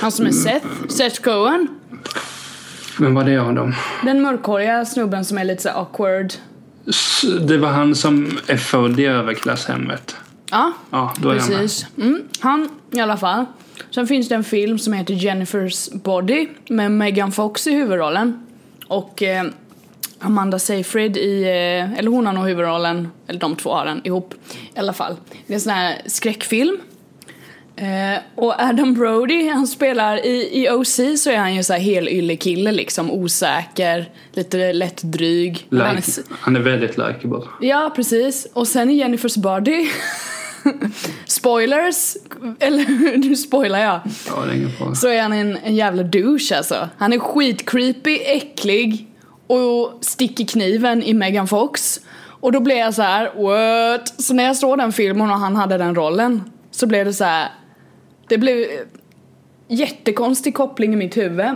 Han 0.00 0.12
som 0.12 0.26
är 0.26 0.30
Seth, 0.30 0.66
Seth 0.88 1.20
Cohen. 1.20 1.68
Men 2.98 3.14
vad 3.14 3.26
det 3.26 3.32
är 3.32 3.52
de? 3.52 3.74
Den 4.04 4.22
mörkhåriga 4.22 4.84
snubben 4.84 5.24
som 5.24 5.38
är 5.38 5.44
lite 5.44 5.62
så 5.62 5.68
awkward. 5.68 6.32
Det 7.40 7.58
var 7.58 7.68
han 7.68 7.94
som 7.94 8.38
är 8.46 8.56
född 8.56 9.00
i 9.00 9.04
överklasshemmet. 9.04 10.16
Ja, 10.50 10.72
Ja, 10.90 11.12
precis. 11.22 11.86
Mm, 11.98 12.22
han 12.40 12.68
i 12.90 13.00
alla 13.00 13.16
fall. 13.16 13.44
Sen 13.90 14.06
finns 14.06 14.28
det 14.28 14.34
en 14.34 14.44
film 14.44 14.78
som 14.78 14.92
heter 14.92 15.14
Jennifer's 15.14 15.98
Body 15.98 16.48
med 16.68 16.90
Megan 16.90 17.32
Fox 17.32 17.66
i 17.66 17.74
huvudrollen. 17.74 18.46
Och 18.86 19.22
eh, 19.22 19.44
Amanda 20.18 20.58
Seyfried 20.58 21.16
i, 21.16 21.42
eh, 21.42 21.98
eller 21.98 22.10
hon 22.10 22.26
har 22.26 22.32
nog 22.32 22.48
huvudrollen, 22.48 23.08
eller 23.26 23.40
de 23.40 23.56
två 23.56 23.74
har 23.74 23.84
den 23.86 24.00
ihop 24.04 24.34
i 24.74 24.78
alla 24.78 24.92
fall. 24.92 25.16
Det 25.46 25.52
är 25.52 25.54
en 25.54 25.60
sån 25.60 25.72
här 25.72 26.02
skräckfilm. 26.06 26.76
Eh, 27.76 28.20
och 28.34 28.54
Adam 28.58 28.94
Brody, 28.94 29.48
han 29.48 29.66
spelar 29.66 30.26
i, 30.26 30.62
i 30.62 30.70
OC 30.70 31.00
så 31.16 31.30
är 31.30 31.36
han 31.36 31.54
ju 31.54 31.62
så 31.62 31.72
här 31.72 31.80
helylle 31.80 32.36
kille 32.36 32.72
liksom, 32.72 33.10
osäker, 33.10 34.10
lite 34.32 34.72
lätt 34.72 35.02
dryg. 35.02 35.66
Han 35.70 35.80
är 35.80 35.94
Like, 35.94 36.22
han 36.40 36.56
är 36.56 36.60
väldigt 36.60 36.98
likeable. 36.98 37.42
Ja, 37.60 37.92
precis. 37.96 38.46
Och 38.52 38.68
sen 38.68 38.90
i 38.90 39.04
Jennifer's 39.04 39.38
Body 39.40 39.88
Spoilers, 41.26 42.16
eller 42.60 43.16
nu 43.28 43.36
spoilar 43.36 43.78
jag. 43.78 44.00
Ja, 44.28 44.44
det 44.44 44.52
är 44.52 44.56
ingen 44.56 44.70
fara. 44.70 44.94
Så 44.94 45.08
är 45.08 45.22
han 45.22 45.32
en, 45.32 45.56
en 45.56 45.76
jävla 45.76 46.02
douche 46.02 46.56
alltså. 46.56 46.88
Han 46.98 47.12
är 47.12 47.18
skitcreepy, 47.18 48.18
äcklig 48.18 49.06
och 49.46 49.98
sticker 50.00 50.44
kniven 50.44 51.02
i 51.02 51.14
Megan 51.14 51.48
Fox. 51.48 52.00
Och 52.40 52.52
då 52.52 52.60
blev 52.60 52.76
jag 52.76 52.94
så 52.94 53.02
här, 53.02 53.24
what? 53.24 54.22
Så 54.22 54.34
när 54.34 54.44
jag 54.44 54.56
såg 54.56 54.78
den 54.78 54.92
filmen 54.92 55.30
och 55.30 55.38
han 55.38 55.56
hade 55.56 55.78
den 55.78 55.94
rollen 55.94 56.42
så 56.70 56.86
blev 56.86 57.04
det 57.04 57.12
så 57.12 57.24
här. 57.24 57.48
Det 58.32 58.38
blev 58.38 58.66
jättekonstig 59.68 60.54
koppling 60.54 60.92
i 60.92 60.96
mitt 60.96 61.16
huvud. 61.16 61.54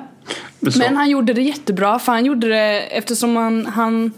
Men, 0.61 0.97
han 0.97 1.11
gjorde 1.11 1.33
det 1.33 1.43
jättebra 1.43 1.99
för 1.99 2.13
han 2.13 2.25
gjorde 2.25 2.49
det 2.49 2.81
eftersom 2.81 3.37
han, 3.37 3.67
han, 3.67 4.13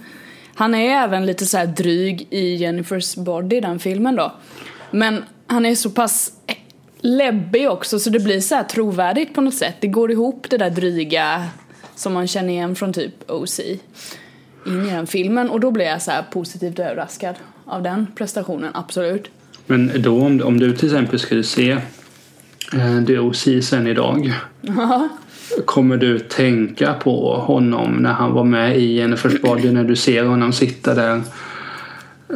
han 0.55 0.75
är 0.75 1.05
även 1.05 1.27
lite 1.27 1.47
så 1.47 1.59
här 1.59 1.67
dryg 1.67 2.27
i 2.31 2.55
Jennifers 2.55 3.17
body 3.17 3.61
den 3.61 3.79
filmen 3.79 4.17
då. 4.17 4.33
Men 4.91 5.25
han 5.47 5.67
är 5.67 5.75
så 5.75 5.91
pass 5.91 6.33
läbbig 7.01 7.71
också 7.71 7.99
så 7.99 8.11
det 8.11 8.21
blir 8.21 8.41
så 8.41 8.55
här 8.55 8.65
trovärdigt 8.65 9.35
på 9.35 9.41
något 9.41 9.55
sätt. 9.55 9.77
Det 9.81 9.89
går 9.89 10.11
ihop 10.11 10.47
det 10.51 10.59
där 10.59 10.71
dryga 10.71 11.45
som 11.95 12.13
man 12.13 12.27
känner 12.27 12.53
igen 12.53 12.75
från 12.75 12.93
typ 12.93 13.31
OC 13.31 13.61
in 13.61 14.87
i 14.87 14.91
den 14.91 15.07
filmen 15.07 15.51
och 15.51 15.61
då 15.61 15.71
blev 15.71 15.87
jag 15.87 16.03
så 16.03 16.11
här 16.11 16.23
positivt 16.23 16.79
överraskad 16.79 17.35
av 17.65 17.83
den 17.83 18.07
prestationen, 18.15 18.71
absolut. 18.75 19.31
men 19.67 20.03
då 20.03 20.23
om, 20.23 20.43
om 20.45 20.59
du 20.61 20.77
till 20.77 20.89
exempel 20.89 21.19
skulle 21.19 21.45
se 21.45 21.79
eh, 22.73 23.05
The 23.07 23.19
OC 23.19 23.49
sen 23.63 23.87
idag. 23.87 24.33
Kommer 25.65 25.97
du 25.97 26.19
tänka 26.19 26.95
på 26.95 27.35
honom 27.35 27.91
när 27.91 28.13
han 28.13 28.33
var 28.33 28.45
med 28.45 28.79
i 28.79 28.93
Jennifers 28.93 29.43
body 29.43 29.71
när 29.71 29.85
du 29.85 29.97
ser 29.97 30.25
honom 30.25 30.53
sitta 30.53 30.95
där 30.95 31.21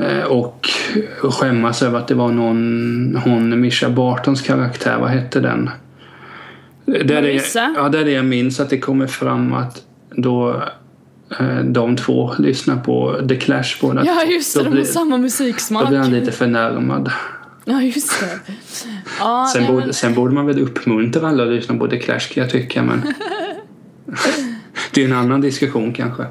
eh, 0.00 0.24
och 0.24 0.68
skämmas 1.22 1.82
över 1.82 1.98
att 1.98 2.08
det 2.08 2.14
var 2.14 2.28
någon, 2.32 3.20
hon 3.24 3.60
Misha 3.60 3.90
Bartons 3.90 4.42
karaktär, 4.42 4.98
vad 4.98 5.10
hette 5.10 5.40
den? 5.40 5.70
Det 6.84 7.14
är 7.14 7.22
det, 7.22 7.54
ja, 7.76 7.88
det 7.88 7.98
är 7.98 8.04
det 8.04 8.10
jag 8.10 8.24
minns 8.24 8.60
att 8.60 8.70
det 8.70 8.78
kommer 8.78 9.06
fram 9.06 9.52
att 9.52 9.82
då 10.10 10.62
eh, 11.40 11.58
de 11.64 11.96
två 11.96 12.34
lyssnar 12.38 12.76
på 12.76 13.20
The 13.28 13.36
Clash 13.36 13.78
båda 13.80 14.04
Ja 14.04 14.24
just 14.24 14.54
det, 14.58 14.64
Då 14.64 14.70
de 14.70 14.76
har 14.76 14.84
samma 14.84 15.16
Då 15.16 15.22
musiksmak. 15.22 15.88
blir 15.88 15.98
han 15.98 16.10
lite 16.10 16.32
förnärmad. 16.32 17.10
Ja 17.64 17.82
just 17.82 18.20
det. 18.20 18.52
Ja, 19.18 19.50
Sen, 19.52 19.62
nej, 19.62 19.70
borde, 19.72 19.84
men, 19.84 19.94
sen 19.94 20.14
borde 20.14 20.34
man 20.34 20.46
väl 20.46 20.58
uppmuntra 20.60 21.28
alla 21.28 21.42
att 21.42 21.48
lyssna 21.48 21.76
på 21.76 21.88
The 21.88 21.98
Clash 21.98 22.20
kan 22.34 22.42
jag 22.42 22.50
tycka 22.50 22.82
men 22.82 23.14
det 24.94 25.00
är 25.00 25.04
en 25.04 25.12
annan 25.12 25.40
diskussion 25.40 25.92
kanske. 25.92 26.26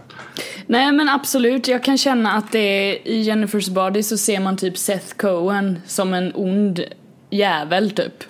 nej 0.67 0.91
men 0.91 1.09
absolut, 1.09 1.67
jag 1.67 1.83
kan 1.83 1.97
känna 1.97 2.31
att 2.33 2.51
det 2.51 2.59
är, 2.59 3.07
i 3.07 3.23
Jennifer's 3.29 3.73
Body 3.73 4.03
så 4.03 4.17
ser 4.17 4.39
man 4.39 4.57
typ 4.57 4.77
Seth 4.77 5.15
Cohen 5.17 5.81
som 5.87 6.13
en 6.13 6.31
ond 6.35 6.79
jävel 7.29 7.91
typ. 7.91 8.23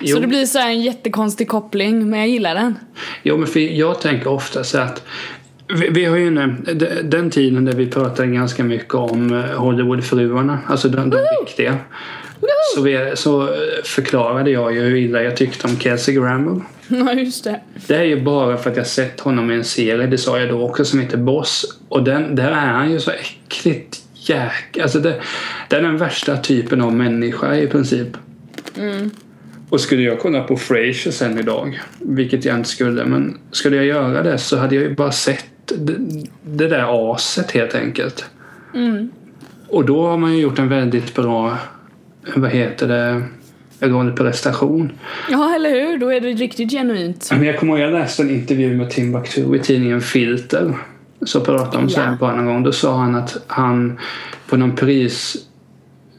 Jo. 0.00 0.14
Så 0.16 0.20
det 0.22 0.26
blir 0.28 0.46
så 0.46 0.58
här 0.58 0.68
en 0.68 0.82
jättekonstig 0.82 1.48
koppling, 1.48 2.10
men 2.10 2.18
jag 2.20 2.28
gillar 2.28 2.54
den. 2.54 2.78
Jo 3.22 3.36
men 3.36 3.46
för 3.46 3.60
jag 3.60 4.00
tänker 4.00 4.28
ofta 4.30 4.64
så 4.64 4.78
att 4.78 5.02
vi, 5.68 5.88
vi 5.88 6.04
har 6.04 6.16
ju 6.16 6.30
de- 6.74 6.86
den 7.02 7.30
tiden 7.30 7.64
där 7.64 7.72
vi 7.72 7.86
pratade 7.86 8.28
ganska 8.28 8.64
mycket 8.64 8.94
om 8.94 9.32
eh, 9.32 9.44
Hollywoodfruarna, 9.44 10.58
alltså 10.66 10.88
de, 10.88 11.10
de 11.10 11.18
viktiga. 11.44 11.76
Så, 12.74 12.82
vi, 12.82 13.12
så 13.14 13.48
förklarade 13.84 14.50
jag 14.50 14.74
ju 14.74 14.80
hur 14.80 14.96
illa 14.96 15.22
jag 15.22 15.36
tyckte 15.36 15.66
om 15.66 15.78
Kelsey 15.78 16.14
Grammer. 16.14 16.60
Ja 16.88 17.12
just 17.12 17.44
det. 17.44 17.60
Det 17.86 17.96
är 17.96 18.04
ju 18.04 18.22
bara 18.22 18.56
för 18.56 18.70
att 18.70 18.76
jag 18.76 18.86
sett 18.86 19.20
honom 19.20 19.50
i 19.50 19.54
en 19.54 19.64
serie, 19.64 20.06
det 20.06 20.18
sa 20.18 20.38
jag 20.38 20.48
då 20.48 20.62
också, 20.68 20.84
som 20.84 21.00
heter 21.00 21.16
Boss. 21.16 21.78
Och 21.88 22.04
den, 22.04 22.34
där 22.34 22.50
är 22.50 22.72
han 22.72 22.92
ju 22.92 23.00
så 23.00 23.10
äckligt 23.10 24.02
jäk... 24.14 24.78
Alltså 24.82 25.00
det, 25.00 25.20
det 25.68 25.76
är 25.76 25.82
den 25.82 25.96
värsta 25.96 26.36
typen 26.36 26.80
av 26.80 26.94
människa 26.94 27.56
i 27.56 27.66
princip. 27.66 28.08
Och 29.70 29.80
skulle 29.80 30.02
jag 30.02 30.18
kolla 30.20 30.42
på 30.42 30.56
Frasier 30.56 31.12
sen 31.12 31.38
idag, 31.38 31.80
vilket 31.98 32.44
jag 32.44 32.56
inte 32.56 32.68
skulle, 32.68 33.04
men 33.04 33.38
skulle 33.50 33.76
jag 33.76 33.86
göra 33.86 34.22
det 34.22 34.38
så 34.38 34.56
hade 34.56 34.74
jag 34.74 34.84
ju 34.84 34.94
bara 34.94 35.12
sett 35.12 35.46
det, 35.66 35.96
det 36.42 36.68
där 36.68 37.14
aset 37.14 37.50
helt 37.50 37.74
enkelt. 37.74 38.24
Och 39.68 39.84
då 39.84 40.06
har 40.06 40.16
man 40.16 40.34
ju 40.34 40.42
gjort 40.42 40.58
en 40.58 40.68
väldigt 40.68 41.14
bra, 41.14 41.58
vad 42.34 42.50
heter 42.50 42.88
det, 42.88 43.22
rollprestation. 43.80 44.92
Ja 45.30 45.54
eller 45.54 45.70
hur, 45.70 45.98
då 45.98 46.12
är 46.12 46.20
det 46.20 46.28
riktigt 46.28 46.70
genuint. 46.70 47.28
Men 47.30 47.44
jag 47.44 47.58
kommer 47.58 47.72
ihåg 47.72 47.80
jag 47.80 47.92
läste 47.92 48.22
en 48.22 48.30
intervju 48.30 48.76
med 48.76 48.90
Timbuktu 48.90 49.56
i 49.56 49.58
tidningen 49.58 50.00
Filter. 50.00 50.76
Så 51.22 51.40
pratade 51.40 51.78
om 51.78 51.88
så 51.88 52.00
här 52.00 52.16
bara 52.16 52.36
någon 52.36 52.46
gång. 52.46 52.62
Då 52.62 52.72
sa 52.72 52.96
han 52.96 53.14
att 53.14 53.36
han 53.46 53.98
på 54.48 54.56
någon 54.56 54.76
pris 54.76 55.36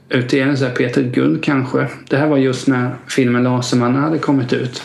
utdelning, 0.10 0.58
så 0.58 0.66
här 0.66 0.72
Peter 0.72 1.04
Guld 1.04 1.44
kanske. 1.44 1.88
Det 2.10 2.18
här 2.18 2.28
var 2.28 2.38
just 2.38 2.68
när 2.68 2.96
filmen 3.08 3.44
Lasermannen 3.44 4.04
hade 4.04 4.18
kommit 4.18 4.54
ut. 4.54 4.84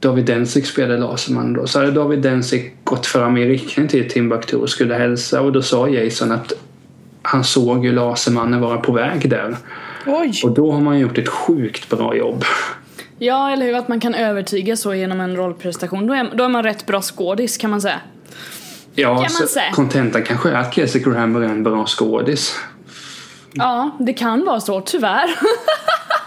David 0.00 0.24
Densik 0.24 0.66
spelade 0.66 0.98
Lasermannen 0.98 1.52
då. 1.52 1.66
Så 1.66 1.78
hade 1.78 1.90
David 1.90 2.18
Densik 2.18 2.72
gått 2.84 3.06
fram 3.06 3.36
i 3.36 3.48
riktning 3.48 3.88
till 3.88 4.10
Timbuktu 4.10 4.56
och 4.56 4.70
skulle 4.70 4.94
hälsa 4.94 5.40
och 5.40 5.52
då 5.52 5.62
sa 5.62 5.88
Jason 5.88 6.32
att 6.32 6.52
han 7.22 7.44
såg 7.44 7.84
ju 7.84 7.92
Lasermannen 7.92 8.60
vara 8.60 8.78
på 8.78 8.92
väg 8.92 9.30
där. 9.30 9.56
Oj! 10.12 10.40
Och 10.44 10.50
då 10.50 10.72
har 10.72 10.80
man 10.80 10.98
gjort 10.98 11.18
ett 11.18 11.28
sjukt 11.28 11.88
bra 11.88 12.14
jobb. 12.16 12.44
Ja 13.18 13.50
eller 13.50 13.66
hur, 13.66 13.74
att 13.74 13.88
man 13.88 14.00
kan 14.00 14.14
övertyga 14.14 14.76
så 14.76 14.94
genom 14.94 15.20
en 15.20 15.36
rollprestation. 15.36 16.06
Då 16.06 16.14
är, 16.14 16.30
då 16.34 16.44
är 16.44 16.48
man 16.48 16.62
rätt 16.62 16.86
bra 16.86 17.02
skådis 17.02 17.56
kan 17.56 17.70
man 17.70 17.80
säga. 17.80 18.00
Ja, 18.94 19.14
man 19.14 19.30
säga. 19.30 19.72
kontentan 19.72 20.22
kanske 20.22 20.50
är 20.50 20.54
att 20.54 20.74
Kelsey 20.74 21.02
Grammer 21.02 21.40
är 21.40 21.48
en 21.48 21.62
bra 21.62 21.86
skådis. 21.86 22.56
Ja, 23.52 23.90
det 24.00 24.12
kan 24.12 24.44
vara 24.44 24.60
så, 24.60 24.80
tyvärr. 24.80 25.30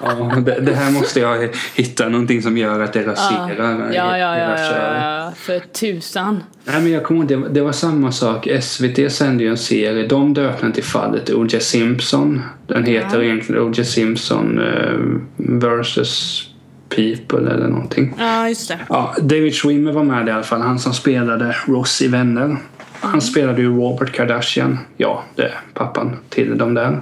Ja, 0.06 0.42
det, 0.46 0.60
det 0.60 0.76
här 0.76 0.92
måste 0.92 1.20
jag 1.20 1.50
hitta 1.76 2.10
någonting 2.10 2.42
som 2.42 2.58
gör 2.58 2.80
att 2.80 2.94
det 2.94 3.08
raserar 3.08 3.92
ja, 3.94 4.18
ja, 4.18 4.38
ja, 4.38 4.38
ja, 4.38 4.98
ja, 4.98 5.32
för 5.36 5.60
tusan. 5.60 6.44
Nej, 6.66 6.82
men 6.82 6.92
jag 6.92 7.04
kommer 7.04 7.20
ihåg, 7.20 7.44
det, 7.44 7.50
det 7.50 7.62
var 7.62 7.72
samma 7.72 8.12
sak. 8.12 8.48
SVT 8.62 9.12
sände 9.12 9.44
ju 9.44 9.50
en 9.50 9.58
serie. 9.58 10.08
De 10.08 10.34
döpte 10.34 10.66
den 10.66 10.72
till 10.72 10.84
fallet 10.84 11.30
O.J. 11.30 11.60
Simpson. 11.60 12.42
Den 12.68 12.86
heter 12.86 13.24
egentligen 13.24 13.62
O.J. 13.62 13.84
Simpson 13.84 14.60
eh, 14.60 15.00
versus 15.38 16.50
People 16.90 17.52
eller 17.52 17.68
någonting. 17.68 18.16
Ja, 18.20 18.50
just 18.50 18.68
det. 18.68 18.80
Ja, 18.90 19.16
David 19.22 19.56
Schwimmer 19.56 19.92
var 19.92 20.04
med 20.04 20.28
i 20.28 20.32
alla 20.32 20.44
fall. 20.44 20.62
Han 20.62 20.80
som 20.80 20.94
spelade 20.94 21.56
Ross 21.66 22.02
i 22.02 22.08
Vänner. 22.08 22.58
Han 23.00 23.22
spelade 23.22 23.62
ju 23.62 23.78
Robert 23.78 24.12
Kardashian. 24.12 24.80
Ja, 24.98 25.24
det 25.36 25.44
är 25.44 25.60
pappan 25.74 26.18
till 26.30 26.58
de 26.58 26.74
där. 26.74 27.02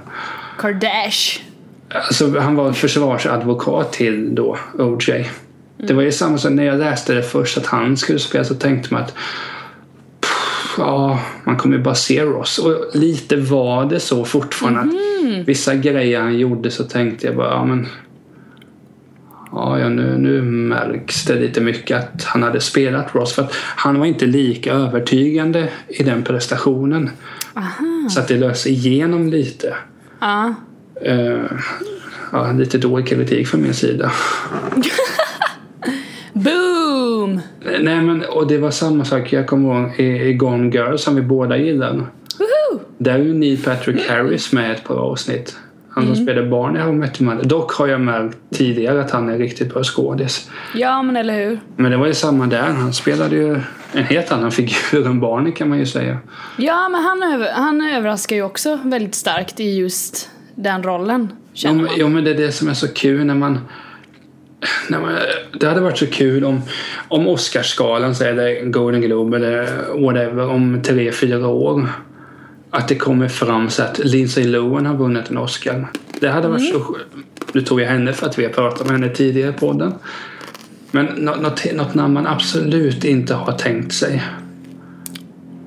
Kardash. 0.58 1.40
Alltså, 1.94 2.38
han 2.38 2.56
var 2.56 2.72
försvarsadvokat 2.72 3.92
till 3.92 4.34
då 4.34 4.58
O.J. 4.78 5.30
Det 5.76 5.94
var 5.94 6.02
ju 6.02 6.12
samma 6.12 6.38
som 6.38 6.56
när 6.56 6.64
jag 6.64 6.78
läste 6.78 7.14
det 7.14 7.22
först 7.22 7.58
att 7.58 7.66
han 7.66 7.96
skulle 7.96 8.18
spela 8.18 8.44
så 8.44 8.54
tänkte 8.54 8.94
man 8.94 9.02
att 9.02 9.14
pff, 10.20 10.74
ja, 10.78 11.20
man 11.44 11.56
kommer 11.56 11.76
ju 11.76 11.82
bara 11.82 11.94
se 11.94 12.22
Ross. 12.24 12.58
Och 12.58 12.84
lite 12.94 13.36
var 13.36 13.84
det 13.84 14.00
så 14.00 14.24
fortfarande 14.24 14.80
att 14.80 15.48
vissa 15.48 15.74
grejer 15.74 16.20
han 16.20 16.38
gjorde 16.38 16.70
så 16.70 16.84
tänkte 16.84 17.26
jag 17.26 17.36
bara 17.36 17.50
ja 17.50 17.64
men 17.64 17.86
Ja, 19.54 19.78
ja 19.78 19.88
nu, 19.88 20.18
nu 20.18 20.42
märks 20.42 21.24
det 21.24 21.40
lite 21.40 21.60
mycket 21.60 21.98
att 21.98 22.24
han 22.24 22.42
hade 22.42 22.60
spelat 22.60 23.14
Ross. 23.14 23.32
För 23.32 23.42
att 23.42 23.52
han 23.54 23.98
var 23.98 24.06
inte 24.06 24.26
lika 24.26 24.72
övertygande 24.72 25.68
i 25.88 26.02
den 26.02 26.22
prestationen. 26.22 27.10
Så 28.10 28.20
att 28.20 28.28
det 28.28 28.36
lös 28.36 28.66
igenom 28.66 29.28
lite. 29.28 29.76
Ja. 30.20 30.54
Eh, 31.04 31.44
ja, 32.32 32.52
lite 32.52 32.78
dålig 32.78 33.06
kritik 33.06 33.46
från 33.46 33.62
min 33.62 33.74
sida. 33.74 34.12
Boom! 36.32 37.40
Nej 37.80 38.02
men, 38.02 38.24
och 38.24 38.46
det 38.46 38.58
var 38.58 38.70
samma 38.70 39.04
sak 39.04 39.32
jag 39.32 39.46
kommer 39.46 39.80
ihåg 39.80 40.00
i, 40.00 40.28
i 40.28 40.34
Gone 40.34 40.70
Girl 40.70 40.96
som 40.96 41.14
vi 41.14 41.22
båda 41.22 41.56
gillar. 41.56 41.92
Woohoo! 41.92 42.80
Där 42.98 43.14
är 43.14 43.18
ju 43.18 43.34
Neil 43.34 43.62
Patrick 43.62 44.08
Harris 44.08 44.52
med 44.52 44.72
ett 44.72 44.84
par 44.84 44.96
avsnitt. 44.96 45.56
Han 45.94 46.06
som 46.06 46.16
spelar 46.16 46.46
barn 46.46 46.76
i 46.76 46.78
How 46.78 46.92
I 46.92 46.92
Met 46.92 47.20
Mother. 47.20 47.44
Dock 47.44 47.72
har 47.72 47.86
jag 47.86 48.00
märkt 48.00 48.38
tidigare 48.50 49.00
att 49.00 49.10
han 49.10 49.28
är 49.28 49.38
riktigt 49.38 49.74
bra 49.74 49.82
skådis. 49.84 50.50
Ja, 50.74 51.02
men 51.02 51.16
eller 51.16 51.34
hur? 51.34 51.60
Men 51.76 51.90
det 51.90 51.96
var 51.96 52.06
ju 52.06 52.14
samma 52.14 52.46
där. 52.46 52.62
Han 52.62 52.92
spelade 52.92 53.36
ju 53.36 53.60
en 53.92 54.04
helt 54.04 54.32
annan 54.32 54.50
figur 54.52 55.06
än 55.06 55.20
Barney 55.20 55.52
kan 55.52 55.68
man 55.68 55.78
ju 55.78 55.86
säga. 55.86 56.18
Ja, 56.56 56.88
men 56.88 57.02
han, 57.02 57.46
han 57.54 57.80
överraskar 57.80 58.36
ju 58.36 58.42
också 58.42 58.78
väldigt 58.84 59.14
starkt 59.14 59.60
i 59.60 59.78
just 59.78 60.30
den 60.54 60.82
rollen. 60.82 61.32
Jo 61.52 61.74
men, 61.74 61.88
jo 61.96 62.08
men 62.08 62.24
det 62.24 62.30
är 62.30 62.34
det 62.34 62.52
som 62.52 62.68
är 62.68 62.74
så 62.74 62.88
kul 62.88 63.24
när 63.24 63.34
man... 63.34 63.60
När 64.88 65.00
man 65.00 65.12
det 65.60 65.66
hade 65.66 65.80
varit 65.80 65.98
så 65.98 66.06
kul 66.06 66.44
om, 66.44 66.62
om 67.08 67.28
Oscarsgalan 67.28 68.14
så 68.14 68.24
eller 68.24 68.64
Golden 68.64 69.00
Globe 69.00 69.36
eller 69.36 69.66
whatever 70.00 70.48
om 70.48 70.82
tre, 70.82 71.12
fyra 71.12 71.48
år. 71.48 71.88
Att 72.70 72.88
det 72.88 72.94
kommer 72.94 73.28
fram 73.28 73.70
så 73.70 73.82
att 73.82 73.98
Lindsay 73.98 74.44
Lohan 74.44 74.86
har 74.86 74.96
vunnit 74.96 75.30
en 75.30 75.38
Oscar. 75.38 75.88
Det 76.20 76.28
hade 76.28 76.48
varit 76.48 76.72
så 76.72 76.80
skönt. 76.80 77.54
Nu 77.54 77.60
tog 77.60 77.80
jag 77.80 77.88
henne 77.88 78.12
för 78.12 78.26
att 78.26 78.38
vi 78.38 78.44
har 78.44 78.52
pratat 78.52 78.86
med 78.86 79.00
henne 79.00 79.14
tidigare 79.14 79.50
i 79.50 79.52
podden. 79.52 79.94
Men 80.90 81.06
nå- 81.06 81.36
något, 81.36 81.72
något 81.72 81.94
namn 81.94 82.14
man 82.14 82.26
absolut 82.26 83.04
inte 83.04 83.34
har 83.34 83.52
tänkt 83.52 83.92
sig. 83.94 84.22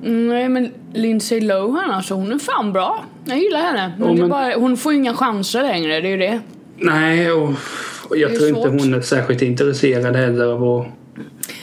Mm, 0.04 0.28
Nej, 0.28 0.48
men 0.48 0.72
Lindsay 0.94 1.40
Lohan 1.40 1.90
alltså, 1.90 2.14
hon 2.14 2.32
är 2.32 2.38
fan 2.38 2.72
bra. 2.72 3.04
Jag 3.24 3.38
gillar 3.38 3.60
henne. 3.60 3.92
Men 3.98 4.08
det 4.08 4.14
är 4.14 4.20
men- 4.20 4.28
bara, 4.30 4.54
hon 4.56 4.76
får 4.76 4.92
ju 4.92 4.98
inga 4.98 5.14
chanser 5.14 5.62
längre, 5.62 6.00
det 6.00 6.08
är 6.08 6.10
ju 6.10 6.16
det. 6.16 6.40
Nej, 6.78 7.32
och, 7.32 7.50
och 8.08 8.16
jag 8.16 8.30
Det 8.30 8.36
tror 8.36 8.48
inte 8.48 8.62
svårt. 8.62 8.80
hon 8.80 8.94
är 8.94 9.00
särskilt 9.00 9.42
intresserad 9.42 10.16
heller 10.16 10.44
av 10.46 10.64
att 10.64 10.86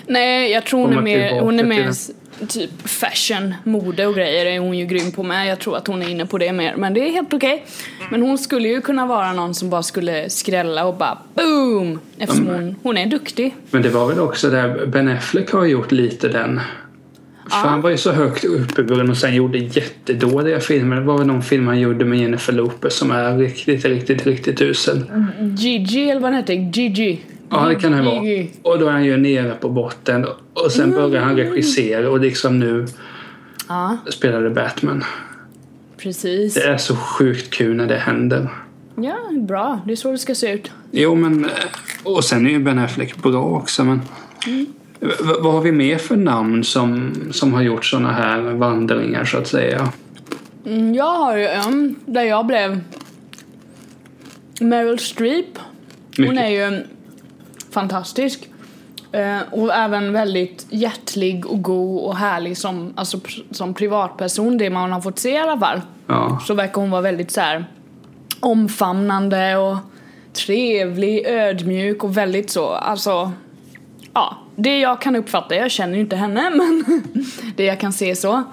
Nej, 0.07 0.51
jag 0.51 0.65
tror 0.65 0.79
hon 0.88 0.97
är 0.97 1.01
mer, 1.01 1.39
hon 1.41 1.59
är 1.59 1.63
mer 1.63 1.89
det. 2.39 2.45
typ 2.45 2.88
fashion, 2.88 3.53
mode 3.63 4.05
och 4.07 4.15
grejer 4.15 4.45
är 4.45 4.59
hon 4.59 4.77
ju 4.77 4.86
grym 4.86 5.11
på 5.11 5.23
med. 5.23 5.47
Jag 5.47 5.59
tror 5.59 5.77
att 5.77 5.88
hon 5.88 6.01
är 6.01 6.09
inne 6.09 6.25
på 6.25 6.38
det 6.38 6.53
mer, 6.53 6.75
men 6.75 6.93
det 6.93 7.07
är 7.07 7.11
helt 7.11 7.34
okej. 7.34 7.65
Men 8.11 8.21
hon 8.21 8.38
skulle 8.38 8.67
ju 8.67 8.81
kunna 8.81 9.05
vara 9.05 9.34
någon 9.34 9.53
som 9.53 9.69
bara 9.69 9.84
skulle 9.84 10.29
skrälla 10.29 10.86
och 10.86 10.95
bara 10.95 11.17
boom! 11.34 11.99
Eftersom 12.17 12.47
hon, 12.47 12.75
hon 12.84 12.97
är 12.97 13.05
duktig. 13.05 13.55
Men 13.71 13.81
det 13.81 13.89
var 13.89 14.07
väl 14.07 14.19
också 14.19 14.49
där 14.49 14.86
Ben 14.86 15.07
Affleck 15.07 15.51
har 15.51 15.65
gjort 15.65 15.91
lite 15.91 16.27
den. 16.27 16.61
För 17.49 17.57
han 17.67 17.81
var 17.81 17.89
ju 17.89 17.97
så 17.97 18.11
högt 18.11 18.43
uppburen 18.45 19.09
och 19.09 19.17
sen 19.17 19.35
gjorde 19.35 19.57
jättedåliga 19.57 20.59
filmer. 20.59 20.95
Det 20.95 21.01
var 21.01 21.17
väl 21.17 21.27
någon 21.27 21.41
film 21.41 21.67
han 21.67 21.79
gjorde 21.79 22.05
med 22.05 22.19
Jennifer 22.19 22.53
Lopez 22.53 22.93
som 22.95 23.11
är 23.11 23.37
riktigt, 23.37 23.85
riktigt, 23.85 24.25
riktigt 24.25 24.61
usel. 24.61 25.03
Gigi 25.57 26.09
eller 26.09 26.21
vad 26.21 26.31
han 26.31 26.39
heter, 26.39 26.53
Gigi. 26.53 27.21
Ja, 27.49 27.65
det 27.67 27.75
kan 27.75 27.91
det 27.91 28.01
vara. 28.01 28.45
Och 28.61 28.79
då 28.79 28.87
är 28.87 28.91
han 28.91 29.05
ju 29.05 29.17
nere 29.17 29.53
på 29.61 29.69
botten. 29.69 30.25
Och 30.53 30.71
sen 30.71 30.91
börjar 30.91 31.21
han 31.21 31.35
regissera 31.35 32.09
och 32.09 32.19
liksom 32.19 32.59
nu 32.59 32.85
Ja, 33.69 33.97
spelade 34.09 34.49
Batman. 34.49 35.03
precis. 35.97 36.53
Det 36.53 36.63
är 36.63 36.77
så 36.77 36.95
sjukt 36.95 37.49
kul 37.53 37.75
när 37.75 37.87
det 37.87 37.95
händer. 37.95 38.49
Ja, 38.95 39.17
bra. 39.47 39.79
Det 39.85 39.91
är 39.91 39.95
så 39.95 40.11
det 40.11 40.17
ska 40.17 40.35
se 40.35 40.51
ut. 40.53 40.71
Jo, 40.91 41.15
men... 41.15 41.45
Och 42.03 42.23
sen 42.23 42.45
är 42.45 42.49
ju 42.49 42.59
Ben 42.59 42.79
Affleck 42.79 43.15
bra 43.15 43.43
också, 43.45 43.83
men... 43.83 44.01
V- 44.45 44.65
vad 45.39 45.53
har 45.53 45.61
vi 45.61 45.71
mer 45.71 45.97
för 45.97 46.15
namn 46.15 46.63
som, 46.63 47.13
som 47.31 47.53
har 47.53 47.61
gjort 47.61 47.85
såna 47.85 48.11
här 48.11 48.41
vandringar, 48.41 49.25
så 49.25 49.37
att 49.37 49.47
säga? 49.47 49.91
Mm, 50.65 50.95
jag 50.95 51.13
har 51.13 51.37
ju 51.37 51.47
en 51.47 51.95
där 52.05 52.23
jag 52.23 52.45
blev 52.45 52.81
Meryl 54.59 54.99
Streep. 54.99 55.59
Hon 56.17 56.25
Mycket. 56.25 56.43
är 56.43 56.47
ju 56.49 56.83
fantastisk. 57.71 58.49
Eh, 59.11 59.39
och 59.51 59.73
även 59.73 60.13
väldigt 60.13 60.65
hjärtlig 60.69 61.45
och 61.45 61.61
god 61.61 62.01
och 62.01 62.15
härlig 62.15 62.57
som, 62.57 62.93
alltså, 62.95 63.19
som 63.51 63.73
privatperson, 63.73 64.57
det 64.57 64.69
man 64.69 64.91
har 64.91 65.01
fått 65.01 65.19
se 65.19 65.29
i 65.29 65.37
alla 65.37 65.59
fall. 65.59 65.81
Ja. 66.07 66.39
Så 66.47 66.53
verkar 66.53 66.81
hon 66.81 66.91
vara 66.91 67.01
väldigt 67.01 67.31
så 67.31 67.41
här 67.41 67.65
omfamnande 68.39 69.57
och 69.57 69.77
trevlig, 70.45 71.25
ödmjuk 71.27 72.03
och 72.03 72.17
väldigt 72.17 72.49
så, 72.49 72.69
alltså 72.69 73.31
Ja, 74.13 74.37
det 74.55 74.79
jag 74.79 75.01
kan 75.01 75.15
uppfatta, 75.15 75.55
jag 75.55 75.71
känner 75.71 75.93
ju 75.95 75.99
inte 75.99 76.15
henne 76.15 76.49
men 76.55 76.83
det 77.55 77.65
jag 77.65 77.79
kan 77.79 77.93
se 77.93 78.15
så. 78.15 78.43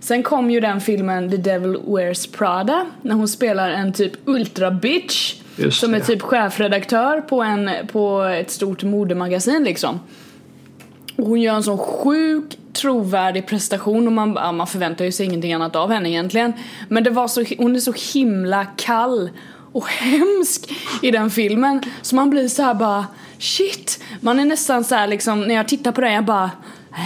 Sen 0.00 0.22
kom 0.22 0.50
ju 0.50 0.60
den 0.60 0.80
filmen 0.80 1.30
The 1.30 1.36
Devil 1.36 1.76
Wears 1.86 2.26
Prada 2.26 2.86
när 3.02 3.14
hon 3.14 3.28
spelar 3.28 3.70
en 3.70 3.92
typ 3.92 4.12
ultra 4.24 4.70
bitch 4.70 5.34
Just 5.56 5.80
som 5.80 5.92
det. 5.92 5.98
är 5.98 6.00
typ 6.00 6.22
chefredaktör 6.22 7.20
på, 7.20 7.42
en, 7.42 7.70
på 7.92 8.22
ett 8.22 8.50
stort 8.50 8.82
modemagasin 8.82 9.64
liksom. 9.64 10.00
Och 11.16 11.26
hon 11.26 11.40
gör 11.40 11.54
en 11.54 11.62
sån 11.62 11.78
sjuk 11.78 12.58
trovärdig 12.72 13.46
prestation 13.46 14.06
och 14.06 14.12
man, 14.12 14.32
ja, 14.34 14.52
man 14.52 14.66
förväntar 14.66 15.04
ju 15.04 15.12
sig 15.12 15.26
ingenting 15.26 15.52
annat 15.52 15.76
av 15.76 15.90
henne 15.90 16.10
egentligen. 16.10 16.52
Men 16.88 17.04
det 17.04 17.10
var 17.10 17.28
så, 17.28 17.44
hon 17.58 17.76
är 17.76 17.80
så 17.80 17.92
himla 18.14 18.64
kall 18.64 19.30
och 19.72 19.86
hemsk 19.86 20.72
i 21.02 21.10
den 21.10 21.30
filmen 21.30 21.82
så 22.02 22.16
man 22.16 22.30
blir 22.30 22.48
så 22.48 22.62
här 22.62 22.74
bara 22.74 23.06
shit. 23.38 24.02
Man 24.20 24.40
är 24.40 24.44
nästan 24.44 24.84
så 24.84 24.94
här 24.94 25.06
liksom 25.06 25.40
när 25.40 25.54
jag 25.54 25.68
tittar 25.68 25.92
på 25.92 26.00
den 26.00 26.12
jag 26.12 26.24
bara 26.24 26.50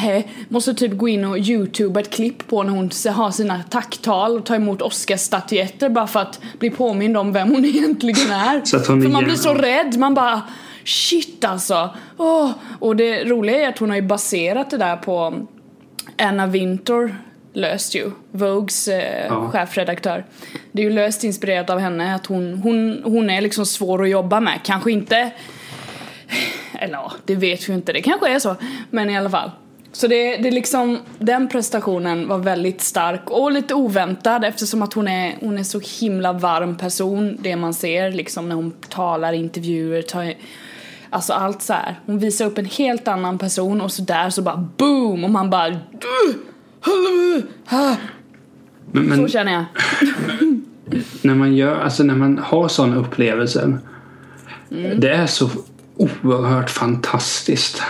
Nej, 0.02 0.28
måste 0.48 0.74
typ 0.74 0.98
gå 0.98 1.08
in 1.08 1.24
och 1.24 1.38
youtube 1.38 2.00
ett 2.00 2.10
klipp 2.10 2.48
på 2.48 2.62
när 2.62 2.70
hon 2.70 2.90
har 3.14 3.30
sina 3.30 3.62
tacktal 3.62 4.36
och 4.36 4.46
tar 4.46 4.54
emot 4.54 4.82
Oscarsstatyetter 4.82 5.88
bara 5.88 6.06
för 6.06 6.20
att 6.20 6.40
bli 6.58 6.70
påmind 6.70 7.16
om 7.16 7.32
vem 7.32 7.50
hon 7.50 7.64
egentligen 7.64 8.30
är. 8.30 8.52
Hon 8.88 9.02
för 9.02 9.08
man 9.08 9.24
blir 9.24 9.34
så 9.34 9.54
rädd, 9.54 9.98
man 9.98 10.14
bara 10.14 10.42
shit 10.84 11.44
alltså. 11.44 11.90
Åh. 12.16 12.50
Och 12.78 12.96
det 12.96 13.24
roliga 13.24 13.60
är 13.60 13.68
att 13.68 13.78
hon 13.78 13.90
har 13.90 13.96
ju 13.96 14.02
baserat 14.02 14.70
det 14.70 14.76
där 14.76 14.96
på 14.96 15.34
Anna 16.18 16.46
Wintour 16.46 17.16
löst 17.54 17.94
ju, 17.94 18.10
Vogues 18.30 18.88
eh, 18.88 19.26
Ja. 19.26 19.48
chefredaktör. 19.50 20.24
Det 20.72 20.82
är 20.82 20.86
ju 20.86 20.92
löst 20.92 21.24
inspirerat 21.24 21.70
av 21.70 21.78
henne 21.78 22.14
att 22.14 22.26
hon, 22.26 22.54
hon, 22.62 23.00
hon 23.04 23.30
är 23.30 23.40
liksom 23.40 23.66
svår 23.66 24.02
att 24.02 24.08
jobba 24.10 24.40
med. 24.40 24.60
Kanske 24.64 24.92
inte, 24.92 25.30
eller 26.78 26.94
ja, 26.94 27.12
det 27.24 27.34
vet 27.34 27.68
vi 27.68 27.72
inte, 27.72 27.92
det 27.92 28.02
kanske 28.02 28.28
är 28.34 28.38
så. 28.38 28.56
Men 28.90 29.10
i 29.10 29.16
alla 29.18 29.30
fall. 29.30 29.50
Så 29.92 30.06
det, 30.06 30.36
det 30.36 30.48
är 30.48 30.52
liksom, 30.52 30.98
den 31.18 31.48
prestationen 31.48 32.28
var 32.28 32.38
väldigt 32.38 32.80
stark 32.80 33.30
och 33.30 33.52
lite 33.52 33.74
oväntad 33.74 34.44
eftersom 34.44 34.82
att 34.82 34.92
hon 34.92 35.08
är, 35.08 35.34
hon 35.40 35.58
är 35.58 35.62
så 35.62 35.80
himla 36.00 36.32
varm 36.32 36.76
person, 36.76 37.36
det 37.40 37.56
man 37.56 37.74
ser 37.74 38.10
liksom 38.12 38.48
när 38.48 38.56
hon 38.56 38.70
talar 38.88 39.32
intervjuer, 39.32 40.02
tar, 40.02 40.34
alltså 41.10 41.32
allt 41.32 41.62
så 41.62 41.72
här. 41.72 42.00
Hon 42.06 42.18
visar 42.18 42.44
upp 42.46 42.58
en 42.58 42.64
helt 42.64 43.08
annan 43.08 43.38
person 43.38 43.80
och 43.80 43.92
så 43.92 44.02
där 44.02 44.30
så 44.30 44.42
bara 44.42 44.56
boom 44.76 45.24
och 45.24 45.30
man 45.30 45.50
bara 45.50 45.68
"Ugh! 45.68 46.36
Ah!" 47.68 47.96
Men, 48.92 49.10
Så 49.10 49.20
men 49.20 49.28
känner 49.28 49.52
jag. 49.52 49.64
när 51.22 51.34
man 51.34 51.56
gör, 51.56 51.80
alltså 51.80 52.02
när 52.02 52.14
man 52.14 52.38
har 52.38 52.68
sådana 52.68 52.96
upplevelser. 52.96 53.78
Mm. 54.70 55.00
Det 55.00 55.10
är 55.10 55.26
så 55.26 55.50
oerhört 55.96 56.70
fantastiskt. 56.70 57.82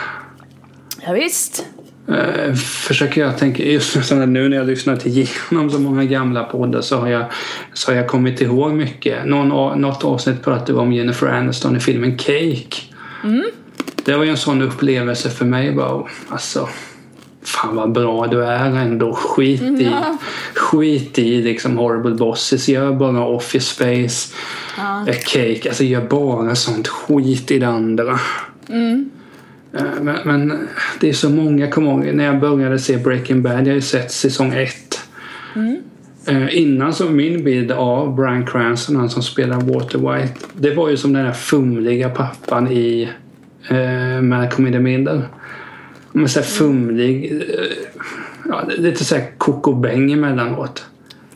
Ja, 1.07 1.13
visst. 1.13 1.67
Eh, 2.09 2.55
försöker 2.55 3.21
jag 3.21 3.39
tänka, 3.39 3.63
just 3.63 4.11
nu 4.11 4.49
när 4.49 4.57
jag 4.57 4.67
lyssnat 4.67 5.07
igenom 5.07 5.71
så 5.71 5.79
många 5.79 6.05
gamla 6.05 6.45
poddar 6.45 6.81
så 6.81 6.97
har 6.97 7.09
jag, 7.09 7.25
så 7.73 7.91
har 7.91 7.97
jag 7.97 8.09
kommit 8.09 8.41
ihåg 8.41 8.73
mycket. 8.73 9.27
Någon, 9.27 9.81
något 9.81 10.05
avsnitt 10.05 10.43
pratade 10.43 10.73
vi 10.73 10.79
om 10.79 10.93
Jennifer 10.93 11.27
Aniston 11.27 11.77
i 11.77 11.81
filmen 11.81 12.19
Cake. 12.19 12.83
Det 14.05 14.17
var 14.17 14.25
ju 14.25 14.31
en 14.31 14.37
sån 14.37 14.63
upplevelse 14.63 15.31
för 15.31 15.45
mig 15.45 15.73
bara, 15.73 16.05
alltså 16.29 16.69
Fan 17.45 17.77
vad 17.77 17.93
bra 17.93 18.27
du 18.27 18.45
är 18.45 18.77
ändå. 18.77 19.15
Skit 19.15 19.63
i, 19.63 19.91
skit 20.55 21.19
i 21.19 21.43
liksom 21.43 21.77
horrible 21.79 22.15
bosses. 22.15 22.69
Gör 22.69 22.93
bara 22.93 23.25
office 23.27 23.75
space. 23.75 24.35
eh, 25.09 25.17
Cake. 25.25 25.69
Alltså 25.69 25.85
gör 25.85 26.01
bara 26.09 26.55
sånt 26.55 26.89
skit 26.89 27.51
i 27.51 27.59
det 27.59 27.69
andra. 27.69 28.19
Eh, 29.79 29.85
Men, 30.03 30.17
men 30.25 30.69
det 31.01 31.09
är 31.09 31.13
så 31.13 31.31
många, 31.31 31.71
kommer 31.71 31.91
ihåg, 31.91 32.15
när 32.15 32.25
jag 32.25 32.41
började 32.41 32.79
se 32.79 32.97
Breaking 32.97 33.43
Bad, 33.43 33.53
jag 33.61 33.67
har 33.67 33.75
ju 33.75 33.81
sett 33.81 34.13
säsong 34.13 34.53
ett. 34.55 35.01
Eh, 36.27 36.59
Innan 36.59 36.93
så 36.95 37.11
min 37.11 37.45
bild 37.45 37.73
av 37.73 38.15
Bryan 38.15 38.47
Cranston, 38.47 38.97
han 38.97 39.11
som 39.11 39.23
spelar 39.23 39.61
Walter 39.61 39.99
White, 39.99 40.35
det 40.55 40.75
var 40.75 40.89
ju 40.89 40.97
som 40.97 41.13
den 41.13 41.25
där 41.25 41.33
fumliga 41.33 42.09
pappan 42.09 42.69
i 42.73 43.09
eh, 43.69 44.21
Malcolm 44.23 44.67
in 44.67 44.73
the 44.73 44.79
Middle. 44.79 45.23
Men 46.17 46.29
så 46.29 46.41
här 46.41 46.47
fumlig, 46.47 47.33
eh, 47.33 47.65
ja, 48.49 48.69
lite 48.79 49.05
så 49.05 49.15
här 49.15 49.31
kokobäng 49.39 50.13
emellanåt. 50.13 50.85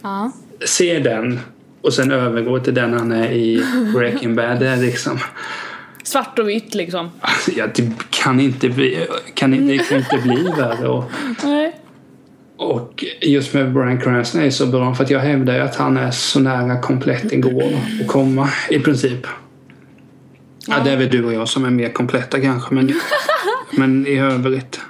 Ja. 0.03 0.33
Se 0.67 0.99
den 0.99 1.41
och 1.81 1.95
sen 1.95 2.11
övergå 2.11 2.61
till 2.61 2.75
den 2.75 2.93
han 2.93 3.13
är 3.13 3.33
i 3.33 3.63
Breaking 3.95 4.35
Bad. 4.35 4.81
Liksom... 4.81 5.19
Svart 6.03 6.39
och 6.39 6.49
vitt 6.49 6.75
liksom. 6.75 7.11
Alltså, 7.21 7.51
ja, 7.51 7.67
det 7.75 7.93
kan 8.11 8.41
inte 8.41 8.69
bli, 8.69 9.07
kan 9.35 9.55
inte, 9.55 9.73
det 9.73 9.79
kan 9.79 9.99
inte 9.99 10.19
bli 10.19 10.53
värre. 10.59 10.89
Och, 10.89 11.05
Nej. 11.45 11.77
och 12.57 13.05
just 13.21 13.55
med 13.55 13.73
Bryan 13.73 14.01
Cranston 14.01 14.43
är 14.43 14.51
så 14.51 14.67
bra 14.67 14.95
för 14.95 15.05
att 15.05 15.11
jag 15.11 15.21
hävdar 15.21 15.55
ju 15.55 15.61
att 15.61 15.77
han 15.77 15.97
är 15.97 16.11
så 16.11 16.41
nära 16.41 16.81
komplett 16.81 17.31
det 17.31 17.37
går 17.37 17.63
att 18.01 18.07
komma 18.07 18.49
i 18.71 18.79
princip. 18.79 19.27
Ja. 20.67 20.77
det 20.85 20.91
är 20.91 20.97
väl 20.97 21.11
du 21.11 21.25
och 21.25 21.33
jag 21.33 21.49
som 21.49 21.65
är 21.65 21.71
mer 21.71 21.89
kompletta 21.89 22.41
kanske 22.41 22.75
men, 22.75 22.93
men 23.79 24.07
i 24.07 24.19
övrigt. 24.19 24.81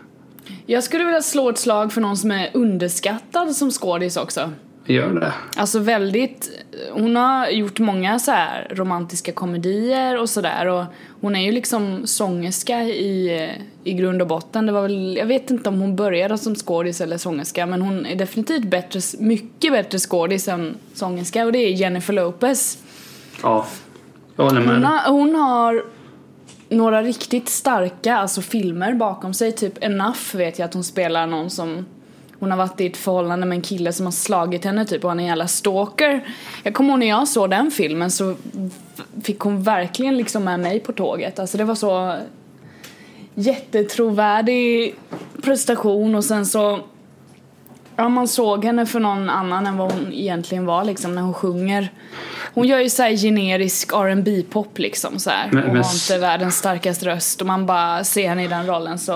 Jag 0.67 0.85
skulle 0.85 1.05
vilja 1.05 1.23
slå 1.23 1.51
ett 1.51 1.59
slag 1.59 1.93
för 1.93 2.01
någon 2.01 2.17
som 2.17 2.31
är 2.31 2.51
underskattad 2.55 3.57
som 3.57 3.71
skådis 3.71 4.17
också. 4.17 4.51
Gör 4.87 5.15
det. 5.15 5.33
Alltså 5.57 5.79
väldigt, 5.79 6.51
hon 6.93 7.17
har 7.17 7.49
gjort 7.49 7.79
många 7.79 8.19
så 8.19 8.31
här 8.31 8.69
romantiska 8.71 9.33
komedier 9.33 10.21
och 10.21 10.31
sådär 10.31 10.67
och 10.67 10.85
hon 11.21 11.37
är 11.37 11.41
ju 11.41 11.53
liksom 11.53 12.07
sångerska 12.07 12.83
i, 12.83 13.49
i 13.85 13.93
grund 13.93 14.23
och 14.23 14.29
botten. 14.29 14.67
Det 14.67 14.73
var 14.73 14.83
väl, 14.83 15.17
jag 15.17 15.27
vet 15.27 15.51
inte 15.51 15.69
om 15.69 15.81
hon 15.81 15.97
började 15.97 16.39
som 16.39 16.55
skådis 16.55 17.01
eller 17.01 17.19
sångerska 17.19 17.67
men 17.67 17.83
hon 17.83 18.07
är 18.07 18.17
definitivt 18.17 18.65
bättre, 18.65 19.01
mycket 19.19 19.73
bättre 19.73 19.99
skådis 19.99 20.49
än 20.49 20.75
sångerska 20.95 21.45
och 21.45 21.53
det 21.53 21.59
är 21.59 21.71
Jennifer 21.71 22.13
Lopez. 22.13 22.79
Ja, 23.43 23.67
jag 24.37 24.45
håller 24.45 24.61
med. 24.61 24.75
Hon 24.75 24.85
har, 24.85 25.11
hon 25.11 25.35
har 25.35 25.85
några 26.69 27.03
riktigt 27.03 27.49
starka 27.49 28.17
alltså 28.17 28.43
filmer 28.43 28.95
bakom 28.95 29.35
sig. 29.35 29.53
Typ 29.53 29.85
Enough 29.85 30.37
vet 30.37 30.59
jag 30.59 30.67
att 30.67 30.75
hon 30.75 30.85
spelar 30.85 31.27
någon 31.27 31.51
som 31.51 31.87
hon 32.39 32.51
har 32.51 32.59
varit 32.59 32.81
i 32.81 32.87
ett 32.87 32.97
förhållande 32.97 33.47
med 33.47 33.57
en 33.57 33.63
kille 33.63 33.93
som 33.93 34.07
har 34.07 34.13
slagit 34.13 34.65
henne 34.65 34.85
typ 34.85 35.05
och 35.05 35.11
han 35.11 35.21
är 35.21 35.25
en 35.25 35.29
jävla 35.29 35.49
stalker. 35.49 36.29
Jag 36.63 36.75
kommer 36.75 36.91
ihåg 36.91 36.99
när 36.99 37.07
jag 37.07 37.29
såg 37.29 37.51
den 37.51 37.71
filmen 37.71 38.11
så 38.11 38.35
fick 39.23 39.41
hon 39.41 39.63
verkligen 39.63 40.17
liksom 40.17 40.45
med 40.45 40.61
mig 40.61 40.81
på 40.81 40.93
tåget. 40.93 41.39
Alltså 41.39 41.59
det 41.59 41.65
var 41.65 41.75
så 41.75 42.17
jättetrovärdig 43.35 44.95
prestation 45.43 46.15
och 46.15 46.25
sen 46.25 46.47
så 46.47 46.81
Ja, 48.01 48.09
man 48.09 48.29
såg 48.29 48.65
henne 48.65 48.87
för 48.87 49.01
någon 49.01 49.31
annan 49.31 49.67
än 49.67 49.77
vad 49.77 49.93
hon 49.93 50.13
egentligen 50.13 50.67
var 50.67 50.85
liksom 50.85 51.15
när 51.15 51.23
hon 51.23 51.35
sjunger. 51.35 51.93
Hon 52.55 52.67
gör 52.69 52.79
ju 52.81 52.91
såhär 52.91 53.11
generisk 53.17 53.93
R&B 53.93 54.43
pop 54.51 54.79
liksom 54.79 55.19
så 55.19 55.31
här. 55.31 55.49
Men- 55.53 55.69
har 55.71 55.77
inte 55.95 56.19
världens 56.19 56.57
starkaste 56.57 57.07
röst 57.07 57.41
och 57.41 57.47
man 57.47 57.67
bara 57.67 58.05
ser 58.05 58.29
henne 58.29 58.45
i 58.45 58.49
den 58.49 58.67
rollen 58.67 58.99
så 58.99 59.13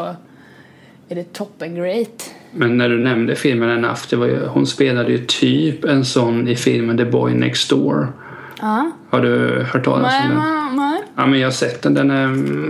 är 1.09 1.14
det 1.14 1.33
toppen 1.33 1.74
great. 1.74 2.30
Men 2.51 2.76
när 2.78 2.89
du 2.89 2.99
nämnde 3.05 3.35
filmen 3.37 3.70
Enough, 3.70 4.01
det 4.11 4.16
var 4.16 4.26
ju, 4.26 4.47
hon 4.47 4.66
spelade 4.66 5.12
ju 5.12 5.18
typ 5.26 5.85
en 5.85 6.05
sån 6.05 6.49
i 6.49 6.57
filmen 6.57 6.97
The 6.99 7.05
Boy 7.05 7.35
Next 7.35 7.70
Door. 7.70 8.12
Ja. 8.61 8.91
Har 9.11 9.20
du 9.20 9.62
hört 9.72 9.85
talas 9.85 10.12
Nej, 10.12 10.22
om 10.22 10.28
den? 10.30 10.39
nej, 10.76 10.91
nej. 10.91 11.03
Ja, 11.16 11.26
men 11.26 11.41
jag 11.41 11.47
har 11.47 11.53
sett 11.53 11.83
den. 11.83 11.95
Den 11.95 12.11
är... 12.11 12.26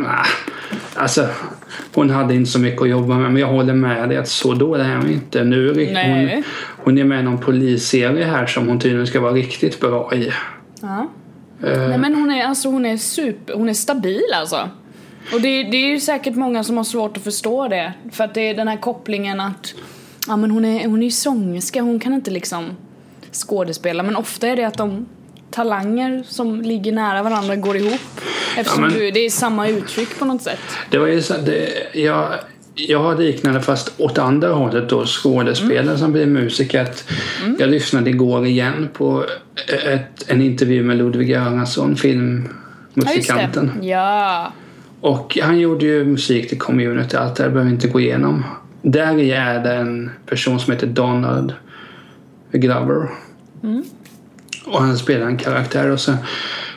ah, 0.09 0.27
Alltså, 0.95 1.29
hon 1.95 2.11
hade 2.11 2.35
inte 2.35 2.51
så 2.51 2.59
mycket 2.59 2.83
att 2.83 2.89
jobba 2.89 3.19
med. 3.19 3.33
Men 3.33 3.41
jag 3.41 3.49
håller 3.49 3.75
med 3.75 4.09
dig 4.09 4.19
att 4.19 4.29
så 4.29 4.55
dålig 4.55 4.85
är 4.85 4.97
hon 4.97 5.11
inte. 5.11 5.45
Nu 5.45 5.73
Nej. 5.93 6.35
hon, 6.35 6.45
hon 6.85 6.99
är 6.99 7.05
med 7.05 7.21
i 7.21 7.23
någon 7.23 7.39
polisserie 7.39 8.25
här 8.25 8.47
som 8.47 8.69
hon 8.69 8.81
tydligen 8.81 9.07
ska 9.07 9.21
vara 9.21 9.33
riktigt 9.33 9.81
bra 9.81 10.15
i. 10.15 10.33
Ja. 10.81 11.09
Eh, 11.63 11.89
Nej 11.89 11.99
men 11.99 12.15
hon 12.15 12.31
är, 12.31 12.45
alltså, 12.45 12.69
hon 12.69 12.87
är 12.87 12.97
super, 12.97 13.55
hon 13.55 13.69
är 13.69 13.75
stabil 13.75 14.23
alltså. 14.35 14.69
Och 15.35 15.41
det, 15.41 15.63
det 15.63 15.77
är 15.77 15.87
ju 15.87 16.01
säkert 16.01 16.35
många 16.35 16.65
som 16.65 16.77
har 16.77 16.85
svårt 16.85 17.17
att 17.17 17.25
förstå 17.25 17.69
det. 17.69 17.93
För 18.13 18.25
att 18.25 18.35
det 18.35 18.41
är 18.41 18.55
den 18.55 18.69
här 18.69 18.77
kopplingen 18.77 19.41
att, 19.41 19.75
ja 20.29 20.37
men 20.37 20.51
hon 20.51 20.65
är, 20.65 20.89
hon 20.89 20.99
är 20.99 21.05
ju 21.05 21.11
sångerska, 21.11 21.83
hon 21.83 22.01
kan 22.01 22.15
inte 22.15 22.31
liksom 22.31 22.71
skådespela. 23.33 24.03
Men 24.03 24.17
ofta 24.17 24.49
är 24.49 24.57
det 24.57 24.65
att 24.65 24.79
de 24.79 25.07
talanger 25.53 26.23
som 26.29 26.63
ligger 26.63 26.93
nära 26.93 27.23
varandra 27.23 27.57
går 27.57 27.77
ihop. 27.77 28.01
Eftersom 28.57 28.83
Ja, 28.85 28.91
men- 28.91 28.99
du, 28.99 29.11
det 29.11 29.21
är 29.27 29.31
samma 29.31 29.69
uttryck 29.69 30.19
på 30.19 30.25
något 30.25 30.43
sätt. 30.43 30.61
Det 30.91 30.99
var 30.99 31.07
ju 31.07 31.23
så, 31.23 31.35
det, 31.47 31.69
jag, 31.99 32.29
jag 32.75 32.99
har 32.99 33.17
liknande 33.17 33.61
fast 33.61 34.01
åt 34.01 34.19
andra 34.19 34.49
hållet 34.53 34.89
då 34.89 35.05
skådespelare 35.07 35.99
som 35.99 36.13
blir 36.13 36.27
musiker. 36.27 36.83
Att 36.83 37.05
Jag 37.59 37.71
lyssnade 37.71 38.11
igår 38.11 38.47
igen 38.47 38.89
på 38.93 39.25
ett, 39.85 40.25
en 40.31 40.43
intervju 40.43 40.83
med 40.85 40.97
Ludvig 40.97 41.31
Göransson, 41.31 41.91
Ja 41.91 41.97
filmmusikanten. 41.97 43.71
det. 43.81 43.87
Ja. 43.87 44.53
Och 45.01 45.39
han 45.43 45.59
gjorde 45.59 45.85
ju 45.87 46.05
musik 46.05 46.49
till 46.49 46.59
community, 46.59 47.17
allt 47.17 47.35
det 47.37 47.43
där 47.43 47.51
behöver 47.51 47.69
vi 47.71 47.75
inte 47.75 47.89
gå 47.89 48.01
igenom. 48.01 48.45
Där 48.83 49.19
är 49.21 49.63
det 49.63 49.75
en 49.75 50.11
person 50.27 50.61
som 50.61 50.73
heter 50.73 50.87
Donald 50.87 51.53
Glover. 52.53 53.09
Och 54.65 54.83
han 54.83 54.99
spelar 54.99 55.27
en 55.27 55.37
karaktär 55.37 55.91
och 55.91 56.01
så 56.01 56.13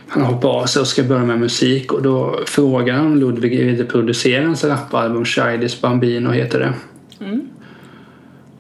han 0.08 0.24
hoppar 0.24 0.50
av 0.50 0.66
sig 0.66 0.80
och 0.80 0.88
ska 0.88 1.04
börja 1.04 1.26
med 1.26 1.40
musik 1.40 1.94
och 1.94 2.02
då 2.02 2.40
frågar 2.46 2.94
han 2.94 3.06
om 3.06 3.18
Ludvig 3.18 3.66
ville 3.66 3.86
producera 3.86 4.46
hans 4.46 4.64
rapalbum 4.64 5.26
Childish 5.26 5.82
Bambino 5.82 6.30
heter 6.30 6.60
det. 6.60 6.74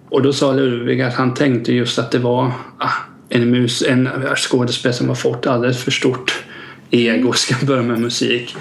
Och 0.09 0.21
då 0.21 0.33
sa 0.33 0.53
Ludvig 0.53 1.01
att 1.01 1.13
han 1.13 1.33
tänkte 1.33 1.73
just 1.73 1.99
att 1.99 2.11
det 2.11 2.19
var 2.19 2.51
ah, 2.77 2.91
en, 3.29 3.49
mus, 3.49 3.83
en 3.87 4.09
skådespelare 4.35 4.97
som 4.97 5.07
har 5.07 5.15
fått 5.15 5.47
alldeles 5.47 5.83
för 5.83 5.91
stort 5.91 6.43
ego 6.91 7.33
ska 7.33 7.65
börja 7.65 7.83
med 7.83 7.99
musik. 7.99 8.55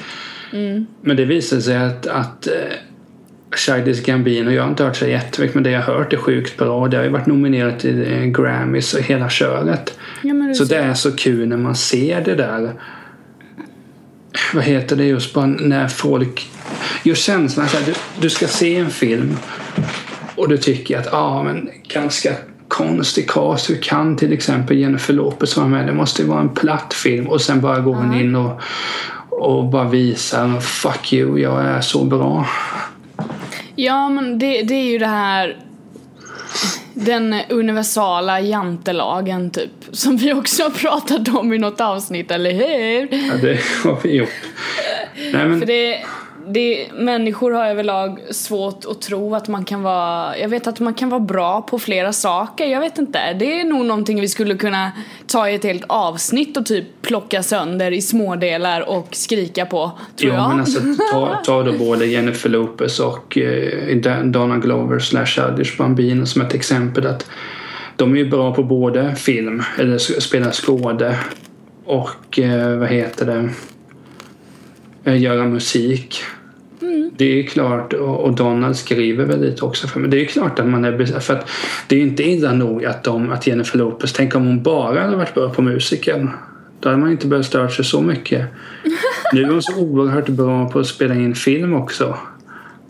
Men 1.00 1.16
det 1.16 1.24
visade 1.24 1.62
sig 1.62 1.76
att, 1.76 2.06
att 2.06 2.46
eh, 2.46 2.52
Childish 3.58 4.04
Gambino, 4.04 4.50
jag 4.50 4.62
har 4.62 4.70
inte 4.70 4.84
hört 4.84 4.96
så 4.96 5.06
jättemycket 5.06 5.54
men 5.54 5.64
det 5.64 5.70
jag 5.70 5.82
har 5.82 5.94
hört 5.94 6.12
är 6.12 6.16
sjukt 6.16 6.56
bra. 6.56 6.88
Det 6.88 6.96
har 6.96 7.04
ju 7.04 7.10
varit 7.10 7.26
nominerat 7.26 7.80
till 7.80 8.12
eh, 8.12 8.24
Grammys 8.24 8.94
och 8.94 9.00
hela 9.00 9.28
köret. 9.28 9.98
ja 10.22 10.54
Så 10.54 10.64
det 10.64 10.76
är 10.76 10.94
så 10.94 11.16
kul 11.16 11.48
när 11.48 11.56
man 11.56 11.74
ser 11.74 12.20
det 12.24 12.34
där. 12.34 12.72
Vad 14.54 14.64
heter 14.64 14.96
det 14.96 15.04
just 15.04 15.34
bara 15.34 15.46
när 15.46 15.88
folk... 15.88 16.50
Just 17.02 17.24
känslan 17.24 17.66
här, 17.66 17.82
du, 17.86 17.94
du 18.20 18.30
ska 18.30 18.46
se 18.46 18.76
en 18.76 18.90
film 18.90 19.36
och 20.34 20.48
du 20.48 20.58
tycker 20.58 20.98
att 20.98 21.12
ah, 21.12 21.42
men 21.42 21.70
ganska 21.88 22.30
konstig 22.68 23.30
cast. 23.30 23.70
Hur 23.70 23.82
kan 23.82 24.16
till 24.16 24.32
exempel 24.32 24.78
Jennifer 24.78 25.14
Lopez 25.14 25.56
vara 25.56 25.68
med? 25.68 25.86
Det 25.86 25.92
måste 25.92 26.22
ju 26.22 26.28
vara 26.28 26.40
en 26.40 26.54
platt 26.54 26.94
film 26.94 27.26
och 27.26 27.40
sen 27.40 27.60
bara 27.60 27.80
går 27.80 27.94
hon 27.94 28.14
in 28.14 28.34
och, 28.34 28.60
och 29.30 29.64
bara 29.64 29.84
visar 29.84 30.60
fuck 30.60 31.12
you, 31.12 31.38
jag 31.38 31.64
är 31.64 31.80
så 31.80 32.04
bra. 32.04 32.46
Ja 33.76 34.08
men 34.08 34.38
det, 34.38 34.62
det 34.62 34.74
är 34.74 34.90
ju 34.92 34.98
det 34.98 35.06
här 35.06 35.56
den 36.94 37.34
universala 37.48 38.40
jantelagen 38.40 39.50
typ 39.50 39.70
som 39.92 40.16
vi 40.16 40.32
också 40.32 40.62
har 40.62 40.70
pratat 40.70 41.28
om 41.28 41.52
i 41.52 41.58
något 41.58 41.80
avsnitt, 41.80 42.30
eller 42.30 42.52
hur? 42.52 43.08
Ja, 43.28 43.34
det 43.42 43.60
har 43.84 43.98
vi 44.02 44.16
gjort. 44.16 44.28
Nej, 45.32 45.48
men, 45.48 45.58
För 45.58 45.66
det, 45.66 45.98
det, 46.48 46.86
människor 46.94 47.50
har 47.50 47.64
överlag 47.66 48.18
svårt 48.30 48.84
att 48.90 49.00
tro 49.00 49.34
att 49.34 49.48
man 49.48 49.64
kan 49.64 49.82
vara, 49.82 50.38
jag 50.38 50.48
vet 50.48 50.66
att 50.66 50.80
man 50.80 50.94
kan 50.94 51.08
vara 51.08 51.20
bra 51.20 51.62
på 51.62 51.78
flera 51.78 52.12
saker, 52.12 52.66
jag 52.66 52.80
vet 52.80 52.98
inte. 52.98 53.32
Det 53.32 53.60
är 53.60 53.64
nog 53.64 53.86
någonting 53.86 54.20
vi 54.20 54.28
skulle 54.28 54.54
kunna 54.54 54.92
ta 55.26 55.48
i 55.48 55.54
ett 55.54 55.64
helt 55.64 55.84
avsnitt 55.86 56.56
och 56.56 56.66
typ 56.66 56.84
plocka 57.02 57.42
sönder 57.42 57.90
i 57.92 58.02
smådelar 58.02 58.88
och 58.88 59.08
skrika 59.10 59.66
på, 59.66 59.92
tror 60.16 60.32
Ja, 60.32 60.38
jag. 60.38 60.48
men 60.48 60.60
alltså 60.60 60.80
ta, 61.12 61.40
ta 61.44 61.62
då 61.62 61.72
både 61.72 62.06
Jennifer 62.06 62.48
Lopez 62.50 63.00
och 63.00 63.38
eh, 63.38 63.96
Donna 64.24 64.56
Glover 64.58 64.98
slash 64.98 65.26
Childish 65.26 65.76
Bambino 65.78 66.26
som 66.26 66.42
ett 66.42 66.54
exempel 66.54 67.06
att 67.06 67.26
de 67.96 68.12
är 68.12 68.16
ju 68.18 68.28
bra 68.30 68.54
på 68.54 68.62
både 68.62 69.14
film, 69.16 69.62
eller 69.78 69.96
s- 69.96 70.22
spelar 70.22 70.50
skåde 70.50 71.18
och 71.84 72.38
eh, 72.38 72.76
vad 72.78 72.88
heter 72.88 73.26
det, 73.26 73.48
göra 75.04 75.44
musik. 75.44 76.22
Det 77.16 77.24
är 77.24 77.34
ju 77.34 77.42
klart, 77.42 77.92
och 77.92 78.34
Donald 78.34 78.76
skriver 78.76 79.24
väl 79.24 79.40
lite 79.40 79.64
också 79.64 79.86
för 79.86 80.00
mig. 80.00 80.10
Det 80.10 80.16
är 80.16 80.20
ju 80.20 80.26
klart 80.26 80.58
att 80.58 80.66
man 80.66 80.84
är 80.84 81.20
för 81.20 81.34
att 81.34 81.50
det 81.88 81.96
är 81.96 82.00
ju 82.00 82.06
inte 82.06 82.22
illa 82.22 82.52
nog 82.52 82.84
att, 82.84 83.04
de, 83.04 83.30
att 83.30 83.46
Jennifer 83.46 83.78
Lopez, 83.78 84.12
tänk 84.12 84.34
om 84.34 84.46
hon 84.46 84.62
bara 84.62 85.00
hade 85.00 85.16
varit 85.16 85.34
bra 85.34 85.48
på 85.48 85.62
musiken. 85.62 86.30
Då 86.80 86.88
hade 86.88 87.00
man 87.00 87.10
inte 87.10 87.26
behövt 87.26 87.46
störa 87.46 87.68
sig 87.68 87.84
så 87.84 88.00
mycket. 88.00 88.46
Nu 89.32 89.42
är 89.42 89.48
hon 89.48 89.62
så 89.62 89.80
oerhört 89.80 90.28
bra 90.28 90.68
på 90.68 90.78
att 90.78 90.86
spela 90.86 91.14
in 91.14 91.34
film 91.34 91.74
också. 91.74 92.18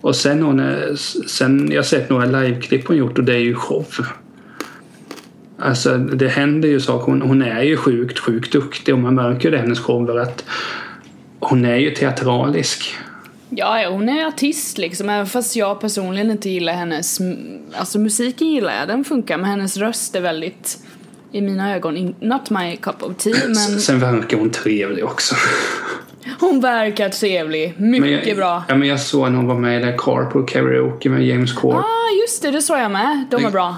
Och 0.00 0.16
sen 0.16 0.42
hon 0.42 0.60
är, 0.60 0.94
sen 1.26 1.68
jag 1.70 1.78
har 1.78 1.82
sett 1.82 2.10
några 2.10 2.24
liveklipp 2.24 2.88
hon 2.88 2.96
gjort 2.96 3.18
och 3.18 3.24
det 3.24 3.34
är 3.34 3.38
ju 3.38 3.54
show. 3.54 3.86
Alltså 5.58 5.98
det 5.98 6.28
händer 6.28 6.68
ju 6.68 6.80
saker. 6.80 7.12
Hon, 7.12 7.22
hon 7.22 7.42
är 7.42 7.62
ju 7.62 7.76
sjukt, 7.76 8.18
sjukt 8.18 8.52
duktig 8.52 8.94
och 8.94 9.00
man 9.00 9.14
märker 9.14 9.50
det 9.50 9.56
i 9.56 9.60
hennes 9.60 9.80
shower 9.80 10.18
att 10.20 10.44
hon 11.48 11.64
är 11.64 11.76
ju 11.76 11.90
teatralisk. 11.90 12.94
Ja, 13.50 13.88
hon 13.90 14.08
är 14.08 14.26
artist 14.26 14.78
liksom, 14.78 15.08
även 15.10 15.26
fast 15.26 15.56
jag 15.56 15.80
personligen 15.80 16.30
inte 16.30 16.50
gillar 16.50 16.72
hennes, 16.72 17.18
alltså 17.76 17.98
musiken 17.98 18.48
gillar 18.48 18.78
jag, 18.78 18.88
den 18.88 19.04
funkar, 19.04 19.38
men 19.38 19.50
hennes 19.50 19.76
röst 19.76 20.16
är 20.16 20.20
väldigt, 20.20 20.78
i 21.32 21.40
mina 21.40 21.74
ögon, 21.74 22.14
not 22.20 22.50
my 22.50 22.76
cup 22.76 23.02
of 23.02 23.16
tea, 23.16 23.34
men 23.46 23.80
Sen 23.80 24.00
verkar 24.00 24.36
hon 24.36 24.50
trevlig 24.50 25.04
också. 25.04 25.34
hon 26.40 26.60
verkar 26.60 27.08
trevlig, 27.08 27.74
mycket 27.78 28.26
jag, 28.26 28.36
bra. 28.36 28.64
Ja, 28.68 28.74
men 28.76 28.88
jag 28.88 29.00
såg 29.00 29.30
när 29.30 29.36
hon 29.36 29.46
var 29.46 29.58
med 29.58 29.82
i 29.82 29.84
det 29.84 29.96
Carpool 29.98 30.46
Karaoke 30.46 31.08
med 31.08 31.26
James 31.26 31.52
Corden. 31.52 31.80
Ah, 31.80 32.20
just 32.22 32.42
det, 32.42 32.50
det 32.50 32.62
såg 32.62 32.78
jag 32.78 32.90
med, 32.90 33.24
de 33.30 33.42
var 33.42 33.50
bra. 33.50 33.76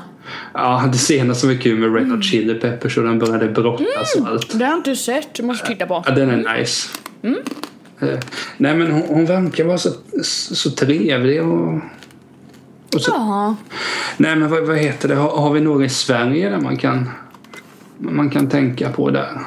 Ja, 0.55 0.89
det 0.93 0.99
senaste 0.99 1.41
som 1.41 1.49
var 1.49 1.57
kul 1.57 1.79
med 1.79 1.95
Red 1.95 2.11
Hot 2.11 2.25
Chili 2.25 2.55
Peppers 2.55 2.99
och 2.99 3.05
den 3.05 3.19
började 3.19 3.49
brottas 3.49 4.15
och 4.21 4.27
allt. 4.29 4.59
Det 4.59 4.65
har 4.65 4.73
jag 4.73 4.79
inte 4.79 4.97
sett, 4.97 5.35
du 5.35 5.43
måste 5.43 5.67
titta 5.67 5.87
på. 5.87 6.03
Ja, 6.07 6.13
den 6.13 6.31
är 6.31 6.59
nice. 6.59 6.89
Eh, 8.01 8.19
Nej, 8.57 8.75
men 8.75 8.93
hon, 8.93 9.03
hon 9.09 9.27
verkar 9.27 9.65
vara 9.65 9.79
så, 9.79 9.91
så 10.55 10.71
trevlig 10.71 11.43
och... 11.43 11.75
och 12.95 13.01
så, 13.01 13.11
Ja, 13.11 13.57
Nej, 14.17 14.37
men 14.37 14.51
vad, 14.51 14.67
vad 14.67 14.79
heter 14.79 15.09
det? 15.09 15.15
Har, 15.15 15.37
har 15.37 15.53
vi 15.53 15.61
några 15.61 15.85
i 15.85 15.89
Sverige 15.89 16.51
där 16.51 16.61
man 16.61 16.77
kan, 16.77 17.11
man 17.99 18.31
kan 18.31 18.49
tänka 18.49 18.93
på 18.93 19.11
där? 19.11 19.41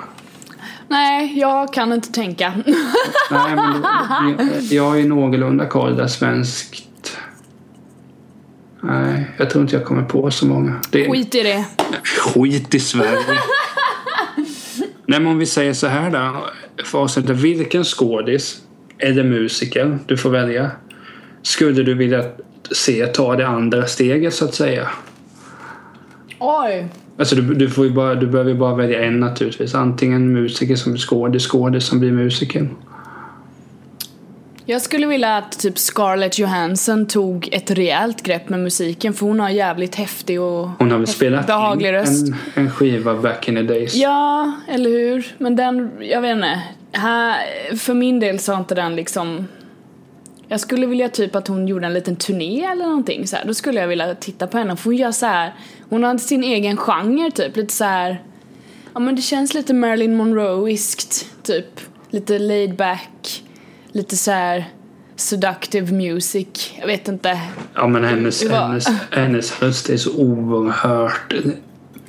nej, 0.87 1.39
jag 1.39 1.73
kan 1.73 1.93
inte 1.93 2.11
tänka. 2.11 2.53
Nej, 3.31 3.55
men 3.55 3.83
jag, 4.37 4.61
jag 4.61 4.99
är 4.99 5.05
någorlunda 5.05 5.65
koll 5.65 5.95
där 5.95 6.07
svenskt. 6.07 7.17
Nej, 8.81 9.31
jag 9.37 9.49
tror 9.49 9.61
inte 9.61 9.75
jag 9.75 9.85
kommer 9.85 10.03
på 10.03 10.31
så 10.31 10.45
många. 10.45 10.81
Det 10.89 11.05
är, 11.05 11.11
Skit 11.11 11.35
i 11.35 11.43
det. 11.43 11.65
Skit 12.03 12.75
i 12.75 12.79
Sverige. 12.79 13.39
Nej 15.05 15.19
men 15.19 15.27
om 15.27 15.37
vi 15.37 15.45
säger 15.45 15.73
så 15.73 15.87
här 15.87 16.09
då. 16.11 16.45
För 16.85 17.07
sätta 17.07 17.33
vilken 17.33 17.83
skådis 17.83 18.61
eller 18.97 19.23
musiker 19.23 19.99
du 20.05 20.17
får 20.17 20.29
välja. 20.29 20.71
Skulle 21.41 21.83
du 21.83 21.93
vilja 21.93 22.23
se 22.71 23.07
ta 23.07 23.35
det 23.35 23.47
andra 23.47 23.85
steget 23.85 24.33
så 24.33 24.45
att 24.45 24.53
säga? 24.53 24.89
Oj. 26.39 26.87
Alltså 27.17 27.35
du, 27.35 27.53
du, 27.53 27.69
får 27.69 27.89
bara, 27.89 28.15
du 28.15 28.27
behöver 28.27 28.51
ju 28.51 28.57
bara 28.57 28.75
välja 28.75 29.03
en 29.03 29.19
naturligtvis. 29.19 29.75
Antingen 29.75 30.33
musiker 30.33 30.75
som 30.75 30.97
skådis, 30.97 31.47
skådis 31.47 31.83
som 31.83 31.99
blir 31.99 32.11
musiker. 32.11 32.69
Jag 34.69 34.81
skulle 34.81 35.07
vilja 35.07 35.37
att 35.37 35.59
typ 35.59 35.77
Scarlett 35.77 36.39
Johansson 36.39 37.05
tog 37.05 37.49
ett 37.51 37.71
rejält 37.71 38.23
grepp 38.23 38.49
med 38.49 38.59
musiken 38.59 39.13
för 39.13 39.25
hon 39.25 39.39
har 39.39 39.49
jävligt 39.49 39.95
häftig 39.95 40.41
och 40.41 40.69
Hon 40.79 40.91
har 40.91 40.97
väl 40.97 41.07
spelat 41.07 41.47
behaglig 41.47 41.87
in 41.87 41.93
röst. 41.93 42.27
en, 42.27 42.35
en 42.53 42.71
skiva 42.71 43.15
back 43.15 43.47
in 43.47 43.55
the 43.55 43.61
days. 43.61 43.95
Ja, 43.95 44.51
eller 44.67 44.89
hur? 44.89 45.35
Men 45.37 45.55
den, 45.55 45.91
jag 46.01 46.21
vet 46.21 46.35
inte. 46.35 46.61
Här, 46.91 47.45
för 47.75 47.93
min 47.93 48.19
del 48.19 48.39
så 48.39 48.51
har 48.51 48.59
inte 48.59 48.75
den 48.75 48.95
liksom... 48.95 49.47
Jag 50.47 50.59
skulle 50.59 50.87
vilja 50.87 51.09
typ 51.09 51.35
att 51.35 51.47
hon 51.47 51.67
gjorde 51.67 51.85
en 51.87 51.93
liten 51.93 52.15
turné 52.15 52.65
eller 52.65 52.85
någonting 52.85 53.27
så 53.27 53.35
här. 53.35 53.45
Då 53.45 53.53
skulle 53.53 53.79
jag 53.79 53.87
vilja 53.87 54.15
titta 54.15 54.47
på 54.47 54.57
henne 54.57 54.75
för 54.75 54.83
hon 54.83 54.95
gör 54.95 55.11
så 55.11 55.25
här. 55.25 55.53
Hon 55.89 56.03
har 56.03 56.17
sin 56.17 56.43
egen 56.43 56.77
genre 56.77 57.31
typ, 57.31 57.55
lite 57.55 57.73
så 57.73 57.83
här. 57.83 58.23
Ja 58.93 58.99
men 58.99 59.15
det 59.15 59.21
känns 59.21 59.53
lite 59.53 59.73
Marilyn 59.73 60.17
Monroe-iskt 60.17 61.25
typ. 61.43 61.79
Lite 62.09 62.39
laid 62.39 62.75
back. 62.75 63.43
Lite 63.91 64.17
så 64.17 64.31
här 64.31 64.65
seductive 65.15 65.91
music. 65.93 66.47
Jag 66.79 66.87
vet 66.87 67.07
inte. 67.07 67.39
Ja 67.73 67.87
men 67.87 68.03
hennes, 68.03 68.49
var- 68.49 68.57
hennes, 68.67 68.87
hennes 69.11 69.61
röst 69.61 69.89
är 69.89 69.97
så 69.97 70.15
oerhört... 70.17 71.33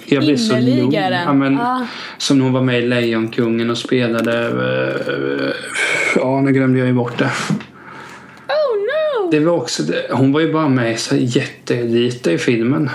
Jag 0.06 0.24
blir 0.24 0.36
så 0.36 0.58
lugn. 0.60 0.92
Ja, 0.92 1.32
men, 1.32 1.54
Ja. 1.54 1.86
Som 2.18 2.38
när 2.38 2.44
hon 2.44 2.52
var 2.52 2.62
med 2.62 2.78
i 2.82 2.86
Lejonkungen 2.86 3.70
och 3.70 3.78
spelade... 3.78 4.46
eh, 4.46 5.52
ja, 6.16 6.40
nu 6.40 6.52
glömde 6.52 6.78
jag 6.78 6.88
ju 6.88 6.94
bort 6.94 7.18
det. 7.18 7.24
Oh 8.48 8.76
no! 9.24 9.30
det 9.30 9.40
var 9.40 9.52
också, 9.52 9.82
hon 10.10 10.32
var 10.32 10.40
ju 10.40 10.52
bara 10.52 10.68
med 10.68 10.98
så 10.98 11.16
jättelite 11.16 12.32
i 12.32 12.38
filmen. 12.38 12.90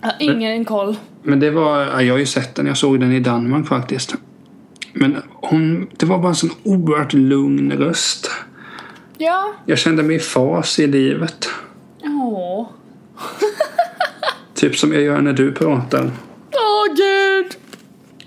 Jag 0.00 0.08
har 0.08 0.16
ingen 0.20 0.64
koll. 0.64 0.96
Men 1.22 1.40
det 1.40 1.50
var, 1.50 1.80
ja, 1.80 2.02
jag 2.02 2.14
har 2.14 2.18
ju 2.18 2.26
sett 2.26 2.54
den, 2.54 2.66
jag 2.66 2.76
såg 2.76 3.00
den 3.00 3.12
i 3.12 3.20
Danmark 3.20 3.68
faktiskt. 3.68 4.14
Men 4.94 5.16
hon, 5.28 5.86
det 5.96 6.06
var 6.06 6.18
bara 6.18 6.28
en 6.28 6.34
sån 6.34 6.50
oerhört 6.62 7.12
lugn 7.12 7.72
röst. 7.72 8.30
Ja. 9.18 9.52
Jag 9.66 9.78
kände 9.78 10.02
mig 10.02 10.16
i 10.16 10.18
fas 10.18 10.78
i 10.78 10.86
livet. 10.86 11.48
Åh. 12.04 12.66
Typ 14.54 14.76
som 14.76 14.92
jag 14.92 15.02
gör 15.02 15.20
när 15.20 15.32
du 15.32 15.52
pratar. 15.52 16.10
Åh 16.52 16.94
gud! 16.96 17.46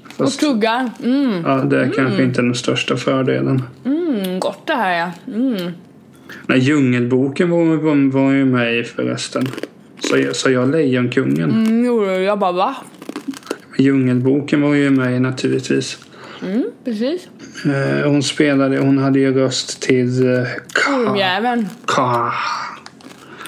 Och 0.07 0.25
Fast, 0.25 0.39
tuggar. 0.39 0.91
Mm, 1.03 1.43
ja, 1.45 1.55
det 1.55 1.81
är 1.81 1.91
kanske 1.95 2.23
inte 2.23 2.41
den 2.41 2.55
största 2.55 2.97
fördelen. 2.97 3.63
mm, 3.85 4.39
gott 4.39 4.67
det 4.67 4.73
här 4.73 4.99
ja. 4.99 5.33
Mm. 5.33 5.71
Nej, 6.45 6.59
Djungelboken 6.59 7.49
var, 7.49 7.65
var, 7.65 8.11
var 8.11 8.31
ju 8.31 8.45
med 8.45 8.79
i 8.79 8.83
förresten. 8.83 9.47
Så 9.99 10.17
jag, 10.17 10.35
så 10.35 10.51
jag 10.51 10.71
Lejonkungen. 10.71 11.51
Mm, 11.51 11.85
jo, 11.85 12.05
jag 12.05 12.39
bara 12.39 12.51
va? 12.51 12.75
Djungelboken 13.77 14.61
var 14.61 14.73
ju 14.73 14.89
med 14.89 15.21
naturligtvis. 15.21 15.99
Mm, 16.41 16.63
precis. 16.85 17.27
Eh, 17.65 18.09
hon 18.09 18.23
spelade, 18.23 18.79
hon 18.79 18.97
hade 18.97 19.19
ju 19.19 19.33
röst 19.33 19.81
till 19.81 20.33
eh, 20.33 20.43
Ka. 20.73 20.95
Ormjäveln. 20.95 21.67
Ka. 21.85 22.33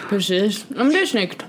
Precis. 0.10 0.66
Ja, 0.68 0.76
men 0.78 0.90
det 0.90 1.02
är 1.02 1.06
snyggt. 1.06 1.46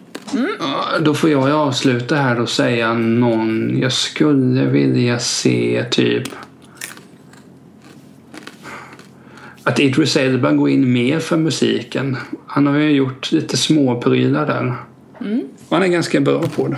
Ja, 0.59 0.99
Då 1.01 1.15
får 1.15 1.31
jag 1.31 1.51
avsluta 1.51 2.17
här 2.17 2.41
och 2.41 2.49
säga 2.49 2.93
någon 2.95 3.79
jag 3.81 3.93
skulle 3.93 4.65
vilja 4.65 5.19
se 5.19 5.85
typ 5.91 6.29
att 9.65 9.81
Idris 9.81 10.17
Elba 10.17 10.53
går 10.53 10.71
in 10.71 10.93
mer 10.93 11.21
för 11.21 11.37
musiken. 11.37 12.17
Han 12.47 12.67
har 12.67 12.77
ju 12.77 12.91
gjort 12.91 13.33
lite 13.33 13.57
småprylar 13.57 14.47
där. 14.47 14.75
Och 15.69 15.77
han 15.77 15.83
är 15.83 15.89
ganska 15.89 16.21
bra 16.21 16.43
på 16.43 16.69
det. 16.69 16.77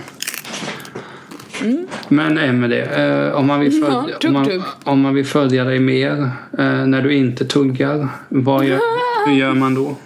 Men 2.13 2.39
Emelie, 2.39 2.85
eh, 2.85 3.35
om, 3.35 3.47
man 3.47 3.61
vill 3.61 3.81
Ja, 3.81 3.87
följa, 3.87 4.19
tugg, 4.19 4.37
om, 4.37 4.43
man, 4.43 4.63
om 4.85 5.01
man 5.01 5.15
vill 5.15 5.27
följa 5.27 5.65
dig 5.65 5.79
mer 5.79 6.31
eh, 6.59 6.87
när 6.87 7.03
du 7.03 7.15
inte 7.15 7.45
tuggar, 7.45 8.09
vad 8.29 8.65
gör, 8.65 8.81
hur 9.27 9.35
gör 9.35 9.55
man 9.55 9.75
då? 9.75 9.97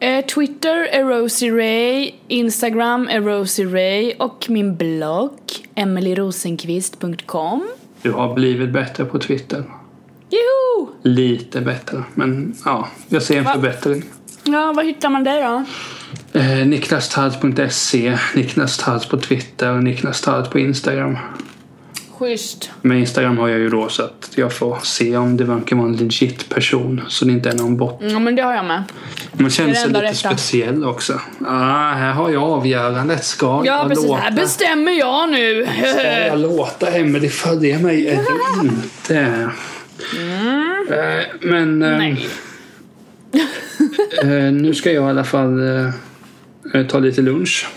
Eh, 0.00 0.24
Twitter 0.24 0.88
är 0.92 1.04
Rosie 1.04 1.50
Ray, 1.52 2.10
Instagram 2.28 3.08
är 3.08 3.20
Rosie 3.20 3.66
Ray 3.66 4.12
och 4.18 4.46
min 4.48 4.76
blogg 4.76 5.38
emilyrosenqvist.com. 5.74 7.68
Du 8.02 8.12
har 8.12 8.34
blivit 8.34 8.70
bättre 8.70 9.04
på 9.04 9.18
Twitter. 9.18 9.64
Joho! 10.30 10.88
Lite 11.02 11.60
bättre, 11.60 12.02
men 12.14 12.54
ja, 12.64 12.88
jag 13.08 13.22
ser 13.22 13.38
en 13.38 13.44
Va? 13.44 13.52
förbättring. 13.52 14.04
Ja, 14.44 14.72
var 14.72 14.82
hittar 14.82 15.10
man 15.10 15.24
dig 15.24 15.42
då? 15.42 15.64
Eh, 16.38 16.66
Niklastart.se, 16.66 18.18
Niklas 18.34 18.78
Tart 18.78 19.10
på 19.10 19.16
Twitter, 19.16 19.74
Niklas 19.74 20.20
Tart 20.20 20.50
på 20.50 20.58
Instagram. 20.58 21.16
Schysst. 22.22 22.70
Med 22.82 22.98
Instagram 22.98 23.38
har 23.38 23.48
jag 23.48 23.58
ju 23.58 23.68
då 23.68 23.88
så 23.88 24.02
att 24.02 24.30
jag 24.34 24.52
får 24.52 24.78
se 24.82 25.16
om 25.16 25.36
det 25.36 25.44
verkar 25.44 25.76
vara 25.76 25.86
en 25.88 25.96
legit 25.96 26.48
person 26.48 27.00
så 27.08 27.24
det 27.24 27.32
inte 27.32 27.48
är 27.50 27.54
någon 27.54 27.76
bott. 27.76 27.98
Ja, 28.00 28.18
men 28.18 28.36
det 28.36 28.42
har 28.42 28.54
jag 28.54 28.64
med. 28.64 28.82
Man 29.32 29.50
känner 29.50 29.74
sig 29.74 29.88
lite 29.88 30.02
rätta. 30.02 30.14
speciell 30.14 30.84
också. 30.84 31.20
Ah, 31.46 31.92
här 31.92 32.12
har 32.12 32.30
jag 32.30 32.42
avgörandet. 32.42 33.24
Ska 33.24 33.46
Ja, 33.46 33.66
jag 33.80 33.88
precis. 33.88 34.04
låta, 34.08 34.20
Här 34.20 34.30
bestämmer 34.30 34.92
jag 34.92 35.30
nu. 35.30 35.66
ska 35.92 36.02
jag 36.02 36.38
låta 36.38 36.90
Emelie 36.90 37.30
följa 37.30 37.78
mig 37.78 38.08
eller 38.08 38.64
inte? 38.64 39.50
Eh, 40.90 41.38
men 41.40 41.82
eh, 41.82 41.98
Nej. 41.98 42.28
eh, 44.22 44.28
nu 44.52 44.74
ska 44.74 44.92
jag 44.92 45.04
i 45.04 45.10
alla 45.10 45.24
fall 45.24 45.60
eh, 46.74 46.86
ta 46.86 46.98
lite 46.98 47.20
lunch. 47.22 47.68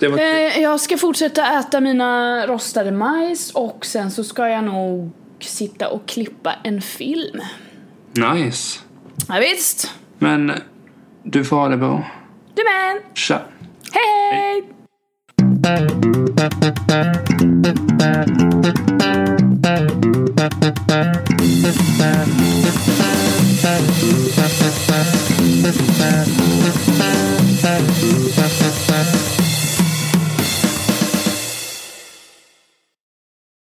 Var... 0.00 0.18
Eh, 0.18 0.58
jag 0.62 0.80
ska 0.80 0.96
fortsätta 0.96 1.58
äta 1.58 1.80
mina 1.80 2.46
rostade 2.46 2.92
majs 2.92 3.50
och 3.50 3.86
sen 3.86 4.10
så 4.10 4.24
ska 4.24 4.48
jag 4.48 4.64
nog 4.64 5.10
sitta 5.40 5.88
och 5.88 6.08
klippa 6.08 6.54
en 6.64 6.82
film. 6.82 7.40
Nice. 8.12 8.80
Ja, 9.28 9.34
visst. 9.40 9.90
Men 10.18 10.52
du 11.22 11.44
får 11.44 11.56
ha 11.56 11.68
det 11.68 11.76
bra. 11.76 12.04
Du 12.54 12.62
med. 12.64 13.02
Tja. 13.14 13.42
Hej, 13.92 14.02
hej. 14.30 14.40
hej. 14.40 14.62